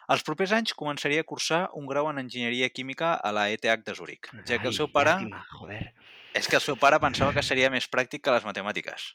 Els 0.09 0.23
propers 0.23 0.51
anys 0.51 0.73
començaria 0.73 1.21
a 1.21 1.27
cursar 1.27 1.69
un 1.77 1.85
grau 1.87 2.09
en 2.09 2.17
enginyeria 2.19 2.69
química 2.69 3.13
a 3.15 3.31
la 3.31 3.49
ETH 3.51 3.83
de 3.85 3.93
Zurich, 3.95 4.27
ja 4.47 4.57
que 4.59 4.67
el 4.67 4.73
seu 4.73 4.89
pare 4.91 5.13
Joder. 5.59 5.93
és 6.33 6.47
que 6.47 6.55
el 6.55 6.61
seu 6.61 6.75
pare 6.75 6.99
pensava 6.99 7.33
que 7.33 7.43
seria 7.43 7.69
més 7.69 7.87
pràctic 7.89 8.21
que 8.23 8.31
les 8.31 8.43
matemàtiques. 8.43 9.13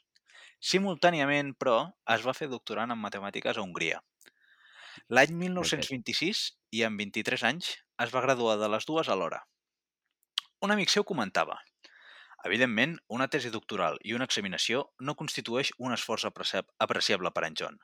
Simultàniament, 0.59 1.53
però, 1.59 1.93
es 2.15 2.23
va 2.25 2.33
fer 2.33 2.47
doctorant 2.49 2.91
en 2.91 2.97
matemàtiques 2.97 3.57
a 3.57 3.61
Hongria. 3.61 3.99
L'any 5.13 5.33
1926, 5.37 6.57
i 6.73 6.81
amb 6.83 6.97
23 6.97 7.43
anys, 7.43 7.75
es 8.01 8.13
va 8.13 8.21
graduar 8.25 8.57
de 8.57 8.67
les 8.69 8.85
dues 8.85 9.07
alhora. 9.09 9.43
Un 10.61 10.71
amic 10.73 10.89
seu 10.89 11.03
comentava 11.03 11.59
Evidentment, 12.45 12.97
una 13.09 13.27
tesi 13.27 13.49
doctoral 13.49 13.97
i 14.05 14.13
una 14.13 14.25
examinació 14.29 14.83
no 15.01 15.15
constitueix 15.15 15.71
un 15.79 15.91
esforç 15.93 16.25
apreci- 16.29 16.63
apreciable 16.79 17.31
per 17.33 17.43
en 17.47 17.55
John, 17.59 17.79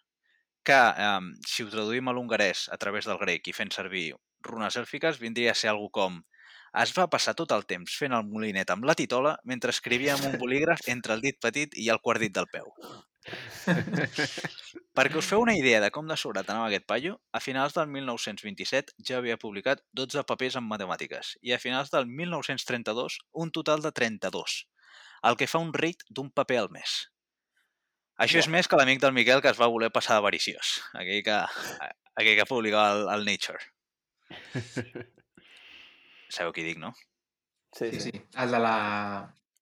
que, 0.64 0.80
eh, 1.06 1.32
si 1.48 1.64
ho 1.64 1.72
traduïm 1.72 2.08
a 2.08 2.14
l'hongarès 2.16 2.68
a 2.72 2.78
través 2.78 3.10
del 3.10 3.20
grec 3.22 3.48
i 3.48 3.56
fent 3.56 3.74
servir 3.76 4.14
runes 4.44 4.78
èlfiques, 4.80 5.20
vindria 5.20 5.52
a 5.52 5.60
ser 5.60 5.72
algú 5.72 5.90
com 5.92 6.22
es 6.82 6.92
va 6.98 7.06
passar 7.06 7.36
tot 7.38 7.52
el 7.54 7.66
temps 7.70 7.96
fent 8.02 8.16
el 8.18 8.26
molinet 8.26 8.72
amb 8.74 8.88
la 8.90 8.96
titola 8.98 9.36
mentre 9.46 9.74
escrivia 9.76 10.16
amb 10.16 10.26
un 10.32 10.40
bolígraf 10.42 10.88
entre 10.94 11.14
el 11.14 11.22
dit 11.22 11.38
petit 11.46 11.78
i 11.78 11.90
el 11.94 12.02
quart 12.02 12.24
dit 12.24 12.34
del 12.34 12.50
peu. 12.50 12.72
Perquè 14.98 15.20
us 15.20 15.30
feu 15.30 15.44
una 15.44 15.56
idea 15.56 15.80
de 15.84 15.92
com 15.94 16.10
de 16.10 16.18
sobrat 16.20 16.50
anava 16.50 16.68
aquest 16.72 16.88
paio, 16.90 17.20
a 17.32 17.40
finals 17.40 17.78
del 17.78 17.88
1927 17.94 18.98
ja 19.08 19.22
havia 19.22 19.40
publicat 19.40 19.86
12 20.02 20.26
papers 20.30 20.58
en 20.60 20.68
matemàtiques 20.68 21.38
i 21.42 21.54
a 21.54 21.62
finals 21.62 21.94
del 21.94 22.10
1932 22.10 23.22
un 23.46 23.54
total 23.54 23.86
de 23.86 23.94
32, 23.94 24.60
el 25.30 25.40
que 25.40 25.50
fa 25.50 25.62
un 25.62 25.74
rit 25.78 26.04
d'un 26.10 26.34
paper 26.34 26.64
al 26.66 26.74
mes. 26.74 27.00
Això 28.22 28.38
és 28.40 28.48
més 28.48 28.68
que 28.70 28.78
l'amic 28.78 29.00
del 29.02 29.14
Miquel 29.16 29.42
que 29.42 29.50
es 29.50 29.60
va 29.60 29.68
voler 29.68 29.90
passar 29.92 30.16
d'avariciós, 30.20 30.76
aquell 30.94 31.24
que, 31.26 31.38
aquell 32.16 32.38
que 32.38 32.46
publicava 32.46 32.92
el, 32.94 33.08
el 33.16 33.26
Nature. 33.26 33.60
Sabeu 36.34 36.54
qui 36.54 36.64
dic, 36.66 36.80
no? 36.82 36.94
Sí, 37.74 37.90
Sí, 37.92 38.00
sí. 38.10 38.12
El 38.38 38.52
de 38.54 38.60
la 38.62 38.76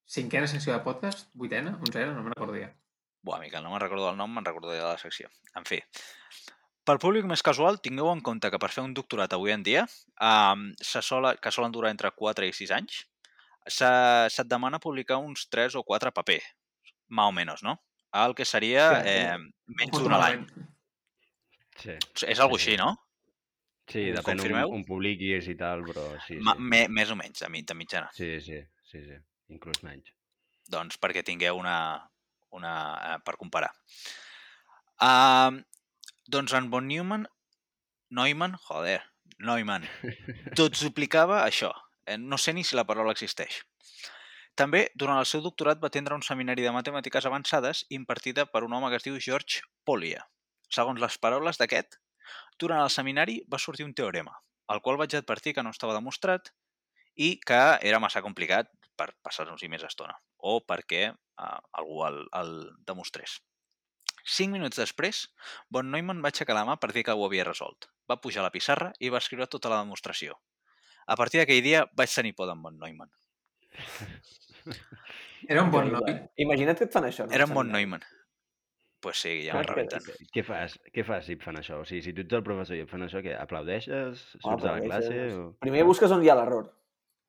cinquena 0.08 0.46
secció 0.46 0.72
de 0.74 0.80
podcast, 0.84 1.28
vuitena, 1.32 1.76
onzena, 1.80 2.12
no 2.12 2.22
me'n 2.22 2.34
recordo 2.34 2.58
ja. 2.60 2.68
Buah, 3.24 3.38
Miquel, 3.40 3.62
no 3.64 3.70
me'n 3.72 3.80
recordo 3.80 4.08
del 4.10 4.18
nom, 4.18 4.32
me'n 4.34 4.44
recordo 4.44 4.72
de 4.72 4.80
la 4.82 4.98
secció. 5.00 5.30
En 5.56 5.64
fi, 5.68 5.78
pel 6.84 6.98
públic 7.00 7.24
més 7.30 7.42
casual, 7.46 7.78
tingueu 7.80 8.10
en 8.12 8.20
compte 8.20 8.50
que 8.50 8.58
per 8.60 8.68
fer 8.74 8.84
un 8.84 8.92
doctorat 8.96 9.32
avui 9.36 9.52
en 9.54 9.62
dia, 9.64 9.86
um, 10.20 10.66
se 10.82 11.00
sola, 11.06 11.36
que 11.40 11.52
solen 11.54 11.72
durar 11.72 11.92
entre 11.94 12.10
4 12.12 12.44
i 12.48 12.52
6 12.52 12.72
anys, 12.76 13.04
se- 13.66 14.28
se't 14.34 14.48
demana 14.50 14.80
publicar 14.82 15.20
uns 15.22 15.46
3 15.48 15.76
o 15.78 15.84
4 15.86 16.12
paper, 16.12 16.40
más 17.08 17.28
o 17.30 17.32
menos, 17.32 17.62
no? 17.62 17.78
El 18.12 18.34
que 18.36 18.44
seria 18.44 18.88
Sí, 19.00 19.08
eh, 19.08 19.38
menys 19.78 19.98
d'un 19.98 20.12
a 20.12 20.18
l'any. 20.20 20.42
Sí, 21.80 21.94
És 22.28 22.38
algo 22.40 22.58
Sí, 22.58 22.64
sí. 22.64 22.70
així, 22.72 22.76
no? 22.80 22.90
sí 23.92 24.02
depèn 24.14 24.38
on, 24.38 24.44
confirmeu? 24.44 24.72
on 24.76 24.84
publiquis 24.88 25.48
i 25.48 25.54
tal, 25.58 25.82
però 25.84 26.04
sí, 26.26 26.36
Ma, 26.40 26.52
sí. 26.56 26.62
me, 26.62 26.82
més 26.88 27.10
o 27.10 27.16
menys, 27.18 27.40
de, 27.42 27.48
mi- 27.52 27.62
de 27.66 27.74
mitjana. 27.74 28.10
Sí, 28.14 28.40
sí, 28.40 28.60
sí, 28.88 29.00
sí. 29.04 29.16
Inclús 29.52 29.82
menys. 29.82 30.12
doncs 30.72 30.96
perquè 31.02 31.22
tingueu 31.26 31.58
una, 31.58 31.76
una 32.56 32.72
eh, 33.14 33.18
per 33.26 33.34
comparar. 33.36 33.72
Uh, 35.02 35.58
doncs 36.30 36.52
en 36.56 36.70
von 36.70 36.86
Neumann, 36.88 37.26
Neumann, 38.14 38.54
joder, 38.68 39.00
Neumann, 39.42 39.84
tot 40.56 40.76
duplicava 40.84 41.42
això. 41.44 41.72
Eh, 42.06 42.16
No 42.18 42.38
sé 42.38 42.52
ni 42.54 42.64
si 42.64 42.76
la 42.76 42.84
paraula 42.86 43.12
existeix. 43.12 43.60
També, 44.60 44.82
durant 45.00 45.16
el 45.16 45.28
seu 45.28 45.40
doctorat, 45.40 45.80
va 45.80 45.88
atendre 45.88 46.16
un 46.18 46.24
seminari 46.26 46.64
de 46.66 46.72
matemàtiques 46.76 47.24
avançades 47.28 47.86
impartida 47.98 48.44
per 48.52 48.64
un 48.66 48.74
home 48.76 48.90
que 48.92 48.98
es 49.00 49.06
diu 49.06 49.16
George 49.26 49.62
Polya. 49.88 50.26
Segons 50.68 51.00
les 51.00 51.16
paraules 51.22 51.60
d'aquest, 51.60 51.96
durant 52.60 52.82
el 52.82 52.92
seminari 52.92 53.38
va 53.52 53.60
sortir 53.62 53.86
un 53.88 53.94
teorema, 53.96 54.34
el 54.74 54.82
qual 54.84 55.00
vaig 55.00 55.16
advertir 55.16 55.54
que 55.56 55.64
no 55.64 55.72
estava 55.72 55.96
demostrat 55.96 56.52
i 57.16 57.34
que 57.40 57.62
era 57.88 58.00
massa 58.00 58.22
complicat 58.24 58.68
per 58.96 59.08
passar-nos-hi 59.24 59.70
més 59.72 59.84
estona 59.88 60.18
o 60.38 60.58
perquè 60.68 61.08
uh, 61.12 61.58
algú 61.80 62.04
el, 62.08 62.20
el 62.40 62.52
demostrés. 62.88 63.38
Cinc 64.36 64.52
minuts 64.54 64.78
després, 64.78 65.24
von 65.72 65.88
Neumann 65.90 66.22
va 66.22 66.30
aixecar 66.30 66.54
la 66.54 66.66
mà 66.68 66.76
per 66.78 66.92
dir 66.92 67.02
que 67.08 67.16
ho 67.16 67.24
havia 67.26 67.48
resolt. 67.48 67.88
Va 68.08 68.20
pujar 68.20 68.44
a 68.44 68.46
la 68.46 68.54
pissarra 68.54 68.92
i 69.00 69.10
va 69.10 69.22
escriure 69.24 69.48
tota 69.50 69.72
la 69.72 69.80
demostració. 69.82 70.38
A 71.08 71.16
partir 71.18 71.40
d'aquell 71.40 71.64
dia 71.64 71.86
vaig 71.98 72.12
tenir 72.14 72.36
por 72.38 72.46
d'en 72.46 72.62
von 72.62 72.78
Neumann. 72.78 73.10
Era 75.48 75.62
un 75.64 75.70
bon 75.74 75.90
noi. 75.92 76.12
Imagina't 76.44 76.78
que 76.78 76.86
et 76.88 76.92
fan 76.94 77.06
això, 77.08 77.26
no? 77.26 77.34
Era 77.34 77.46
en 77.48 77.54
von 77.54 77.66
seminari. 77.66 77.86
Neumann. 77.86 78.04
Pues 79.02 79.18
sí, 79.18 79.32
ja 79.48 79.56
Clar, 79.56 79.64
rebenten. 79.72 80.04
Què 80.30 80.44
fas? 80.46 80.76
Què 80.94 81.02
fas 81.02 81.24
si 81.26 81.34
et 81.34 81.42
fan 81.42 81.56
això? 81.58 81.80
O 81.82 81.86
sigui, 81.88 82.04
si 82.04 82.12
tu 82.14 82.22
ets 82.22 82.36
el 82.38 82.44
professor 82.46 82.78
i 82.78 82.84
et 82.84 82.90
fan 82.90 83.02
això, 83.02 83.18
què? 83.24 83.32
Aplaudeixes? 83.34 84.20
Surts 84.36 84.62
de 84.62 84.68
la 84.70 84.82
classe? 84.84 85.16
O... 85.34 85.48
Primer 85.64 85.82
busques 85.88 86.12
on 86.14 86.22
hi 86.22 86.30
ha 86.30 86.36
l'error. 86.38 86.68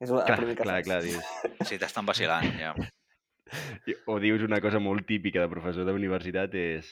És 0.03 0.11
el 0.11 0.21
Clar, 0.27 0.37
primer 0.37 0.53
que 0.59 0.67
clar, 0.67 0.75
fas. 0.83 0.85
clar, 0.89 0.99
dius. 1.01 1.31
Si 1.71 1.79
t'estan 1.81 2.05
vacilant, 2.05 2.51
ja. 2.61 2.75
O 4.09 4.19
dius 4.21 4.41
una 4.45 4.57
cosa 4.61 4.79
molt 4.81 5.05
típica 5.09 5.41
de 5.43 5.49
professor 5.51 5.85
d'universitat 5.85 6.53
és 6.57 6.87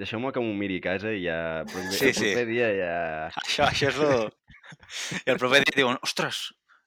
deixeu-me 0.00 0.30
que 0.34 0.42
m'ho 0.42 0.54
miri 0.58 0.78
a 0.80 0.84
casa 0.86 1.10
i 1.14 1.24
ja... 1.26 1.36
Però 1.70 1.82
el 1.82 1.90
Sí, 1.94 2.08
el 2.12 2.14
sí. 2.16 2.30
proper 2.30 2.46
dia 2.48 2.70
ja... 2.78 2.94
Això, 3.42 3.66
això 3.66 3.90
és 3.90 3.98
lo... 4.00 4.12
I 5.26 5.30
el 5.34 5.38
proper 5.42 5.60
dia 5.66 5.74
diuen, 5.76 5.98
ostres, 6.06 6.40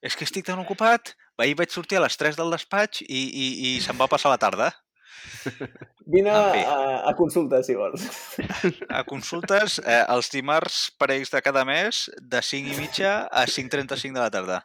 és 0.04 0.18
que 0.20 0.28
estic 0.28 0.45
tan 0.47 0.60
ocupat, 0.60 1.14
ahir 1.39 1.56
vaig 1.60 1.72
sortir 1.72 1.97
a 1.99 2.04
les 2.04 2.18
3 2.20 2.36
del 2.39 2.51
despatx 2.51 3.06
i, 3.06 3.22
i, 3.24 3.45
i 3.70 3.70
se'm 3.84 3.99
va 3.99 4.10
passar 4.12 4.34
la 4.34 4.41
tarda. 4.41 4.74
Vine 6.14 6.34
En 6.34 6.49
fi. 6.51 6.64
a, 6.68 6.80
a 7.08 7.14
consulta, 7.16 7.62
si 7.64 7.78
vols. 7.80 8.04
A 8.91 9.04
consultes 9.08 9.78
eh, 9.80 10.01
els 10.12 10.30
dimarts 10.34 10.89
parells 10.99 11.32
de 11.32 11.39
cada 11.45 11.64
mes 11.68 12.10
de 12.20 12.41
5 12.43 12.74
i 12.74 12.80
mitja 12.80 13.14
a 13.32 13.45
5.35 13.47 14.12
de 14.12 14.20
la 14.20 14.32
tarda. 14.34 14.60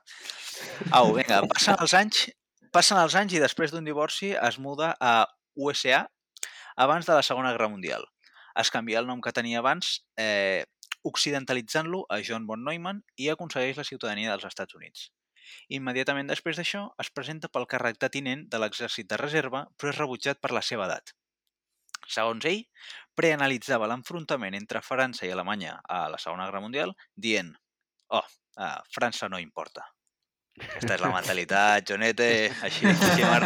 Au, 0.91 1.13
vinga, 1.15 1.45
passen 1.53 1.79
els 1.79 1.95
anys, 1.95 2.25
passen 2.75 2.99
els 2.99 3.15
anys 3.21 3.37
i 3.39 3.43
després 3.43 3.71
d'un 3.75 3.87
divorci 3.87 4.33
es 4.35 4.59
muda 4.59 4.97
a 4.99 5.21
USA 5.55 6.03
abans 6.79 7.07
de 7.07 7.15
la 7.15 7.23
Segona 7.23 7.55
Guerra 7.55 7.71
Mundial. 7.71 8.03
Es 8.59 8.73
canvia 8.75 8.99
el 8.99 9.07
nom 9.07 9.23
que 9.23 9.35
tenia 9.35 9.63
abans, 9.63 10.01
eh, 10.19 10.67
occidentalitzant-lo 11.07 12.03
a 12.11 12.19
John 12.27 12.51
von 12.51 12.67
Neumann 12.67 13.05
i 13.17 13.31
aconsegueix 13.31 13.79
la 13.79 13.87
ciutadania 13.87 14.35
dels 14.35 14.51
Estats 14.51 14.75
Units. 14.75 15.13
Immediatament 15.79 16.31
després 16.31 16.59
d'això 16.61 16.85
es 17.03 17.11
presenta 17.15 17.51
pel 17.53 17.69
càrrec 17.71 18.01
de 18.03 18.11
tinent 18.13 18.47
de 18.53 18.61
l'exèrcit 18.63 19.09
de 19.11 19.21
reserva, 19.21 19.67
però 19.77 19.93
és 19.93 20.01
rebutjat 20.01 20.41
per 20.41 20.53
la 20.57 20.65
seva 20.65 20.87
edat. 20.89 21.15
Segons 22.09 22.47
ell, 22.49 22.63
preanalitzava 23.19 23.89
l'enfrontament 23.91 24.57
entre 24.57 24.83
França 24.85 25.27
i 25.27 25.33
Alemanya 25.35 25.77
a 25.85 26.07
la 26.13 26.21
Segona 26.23 26.47
Guerra 26.49 26.63
Mundial, 26.65 26.95
dient 27.15 27.53
«Oh, 28.09 28.25
a 28.57 28.71
França 28.95 29.29
no 29.29 29.41
importa». 29.43 29.85
Aquesta 30.59 30.97
és 30.97 31.03
la 31.03 31.13
mentalitat, 31.15 31.85
Jonete, 31.91 32.31
així, 32.67 32.89
així 32.91 33.27
mar... 33.27 33.43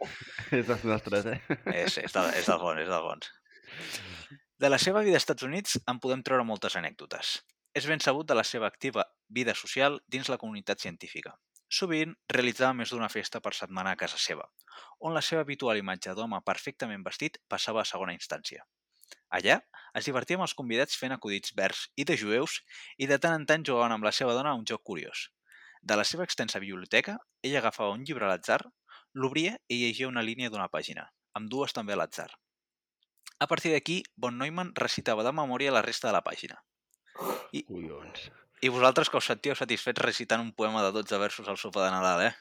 És 0.56 0.68
dels 0.68 0.84
nostres, 0.86 1.26
eh? 1.26 1.40
És, 1.72 1.96
és, 1.98 2.12
del, 2.14 2.28
és 2.38 2.46
del 2.46 2.60
fons, 2.62 2.78
és 2.78 2.88
del 2.88 3.02
fons. 3.02 3.32
De 4.62 4.70
la 4.70 4.78
seva 4.78 5.02
vida 5.04 5.18
als 5.18 5.26
Estats 5.26 5.44
Units 5.44 5.74
en 5.90 5.98
podem 6.00 6.22
treure 6.24 6.46
moltes 6.46 6.78
anècdotes. 6.78 7.32
És 7.76 7.84
ben 7.84 8.00
sabut 8.00 8.24
de 8.28 8.34
la 8.38 8.44
seva 8.48 8.68
activa 8.72 9.02
vida 9.38 9.54
social 9.54 9.98
dins 10.14 10.30
la 10.32 10.38
comunitat 10.40 10.80
científica. 10.80 11.34
Sovint 11.78 12.14
realitzava 12.32 12.72
més 12.78 12.92
d'una 12.94 13.10
festa 13.12 13.40
per 13.44 13.52
setmana 13.58 13.92
a 13.92 13.98
casa 14.00 14.16
seva, 14.22 14.46
on 15.00 15.12
la 15.12 15.22
seva 15.26 15.42
habitual 15.44 15.76
imatge 15.80 16.14
d'home 16.16 16.38
perfectament 16.46 17.02
vestit 17.04 17.36
passava 17.52 17.82
a 17.82 17.88
segona 17.90 18.14
instància. 18.16 18.64
Allà 19.38 19.58
es 20.00 20.08
divertia 20.08 20.38
amb 20.38 20.46
els 20.46 20.54
convidats 20.60 20.96
fent 21.00 21.12
acudits 21.16 21.52
verds 21.58 21.82
i 22.00 22.06
de 22.08 22.16
jueus 22.22 22.60
i 22.96 23.08
de 23.10 23.18
tant 23.24 23.36
en 23.40 23.46
tant 23.50 23.66
jugaven 23.68 23.96
amb 23.96 24.08
la 24.08 24.14
seva 24.18 24.36
dona 24.38 24.54
a 24.54 24.60
un 24.60 24.64
joc 24.70 24.84
curiós. 24.92 25.26
De 25.82 25.98
la 26.00 26.06
seva 26.08 26.24
extensa 26.24 26.62
biblioteca, 26.62 27.18
ella 27.42 27.60
agafava 27.60 27.92
un 27.98 28.06
llibre 28.08 28.24
a 28.24 28.30
l'atzar, 28.30 28.62
l'obria 29.12 29.58
i 29.68 29.82
llegia 29.82 30.08
una 30.08 30.24
línia 30.24 30.48
d'una 30.54 30.70
pàgina, 30.72 31.10
amb 31.34 31.50
dues 31.52 31.76
també 31.76 31.92
a 31.92 32.00
l'atzar. 32.00 32.30
A 33.38 33.46
partir 33.52 33.74
d'aquí, 33.74 34.00
von 34.16 34.38
Neumann 34.40 34.72
recitava 34.80 35.26
de 35.26 35.34
memòria 35.42 35.74
la 35.76 35.84
resta 35.84 36.08
de 36.08 36.16
la 36.16 36.24
pàgina. 36.24 36.62
Collons. 37.66 38.30
I 38.64 38.68
vosaltres 38.72 39.10
que 39.12 39.18
us 39.20 39.26
sentíeu 39.28 39.54
satisfets 39.56 40.00
recitant 40.02 40.40
un 40.42 40.52
poema 40.56 40.82
de 40.84 40.92
12 40.92 41.18
versos 41.20 41.48
al 41.48 41.58
sopar 41.60 41.84
de 41.86 41.90
Nadal, 41.92 42.26
eh? 42.28 42.34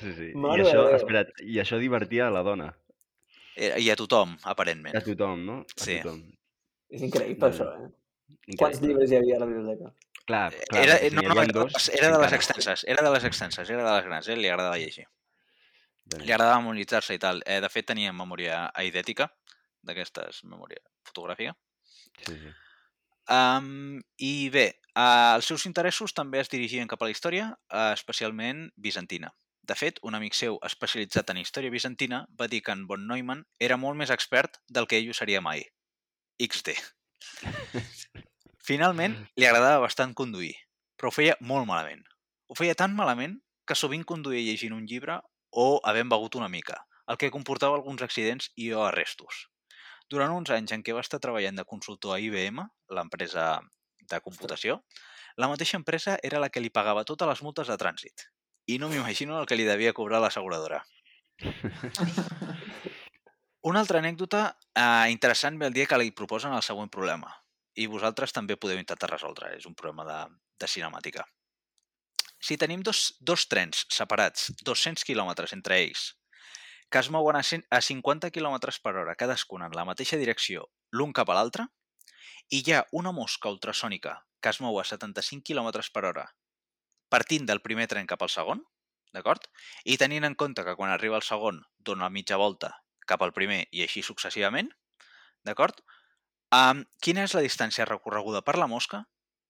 Sí, 0.00 0.12
sí. 0.16 0.28
Mare 0.34 0.62
I 0.62 0.66
això, 0.66 0.84
espera't, 0.96 1.32
i 1.44 1.58
això 1.60 1.78
divertia 1.80 2.28
a 2.28 2.34
la 2.34 2.42
dona. 2.46 2.70
Eh, 3.56 3.74
I 3.84 3.90
a 3.92 3.96
tothom, 4.00 4.36
aparentment. 4.48 4.96
A 4.96 5.02
tothom, 5.04 5.44
no? 5.44 5.58
A 5.60 5.82
Sí. 5.84 5.98
tothom. 6.00 6.22
És 6.90 7.02
increïble, 7.02 7.50
això, 7.50 7.66
eh? 7.76 7.88
Increïble. 8.30 8.56
Quants 8.58 8.80
llibres 8.80 9.10
hi 9.10 9.16
havia 9.16 9.36
a 9.36 9.40
la 9.40 9.46
biblioteca? 9.46 9.92
Clar, 10.24 10.52
clar, 10.70 10.82
Era, 10.84 10.96
si 10.98 11.10
no, 11.14 11.22
no, 11.22 11.32
era, 11.42 11.52
dos, 11.52 11.88
era 11.90 12.10
de 12.16 12.18
les 12.22 12.32
extenses, 12.32 12.84
era 12.86 13.02
de 13.02 13.10
les 13.10 13.24
extenses, 13.24 13.68
era 13.70 13.82
de 13.84 13.96
les 13.96 14.04
grans, 14.04 14.28
eh? 14.28 14.36
li 14.36 14.48
agradava 14.48 14.78
llegir. 14.78 15.06
Bé. 16.04 16.24
Li 16.24 16.32
agradava 16.32 16.60
memoritzar-se 16.60 17.14
i 17.14 17.18
tal. 17.18 17.42
Eh, 17.46 17.60
de 17.60 17.68
fet, 17.68 17.86
tenia 17.86 18.12
memòria 18.12 18.70
aidètica, 18.74 19.28
d'aquestes, 19.82 20.44
memòria 20.44 20.80
fotogràfica. 21.06 21.54
Sí, 22.24 22.34
sí. 22.36 22.52
Um, 23.30 24.00
I 24.18 24.50
bé, 24.50 24.66
uh, 24.98 25.36
els 25.36 25.46
seus 25.46 25.66
interessos 25.68 26.14
també 26.16 26.40
es 26.42 26.50
dirigien 26.50 26.88
cap 26.90 27.02
a 27.02 27.06
la 27.06 27.14
història, 27.14 27.52
uh, 27.70 27.92
especialment 27.94 28.68
bizantina. 28.76 29.30
De 29.62 29.76
fet, 29.78 30.00
un 30.02 30.16
amic 30.18 30.34
seu 30.34 30.56
especialitzat 30.66 31.30
en 31.30 31.38
història 31.38 31.70
bizantina 31.70 32.24
va 32.40 32.48
dir 32.50 32.62
que 32.66 32.74
en 32.74 32.88
von 32.90 33.04
Neumann 33.06 33.44
era 33.62 33.76
molt 33.78 34.00
més 34.00 34.10
expert 34.10 34.58
del 34.66 34.88
que 34.90 34.98
ell 34.98 35.12
ho 35.12 35.14
seria 35.14 35.42
mai. 35.44 35.62
XD. 36.42 36.74
Finalment, 38.70 39.14
li 39.38 39.46
agradava 39.46 39.84
bastant 39.84 40.16
conduir, 40.16 40.56
però 40.98 41.12
ho 41.12 41.14
feia 41.14 41.36
molt 41.52 41.68
malament. 41.70 42.02
Ho 42.50 42.58
feia 42.58 42.74
tan 42.74 42.96
malament 42.98 43.38
que 43.66 43.78
sovint 43.78 44.02
conduïa 44.02 44.42
llegint 44.42 44.74
un 44.74 44.88
llibre 44.90 45.20
o 45.54 45.68
havent 45.86 46.10
begut 46.10 46.34
una 46.40 46.50
mica, 46.50 46.80
el 47.06 47.18
que 47.20 47.30
comportava 47.30 47.78
alguns 47.78 48.02
accidents 48.02 48.50
i 48.56 48.72
o 48.74 48.82
arrestos. 48.88 49.46
Durant 50.10 50.32
uns 50.34 50.50
anys 50.50 50.74
en 50.74 50.82
què 50.82 50.94
va 50.96 51.04
estar 51.04 51.20
treballant 51.22 51.58
de 51.60 51.64
consultor 51.72 52.16
a 52.16 52.20
IBM, 52.22 52.64
l'empresa 52.96 53.44
de 54.10 54.18
computació, 54.24 54.80
la 55.38 55.48
mateixa 55.48 55.78
empresa 55.78 56.16
era 56.26 56.40
la 56.42 56.48
que 56.50 56.62
li 56.62 56.72
pagava 56.74 57.06
totes 57.06 57.28
les 57.30 57.42
multes 57.46 57.70
de 57.70 57.76
trànsit. 57.78 58.26
I 58.66 58.78
no 58.82 58.88
m'imagino 58.90 59.38
el 59.38 59.46
que 59.46 59.58
li 59.58 59.66
devia 59.68 59.94
cobrar 59.94 60.20
l'asseguradora. 60.22 60.82
Una 63.70 63.80
altra 63.84 64.00
anècdota 64.00 64.42
eh, 64.74 65.10
interessant 65.12 65.58
ve 65.60 65.68
el 65.68 65.76
dia 65.76 65.86
que 65.86 65.98
li 66.00 66.14
proposen 66.16 66.54
el 66.56 66.64
següent 66.66 66.90
problema. 66.90 67.30
I 67.78 67.86
vosaltres 67.86 68.34
també 68.34 68.56
podeu 68.56 68.80
intentar 68.80 69.10
resoldre. 69.12 69.54
És 69.56 69.66
un 69.68 69.76
problema 69.78 70.06
de, 70.08 70.20
de 70.58 70.68
cinemàtica. 70.68 71.26
Si 72.40 72.56
tenim 72.56 72.82
dos, 72.82 73.14
dos 73.20 73.46
trens 73.52 73.84
separats, 73.92 74.48
200 74.64 75.04
quilòmetres 75.04 75.52
entre 75.52 75.76
ells, 75.84 76.06
que 76.90 76.98
es 76.98 77.10
mouen 77.14 77.38
a, 77.38 77.42
100, 77.46 77.66
a 77.70 77.80
50 77.80 78.32
km 78.34 78.58
per 78.82 78.96
hora 78.96 79.14
cadascun 79.14 79.62
en 79.62 79.76
la 79.78 79.86
mateixa 79.86 80.18
direcció, 80.18 80.66
l'un 80.90 81.14
cap 81.14 81.30
a 81.30 81.38
l'altre, 81.38 81.68
i 82.50 82.62
hi 82.66 82.74
ha 82.74 82.84
una 83.00 83.12
mosca 83.14 83.50
ultrasònica 83.52 84.18
que 84.42 84.50
es 84.50 84.60
mou 84.64 84.78
a 84.80 84.84
75 84.84 85.46
km 85.46 85.86
per 85.94 86.04
hora 86.08 86.26
partint 87.10 87.46
del 87.46 87.60
primer 87.62 87.86
tren 87.90 88.06
cap 88.10 88.22
al 88.22 88.30
segon, 88.32 88.62
d'acord? 89.14 89.46
I 89.84 89.98
tenint 90.00 90.26
en 90.26 90.36
compte 90.38 90.64
que 90.66 90.76
quan 90.78 90.92
arriba 90.94 91.18
el 91.18 91.26
segon 91.26 91.58
dona 91.78 92.06
la 92.06 92.14
mitja 92.14 92.38
volta 92.40 92.72
cap 93.10 93.22
al 93.26 93.34
primer 93.34 93.64
i 93.74 93.82
així 93.84 94.04
successivament, 94.06 94.70
d'acord? 95.46 95.82
Um, 96.54 96.84
quina 97.02 97.26
és 97.26 97.34
la 97.34 97.42
distància 97.46 97.86
recorreguda 97.86 98.42
per 98.46 98.56
la 98.58 98.70
mosca 98.70 99.04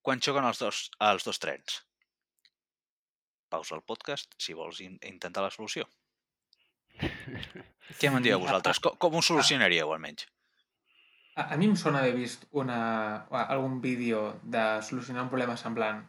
quan 0.05 0.21
xoquen 0.25 0.49
els 0.49 0.61
dos, 0.61 0.89
els 1.05 1.25
dos 1.29 1.41
trens? 1.41 1.81
Pausa 3.53 3.77
el 3.77 3.85
podcast 3.85 4.37
si 4.41 4.57
vols 4.57 4.81
in 4.85 4.99
intentar 5.09 5.45
la 5.45 5.53
solució. 5.53 5.89
Què 8.01 8.11
me'n 8.11 8.25
dieu 8.25 8.39
vosaltres? 8.43 8.81
Com, 8.83 8.97
com 9.01 9.17
ho 9.19 9.23
solucionaríeu, 9.25 9.91
almenys? 9.93 10.27
A, 11.37 11.55
a 11.55 11.57
mi 11.57 11.71
em 11.71 11.77
sona 11.79 12.03
haver 12.03 12.15
vist 12.19 12.47
una, 12.51 12.81
algun 13.43 13.81
vídeo 13.81 14.41
de 14.43 14.65
solucionar 14.87 15.25
un 15.25 15.33
problema 15.33 15.57
semblant 15.57 16.05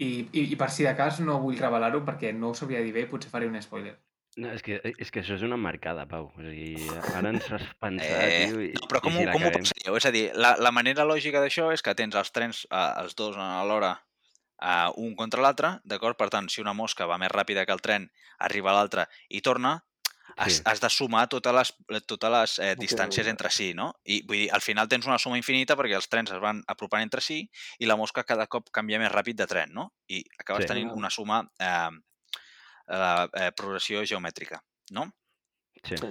i, 0.00 0.28
i, 0.32 0.46
i 0.52 0.56
per 0.58 0.70
si 0.72 0.86
de 0.86 0.94
cas 0.96 1.20
no 1.24 1.38
vull 1.42 1.58
revelar-ho 1.60 2.00
perquè 2.06 2.32
no 2.36 2.50
ho 2.50 2.56
sabria 2.56 2.80
dir 2.84 2.94
bé 2.96 3.04
i 3.04 3.10
potser 3.10 3.32
faré 3.32 3.48
un 3.48 3.58
spoiler. 3.62 3.96
No, 4.38 4.52
és 4.54 4.62
que, 4.62 4.78
és 4.78 5.10
que 5.10 5.20
això 5.24 5.34
és 5.34 5.42
una 5.42 5.58
marcada, 5.58 6.04
Pau. 6.08 6.28
O 6.38 6.44
sigui, 6.44 6.86
ara 7.18 7.32
ens 7.32 7.48
fas 7.50 7.64
pensar, 7.82 8.20
Eh, 8.28 8.46
tio, 8.46 8.60
i, 8.62 8.70
no, 8.76 8.86
però 8.88 9.00
com, 9.02 9.16
i 9.16 9.24
si 9.24 9.26
la 9.26 9.34
com 9.34 9.44
ho 9.44 9.50
pensaríeu? 9.56 9.96
És 9.98 10.06
a 10.06 10.12
dir, 10.14 10.22
la, 10.38 10.54
la 10.62 10.70
manera 10.72 11.04
lògica 11.08 11.42
d'això 11.42 11.66
és 11.74 11.82
que 11.82 11.96
tens 11.98 12.14
els 12.16 12.30
trens, 12.36 12.62
eh, 12.70 12.86
els 13.02 13.18
dos 13.18 13.36
alhora, 13.42 13.96
eh, 14.62 14.88
un 15.02 15.16
contra 15.18 15.42
l'altre, 15.42 15.74
d'acord? 15.84 16.16
Per 16.20 16.30
tant, 16.32 16.48
si 16.48 16.62
una 16.62 16.76
mosca 16.78 17.10
va 17.10 17.18
més 17.18 17.32
ràpida 17.34 17.66
que 17.66 17.74
el 17.74 17.82
tren, 17.82 18.06
arriba 18.38 18.70
a 18.70 18.78
l'altre 18.78 19.08
i 19.28 19.42
torna, 19.42 19.80
has, 20.36 20.56
Sí. 20.56 20.62
has 20.64 20.80
de 20.80 20.90
sumar 20.90 21.28
totes 21.28 21.52
les, 21.54 21.72
totes 22.06 22.30
les 22.30 22.58
eh, 22.58 22.74
distàncies 22.76 23.26
ok. 23.26 23.30
entre 23.30 23.50
si, 23.50 23.72
no? 23.74 23.94
I 24.04 24.22
vull 24.26 24.36
dir, 24.44 24.50
al 24.52 24.60
final 24.60 24.88
tens 24.88 25.06
una 25.06 25.18
suma 25.18 25.36
infinita 25.38 25.76
perquè 25.76 25.94
els 25.96 26.08
trens 26.08 26.30
es 26.32 26.40
van 26.40 26.62
apropant 26.68 27.02
entre 27.02 27.20
si 27.20 27.42
i 27.78 27.86
la 27.86 27.96
mosca 27.96 28.24
cada 28.24 28.46
cop 28.46 28.70
canvia 28.70 28.98
més 28.98 29.12
ràpid 29.12 29.34
de 29.36 29.46
tren, 29.46 29.72
no? 29.72 29.92
I 30.08 30.24
acabes 30.38 30.64
Sí. 30.64 30.68
tenint 30.68 30.90
una 30.92 31.10
suma 31.10 31.42
eh, 31.58 31.90
eh, 32.88 33.28
eh, 33.34 33.50
progressió 33.56 34.04
geomètrica, 34.06 34.62
no? 34.90 35.10
Sí. 35.84 35.96
Sí. 35.96 36.10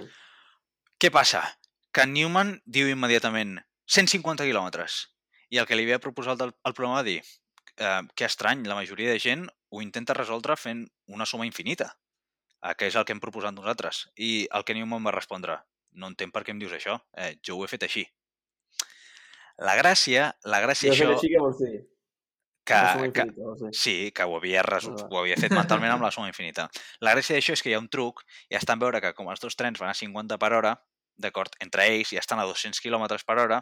Què 1.00 1.10
passa? 1.10 1.44
Que 1.92 2.06
Newman 2.06 2.60
diu 2.66 2.88
immediatament 2.88 3.58
150 3.86 4.44
quilòmetres. 4.46 5.08
I 5.50 5.58
el 5.58 5.66
que 5.66 5.74
li 5.74 5.82
havia 5.82 5.98
proposat 5.98 6.40
el, 6.44 6.52
el 6.64 6.74
programa 6.74 7.00
va 7.00 7.06
dir 7.06 7.20
eh, 7.76 8.02
que 8.14 8.24
estrany, 8.28 8.66
la 8.68 8.76
majoria 8.78 9.10
de 9.10 9.18
gent 9.18 9.48
ho 9.70 9.80
intenta 9.82 10.14
resoldre 10.14 10.56
fent 10.56 10.84
una 11.08 11.26
suma 11.26 11.46
infinita, 11.46 11.96
que 12.76 12.88
és 12.90 12.96
el 12.96 13.06
que 13.06 13.14
hem 13.16 13.20
proposat 13.22 13.54
nosaltres. 13.56 14.06
I 14.16 14.48
el 14.56 14.64
que 14.64 14.76
Newman 14.76 15.06
va 15.06 15.14
respondre, 15.16 15.58
no 15.92 16.10
entenc 16.12 16.34
per 16.34 16.44
què 16.46 16.54
em 16.54 16.60
dius 16.60 16.74
això, 16.76 16.98
eh, 17.16 17.36
jo 17.46 17.56
ho 17.56 17.64
he 17.64 17.70
fet 17.70 17.86
així. 17.86 18.04
La 19.60 19.76
gràcia, 19.76 20.30
la 20.48 20.60
gràcia 20.64 20.92
Jo 20.92 20.94
això, 20.94 21.16
així 21.16 21.32
que 21.32 21.40
vols 21.40 21.58
dir. 21.60 21.80
que, 22.64 23.10
que. 23.16 23.24
Sí, 23.76 23.96
que 24.16 24.24
ho 24.24 24.36
havia, 24.36 24.62
va. 24.64 24.78
ho 25.10 25.18
havia 25.20 25.36
fet 25.40 25.52
mentalment 25.52 25.92
amb 25.92 26.04
la 26.06 26.12
suma 26.14 26.30
infinita. 26.30 26.68
La 27.00 27.12
gràcia 27.16 27.36
d'això 27.36 27.56
és 27.56 27.62
que 27.62 27.72
hi 27.72 27.76
ha 27.76 27.82
un 27.82 27.90
truc 27.92 28.24
i 28.48 28.56
està 28.56 28.76
en 28.76 28.84
veure 28.84 29.00
que 29.04 29.12
com 29.16 29.28
els 29.32 29.40
dos 29.40 29.56
trens 29.56 29.80
van 29.80 29.92
a 29.92 29.98
50 29.98 30.38
per 30.40 30.52
hora, 30.56 30.76
d'acord, 31.20 31.56
entre 31.60 31.88
ells 31.92 32.14
i 32.14 32.20
estan 32.20 32.40
a 32.40 32.46
200 32.48 32.80
km 32.80 33.20
per 33.26 33.38
hora, 33.42 33.60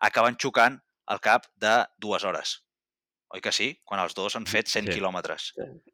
acaben 0.00 0.38
xocant 0.38 0.78
al 1.06 1.20
cap 1.20 1.50
de 1.60 1.80
dues 1.98 2.24
hores. 2.24 2.63
Oi 3.34 3.40
que 3.42 3.50
sí? 3.52 3.68
Quan 3.84 3.98
els 4.00 4.14
dos 4.14 4.36
han 4.38 4.46
fet 4.46 4.68
100 4.70 4.86
Sí. 4.86 4.94
quilòmetres. 4.98 5.48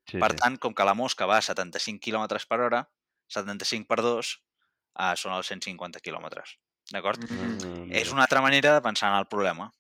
Sí, 0.05 0.19
Per 0.21 0.31
sí. 0.35 0.37
tant, 0.43 0.59
com 0.61 0.75
que 0.77 0.85
la 0.85 0.93
mosca 0.95 1.27
va 1.27 1.39
a 1.39 1.43
75 1.43 2.01
km 2.05 2.47
per 2.49 2.61
hora, 2.61 2.83
75 3.33 3.87
per 3.89 4.03
2 4.05 4.35
eh, 4.99 5.15
són 5.17 5.33
els 5.33 5.47
150 5.49 6.01
quilòmetres. 6.05 6.59
D'acord? 6.93 7.23
Mm. 7.31 7.59
Mm, 7.65 7.93
És 7.97 8.11
una 8.13 8.23
altra 8.27 8.43
manera 8.43 8.75
de 8.75 8.83
pensar 8.83 9.13
en 9.13 9.19
el 9.19 9.27
problema. 9.27 9.71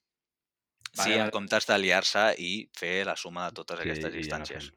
Vale, 0.96 1.04
sí, 1.12 1.18
en 1.20 1.30
comptes 1.30 1.66
de 1.66 1.76
liar-se 1.78 2.34
i 2.38 2.70
fer 2.76 3.04
la 3.06 3.16
suma 3.16 3.48
de 3.50 3.54
totes 3.60 3.78
Sí, 3.78 3.84
aquestes 3.88 4.12
distàncies. 4.14 4.70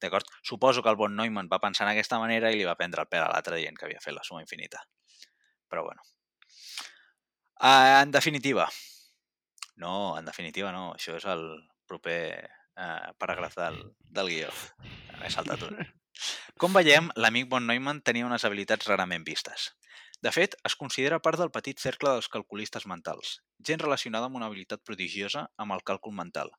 D'acord? 0.00 0.24
Suposo 0.42 0.82
que 0.82 0.88
el 0.88 0.96
bon 0.96 1.14
Neumann 1.14 1.48
va 1.52 1.60
pensar 1.60 1.84
en 1.86 1.92
aquesta 1.92 2.18
manera 2.18 2.50
i 2.50 2.56
li 2.56 2.64
va 2.64 2.74
prendre 2.76 3.02
el 3.02 3.08
pèl 3.08 3.22
a 3.26 3.28
l'altre 3.28 3.56
dient 3.60 3.76
que 3.76 3.84
havia 3.84 4.00
fet 4.00 4.14
la 4.16 4.24
suma 4.24 4.40
infinita. 4.40 4.80
Però 5.68 5.84
bueno. 5.84 6.00
Uh, 7.60 8.00
en 8.02 8.10
definitiva. 8.10 8.68
No, 9.76 10.16
en 10.18 10.24
definitiva 10.24 10.72
no. 10.72 10.94
Això 10.94 11.16
és 11.18 11.26
el 11.28 11.44
proper 11.90 12.20
uh, 12.78 13.10
paràgraf 13.18 13.58
del, 13.58 13.80
del 14.18 14.30
guió. 14.32 14.54
M'he 15.18 15.32
saltat 15.34 15.66
un. 15.66 15.82
Com 16.62 16.74
veiem, 16.76 17.10
l'amic 17.16 17.50
von 17.50 17.66
Neumann 17.66 18.02
tenia 18.06 18.28
unes 18.28 18.46
habilitats 18.46 18.88
rarament 18.90 19.26
vistes. 19.26 19.70
De 20.20 20.32
fet, 20.36 20.56
es 20.68 20.76
considera 20.76 21.20
part 21.24 21.40
del 21.40 21.52
petit 21.52 21.80
cercle 21.80 22.12
dels 22.12 22.28
calculistes 22.32 22.84
mentals, 22.90 23.38
gent 23.68 23.80
relacionada 23.80 24.28
amb 24.28 24.36
una 24.36 24.50
habilitat 24.50 24.82
prodigiosa 24.84 25.46
amb 25.64 25.76
el 25.76 25.84
càlcul 25.90 26.12
mental. 26.16 26.52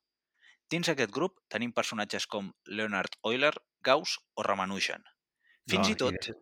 Dins 0.72 0.88
aquest 0.90 1.12
grup 1.14 1.36
tenim 1.52 1.74
personatges 1.76 2.26
com 2.26 2.50
Leonard 2.66 3.14
Euler, 3.28 3.52
Gauss 3.86 4.16
o 4.34 4.46
Ramanujan. 4.46 5.04
Fins 5.70 5.86
No, 5.86 5.94
i 5.94 5.98
tot, 6.00 6.32
i 6.32 6.34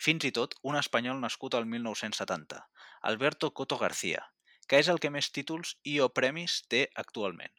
fins 0.00 0.24
i 0.24 0.32
tot 0.32 0.56
un 0.66 0.78
espanyol 0.80 1.20
nascut 1.22 1.54
al 1.54 1.66
1970, 1.68 2.58
Alberto 3.12 3.52
Coto 3.54 3.76
García, 3.78 4.24
que 4.66 4.80
és 4.80 4.88
el 4.88 4.98
que 5.02 5.10
més 5.12 5.28
títols 5.36 5.76
i 5.84 5.98
o 6.00 6.08
premis 6.16 6.62
té 6.72 6.86
actualment. 7.02 7.52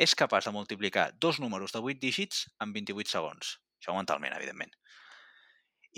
És 0.00 0.16
capaç 0.16 0.48
de 0.48 0.52
multiplicar 0.54 1.10
dos 1.20 1.40
números 1.42 1.74
de 1.74 1.80
8 1.84 2.00
dígits 2.00 2.46
en 2.64 2.72
28 2.72 3.12
segons. 3.12 3.56
Això 3.80 3.96
mentalment, 3.96 4.32
evidentment. 4.36 4.72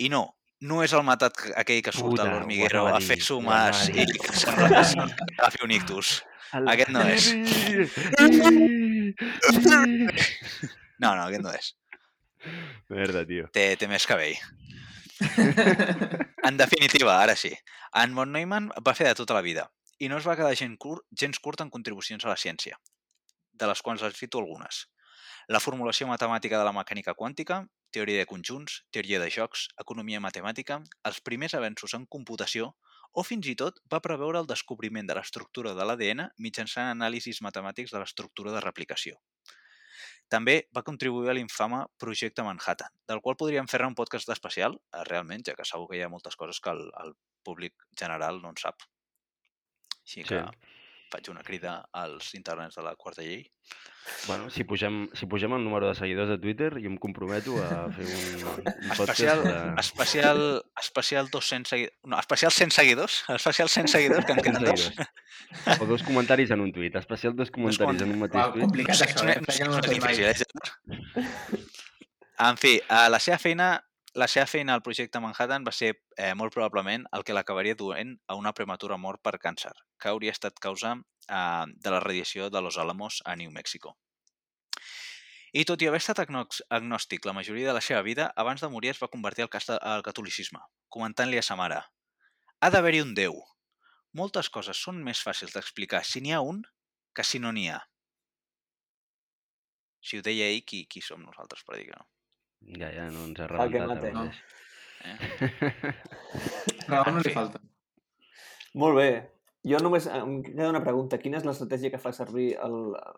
I 0.03 0.09
no, 0.11 0.23
no 0.67 0.81
és 0.83 0.93
el 0.95 1.03
matat 1.07 1.39
aquell 1.59 1.81
que 1.85 1.93
surt 1.95 2.17
Puta, 2.17 2.25
a 2.27 2.33
l'hormiguero 2.33 2.85
ho 2.87 2.93
a 2.95 3.01
fer 3.03 3.19
sumes 3.21 3.87
i 3.93 4.05
que 4.11 4.35
sembla 4.35 4.69
que 4.71 4.83
agafi 5.37 5.63
un 5.65 5.75
ictus. 5.75 6.17
Aquest 6.73 6.91
no 6.93 7.03
és. 7.09 7.29
No, 11.01 11.15
no, 11.15 11.23
aquest 11.25 11.43
no 11.43 11.53
és. 11.55 11.71
Merda, 12.91 13.23
tio. 13.27 13.47
Té, 13.55 13.73
té 13.79 13.89
més 13.91 14.07
cabell. 14.09 14.37
En 16.43 16.57
definitiva, 16.59 17.13
ara 17.23 17.37
sí, 17.39 17.53
en 17.95 18.15
von 18.17 18.33
Neumann 18.35 18.65
va 18.83 18.93
fer 18.97 19.05
de 19.07 19.15
tota 19.15 19.35
la 19.37 19.43
vida 19.45 19.63
i 20.03 20.09
no 20.11 20.17
es 20.19 20.25
va 20.27 20.35
quedar 20.35 20.57
gens 20.59 20.75
curt, 20.81 21.05
gens 21.15 21.39
curt 21.39 21.61
en 21.63 21.69
contribucions 21.71 22.25
a 22.25 22.31
la 22.33 22.35
ciència, 22.35 22.75
de 23.53 23.69
les 23.69 23.81
quals 23.81 24.03
els 24.03 24.17
cito 24.17 24.41
algunes. 24.41 24.87
La 25.51 25.59
formulació 25.59 26.07
matemàtica 26.07 26.59
de 26.59 26.65
la 26.67 26.73
mecànica 26.75 27.13
quàntica, 27.19 27.63
teoria 27.93 28.23
de 28.23 28.29
conjunts, 28.29 28.81
teoria 28.95 29.19
de 29.19 29.29
jocs, 29.29 29.67
economia 29.83 30.21
matemàtica, 30.23 30.79
els 31.09 31.19
primers 31.21 31.53
avenços 31.59 31.93
en 31.97 32.07
computació 32.15 32.71
o 33.13 33.23
fins 33.27 33.47
i 33.51 33.55
tot 33.59 33.77
va 33.93 34.01
preveure 34.01 34.39
el 34.41 34.47
descobriment 34.49 35.09
de 35.09 35.17
l'estructura 35.17 35.75
de 35.77 35.85
l'ADN 35.85 36.23
mitjançant 36.45 36.89
anàlisis 36.95 37.43
matemàtics 37.45 37.93
de 37.93 38.01
l'estructura 38.01 38.55
de 38.55 38.63
replicació. 38.63 39.19
També 40.33 40.55
va 40.73 40.81
contribuir 40.87 41.29
a 41.29 41.35
l'infame 41.37 41.83
Projecte 42.01 42.45
Manhattan, 42.47 42.89
del 43.11 43.21
qual 43.21 43.37
podríem 43.37 43.67
fer 43.69 43.83
un 43.85 43.93
podcast 43.99 44.31
especial, 44.33 44.79
eh, 44.79 45.03
realment, 45.09 45.43
ja 45.45 45.53
que 45.59 45.67
segur 45.67 45.91
que 45.91 45.99
hi 45.99 46.05
ha 46.05 46.09
moltes 46.09 46.39
coses 46.39 46.61
que 46.63 46.71
el, 46.73 46.87
el 47.03 47.13
públic 47.43 47.75
general 47.99 48.41
no 48.41 48.49
en 48.49 48.57
sap. 48.57 48.87
Així 50.01 50.23
que 50.23 50.41
Sí. 50.41 50.71
Faig 51.11 51.29
una 51.29 51.43
crida 51.43 51.87
als 51.91 52.33
internets 52.37 52.75
de 52.75 52.83
la 52.85 52.95
quarta 52.95 53.21
llei. 53.21 53.43
Bueno, 54.27 54.49
si 54.51 54.65
pugem, 54.67 55.07
si 55.15 55.25
pugem 55.31 55.53
el 55.55 55.63
número 55.63 55.87
de 55.87 55.95
seguidors 55.95 56.29
de 56.29 56.37
Twitter, 56.37 56.73
jo 56.75 56.89
em 56.91 56.97
comprometo 56.99 57.55
a 57.63 57.87
fer 57.95 58.03
un, 58.03 58.65
un 58.67 58.91
Especial, 58.91 59.43
de... 59.45 59.53
especial, 59.79 60.41
especial 60.81 61.29
200 61.31 61.69
seguidors, 61.69 61.95
no, 62.03 62.19
especial 62.19 62.51
100 62.51 62.71
seguidors, 62.71 63.23
especial 63.29 63.69
100 63.69 63.87
seguidors, 63.87 64.25
que 64.25 64.31
en 64.33 64.41
queden 64.43 64.63
dos. 64.65 64.91
O 65.79 65.85
dos 65.85 66.03
comentaris 66.03 66.51
en 66.51 66.59
un 66.61 66.73
tuit. 66.73 66.95
Especial 66.99 67.35
dos 67.35 67.51
comentaris 67.51 68.01
en 68.03 68.11
un 68.11 68.19
mateix 68.25 68.51
tuit. 68.51 68.65
complicat 68.67 68.97
No 68.97 68.99
sé, 68.99 69.07
això, 69.07 69.23
no 69.23 69.31
eh? 69.31 69.39
sé, 69.39 69.45
Crec 69.45 69.57
que 69.61 69.69
no 69.69 69.71
no 69.71 69.77
ho 69.77 69.79
és 69.79 69.87
he 69.87 69.93
fet 69.93 70.03
mai. 70.03 70.17
difícil, 70.17 70.25
eh, 70.27 70.35
Gerard? 70.43 71.63
En 72.43 72.57
fi, 72.57 72.75
eh, 72.81 73.07
la 73.13 73.19
seva 73.23 73.37
feina 73.39 73.67
la 74.13 74.27
seva 74.27 74.45
feina 74.45 74.75
al 74.75 74.83
projecte 74.85 75.19
Manhattan 75.19 75.63
va 75.65 75.73
ser 75.73 75.89
eh, 76.17 76.33
molt 76.37 76.53
probablement 76.53 77.05
el 77.17 77.23
que 77.25 77.33
l'acabaria 77.33 77.77
duent 77.77 78.13
a 78.29 78.35
una 78.37 78.53
prematura 78.53 78.97
mort 78.97 79.21
per 79.25 79.39
càncer, 79.41 79.73
que 79.97 80.11
hauria 80.11 80.33
estat 80.35 80.59
causa 80.61 80.93
eh, 80.93 81.65
de 81.67 81.93
la 81.93 82.01
radiació 82.03 82.49
de 82.53 82.61
Los 82.61 82.77
Alamos 82.77 83.21
a 83.25 83.35
New 83.35 83.51
Mexico. 83.51 83.97
I 85.53 85.65
tot 85.69 85.81
i 85.81 85.89
haver 85.89 86.01
estat 86.01 86.21
agnòstic 86.23 87.25
la 87.25 87.33
majoria 87.37 87.67
de 87.69 87.73
la 87.77 87.81
seva 87.81 88.01
vida, 88.05 88.31
abans 88.35 88.61
de 88.61 88.69
morir 88.73 88.93
es 88.93 89.01
va 89.01 89.09
convertir 89.09 89.45
al, 89.45 89.51
al 89.81 90.05
catolicisme, 90.05 90.61
comentant-li 90.89 91.37
a 91.37 91.45
sa 91.45 91.57
mare 91.57 91.81
«Ha 92.61 92.69
d'haver-hi 92.73 93.01
un 93.03 93.13
Déu. 93.17 93.37
Moltes 94.13 94.49
coses 94.49 94.77
són 94.77 95.01
més 95.03 95.21
fàcils 95.25 95.53
d'explicar 95.53 96.03
si 96.05 96.21
n'hi 96.21 96.33
ha 96.33 96.41
un 96.41 96.61
que 97.13 97.25
si 97.25 97.41
no 97.41 97.51
n'hi 97.51 97.67
ha». 97.69 97.81
Si 100.03 100.17
ho 100.17 100.25
deia 100.25 100.49
ell, 100.49 100.65
qui, 100.65 100.85
qui 100.85 101.01
som 101.01 101.21
nosaltres 101.21 101.63
per 101.65 101.77
dir 101.77 101.89
que 101.89 101.97
no? 101.97 102.09
Ja, 102.79 102.89
ja, 102.95 103.09
no 103.11 103.25
ens 103.27 103.39
ha 103.43 103.47
Fa 103.51 103.65
el 103.65 103.71
que 103.73 103.79
rebentat. 103.83 104.13
mateix. 104.13 104.35
Eh? 105.03 105.17
Raó 106.87 107.11
no 107.11 107.21
li 107.23 107.33
falta. 107.39 107.61
Molt 108.79 108.97
bé. 108.97 109.07
Jo 109.63 109.79
només 109.79 110.07
em 110.11 110.41
queda 110.43 110.69
una 110.73 110.81
pregunta. 110.83 111.19
Quina 111.21 111.37
és 111.39 111.45
l'estratègia 111.47 111.91
que 111.93 111.99
fa 112.01 112.11
servir 112.15 112.49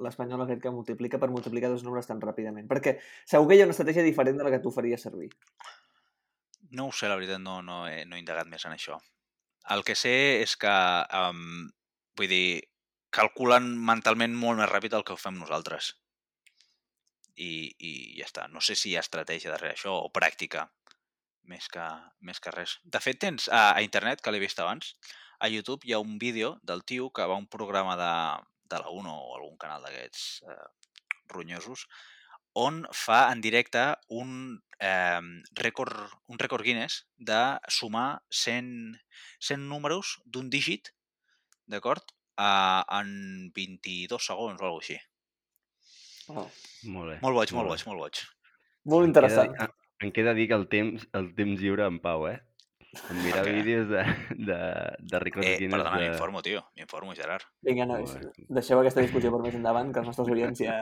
l'espanyol 0.03 0.43
aquest 0.45 0.61
que 0.61 0.73
multiplica 0.73 1.17
per 1.21 1.31
multiplicar 1.33 1.71
dos 1.73 1.85
números 1.85 2.05
tan 2.09 2.21
ràpidament? 2.21 2.67
Perquè 2.69 2.99
segur 3.25 3.47
que 3.49 3.57
hi 3.57 3.63
ha 3.63 3.67
una 3.69 3.73
estratègia 3.73 4.05
diferent 4.05 4.37
de 4.37 4.45
la 4.45 4.51
que 4.53 4.61
tu 4.61 4.73
faries 4.73 5.01
servir. 5.07 5.31
No 6.77 6.89
ho 6.89 6.93
sé, 6.93 7.09
la 7.09 7.17
veritat, 7.17 7.41
no, 7.41 7.61
no, 7.65 7.85
he, 7.89 8.03
no 8.05 8.17
he 8.17 8.21
indagat 8.21 8.49
més 8.51 8.65
en 8.67 8.75
això. 8.75 8.99
El 9.73 9.81
que 9.87 9.95
sé 9.97 10.13
és 10.43 10.53
que, 10.61 10.73
um, 11.17 11.65
vull 12.19 12.29
dir, 12.29 12.61
calculen 13.15 13.71
mentalment 13.87 14.35
molt 14.37 14.59
més 14.59 14.69
ràpid 14.69 14.93
el 14.93 15.05
que 15.07 15.15
ho 15.15 15.17
fem 15.17 15.39
nosaltres. 15.39 15.95
I, 17.35 17.51
i 17.79 17.91
ja 18.19 18.27
està. 18.29 18.47
No 18.51 18.61
sé 18.63 18.77
si 18.79 18.91
hi 18.91 18.97
ha 18.97 19.03
estratègia 19.03 19.51
darrere 19.51 19.75
això 19.75 19.93
o 20.05 20.11
pràctica, 20.13 20.69
més 21.51 21.67
que, 21.71 21.85
més 22.25 22.39
que 22.41 22.53
res. 22.55 22.79
De 22.83 23.01
fet, 23.03 23.19
tens 23.21 23.49
a, 23.49 23.75
a 23.75 23.83
internet, 23.85 24.23
que 24.23 24.33
l'he 24.33 24.41
vist 24.43 24.59
abans, 24.59 24.95
a 25.39 25.49
YouTube 25.51 25.85
hi 25.85 25.93
ha 25.93 26.01
un 26.03 26.17
vídeo 26.17 26.55
del 26.63 26.83
tio 26.87 27.11
que 27.11 27.27
va 27.27 27.35
a 27.35 27.43
un 27.43 27.47
programa 27.51 27.95
de, 27.99 28.11
de 28.71 28.81
la 28.81 28.89
1 28.89 29.13
o 29.13 29.35
algun 29.35 29.57
canal 29.61 29.83
d'aquests 29.83 30.43
eh, 30.47 30.67
ronyosos, 31.33 31.87
on 32.55 32.85
fa 32.95 33.25
en 33.33 33.41
directe 33.43 33.83
un, 34.07 34.61
eh, 34.79 35.21
rècord, 35.59 36.15
un 36.31 36.39
rècord 36.39 36.63
Guinness 36.63 37.03
de 37.17 37.41
sumar 37.67 38.23
100, 38.31 38.95
100 39.39 39.67
números 39.67 40.19
d'un 40.25 40.49
dígit, 40.49 40.93
d'acord? 41.67 42.15
Uh, 42.35 42.83
en 42.91 43.51
22 43.55 44.19
segons 44.19 44.59
o 44.59 44.65
alguna 44.67 44.81
així. 44.81 44.97
Oh. 46.29 46.47
Molt 46.89 47.11
bé. 47.13 47.19
Molt 47.21 47.35
boig, 47.41 47.51
molt 47.53 47.67
bé. 47.67 47.75
boig, 47.75 47.85
molt 47.87 47.99
boig. 48.05 48.23
Molt 48.85 49.05
Em 49.07 49.13
queda, 49.13 49.27
interessant. 49.27 49.71
em 50.01 50.11
queda 50.11 50.33
dir 50.37 50.47
que 50.49 50.53
el 50.59 50.67
temps, 50.69 51.07
el 51.13 51.33
temps 51.37 51.59
lliure 51.61 51.85
en 51.87 51.99
pau, 51.99 52.27
eh? 52.29 52.39
En 53.11 53.17
mirar 53.25 53.41
què? 53.43 53.51
vídeos 53.59 53.89
de, 53.89 54.01
de, 54.47 54.57
de 55.11 55.19
records 55.19 55.47
Eh, 55.49 55.55
Guinness 55.59 55.75
perdona, 55.81 55.99
de... 55.99 56.09
m'informo, 56.09 56.41
tio. 56.41 56.61
M'informo, 56.77 57.13
Gerard. 57.17 57.43
Vinga, 57.61 57.85
nois, 57.89 58.13
Molt 58.15 58.39
deixeu 58.59 58.79
aquesta 58.79 59.01
discussió 59.03 59.31
per 59.33 59.41
més 59.43 59.57
endavant, 59.57 59.91
que 59.91 59.99
els 59.99 60.07
nostres 60.07 60.29
oients 60.31 60.61
ja 60.63 60.77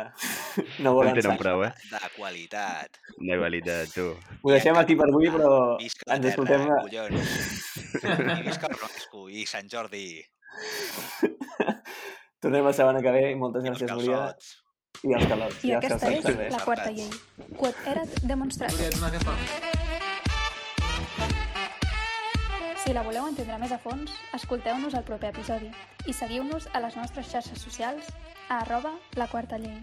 no 0.77 0.91
No 0.91 0.93
volen 0.99 1.15
en 1.15 1.21
tenen 1.21 1.31
sang. 1.31 1.39
prou, 1.41 1.63
eh? 1.65 1.71
De 1.89 2.01
qualitat. 2.17 2.99
De 3.17 3.37
qualitat, 3.39 3.89
tu. 3.95 4.05
Ho 4.43 4.51
deixem 4.53 4.77
aquí 4.77 4.95
per 4.99 5.09
avui, 5.09 5.31
però 5.33 5.49
Visca 5.81 6.05
la 6.11 6.19
ens 6.19 6.27
terra, 6.27 6.35
escoltem... 6.35 6.67
la- 6.69 6.81
collons. 6.85 7.35
I 8.39 8.43
visca 8.45 8.67
el 8.69 8.77
Ronesco 8.77 9.27
i 9.29 9.45
Sant 9.49 9.67
Jordi. 9.73 10.05
Tornem 12.43 12.65
la 12.65 12.73
setmana 12.75 13.01
que 13.01 13.11
ve 13.15 13.23
i 13.31 13.35
moltes 13.39 13.63
I 13.65 13.69
gràcies, 13.71 13.89
Núria. 13.93 14.21
I 15.01 15.13
els. 15.17 15.25
I 15.63 15.73
els 15.73 15.85
aquesta 15.85 16.11
és 16.13 16.51
la 16.53 16.59
quarta 16.63 16.91
llei. 16.91 17.09
Quod 17.57 17.75
erat 17.91 18.19
demonstrat. 18.23 18.71
Núria, 18.77 18.91
una 18.99 19.09
capa. 19.17 19.33
Si 22.83 22.91
la 22.91 23.03
voleu 23.03 23.25
entendre 23.29 23.57
més 23.61 23.71
a 23.71 23.79
fons, 23.79 24.11
escolteu-nos 24.35 24.95
al 24.99 25.05
proper 25.07 25.29
episodi 25.31 25.69
i 26.05 26.13
seguiu-nos 26.13 26.67
a 26.75 26.81
les 26.83 26.97
nostres 26.99 27.29
xarxes 27.31 27.61
socials 27.63 28.09
a 28.49 28.59
arroba 28.59 28.91
la 29.15 29.27
quarta 29.31 29.57
llei. 29.57 29.77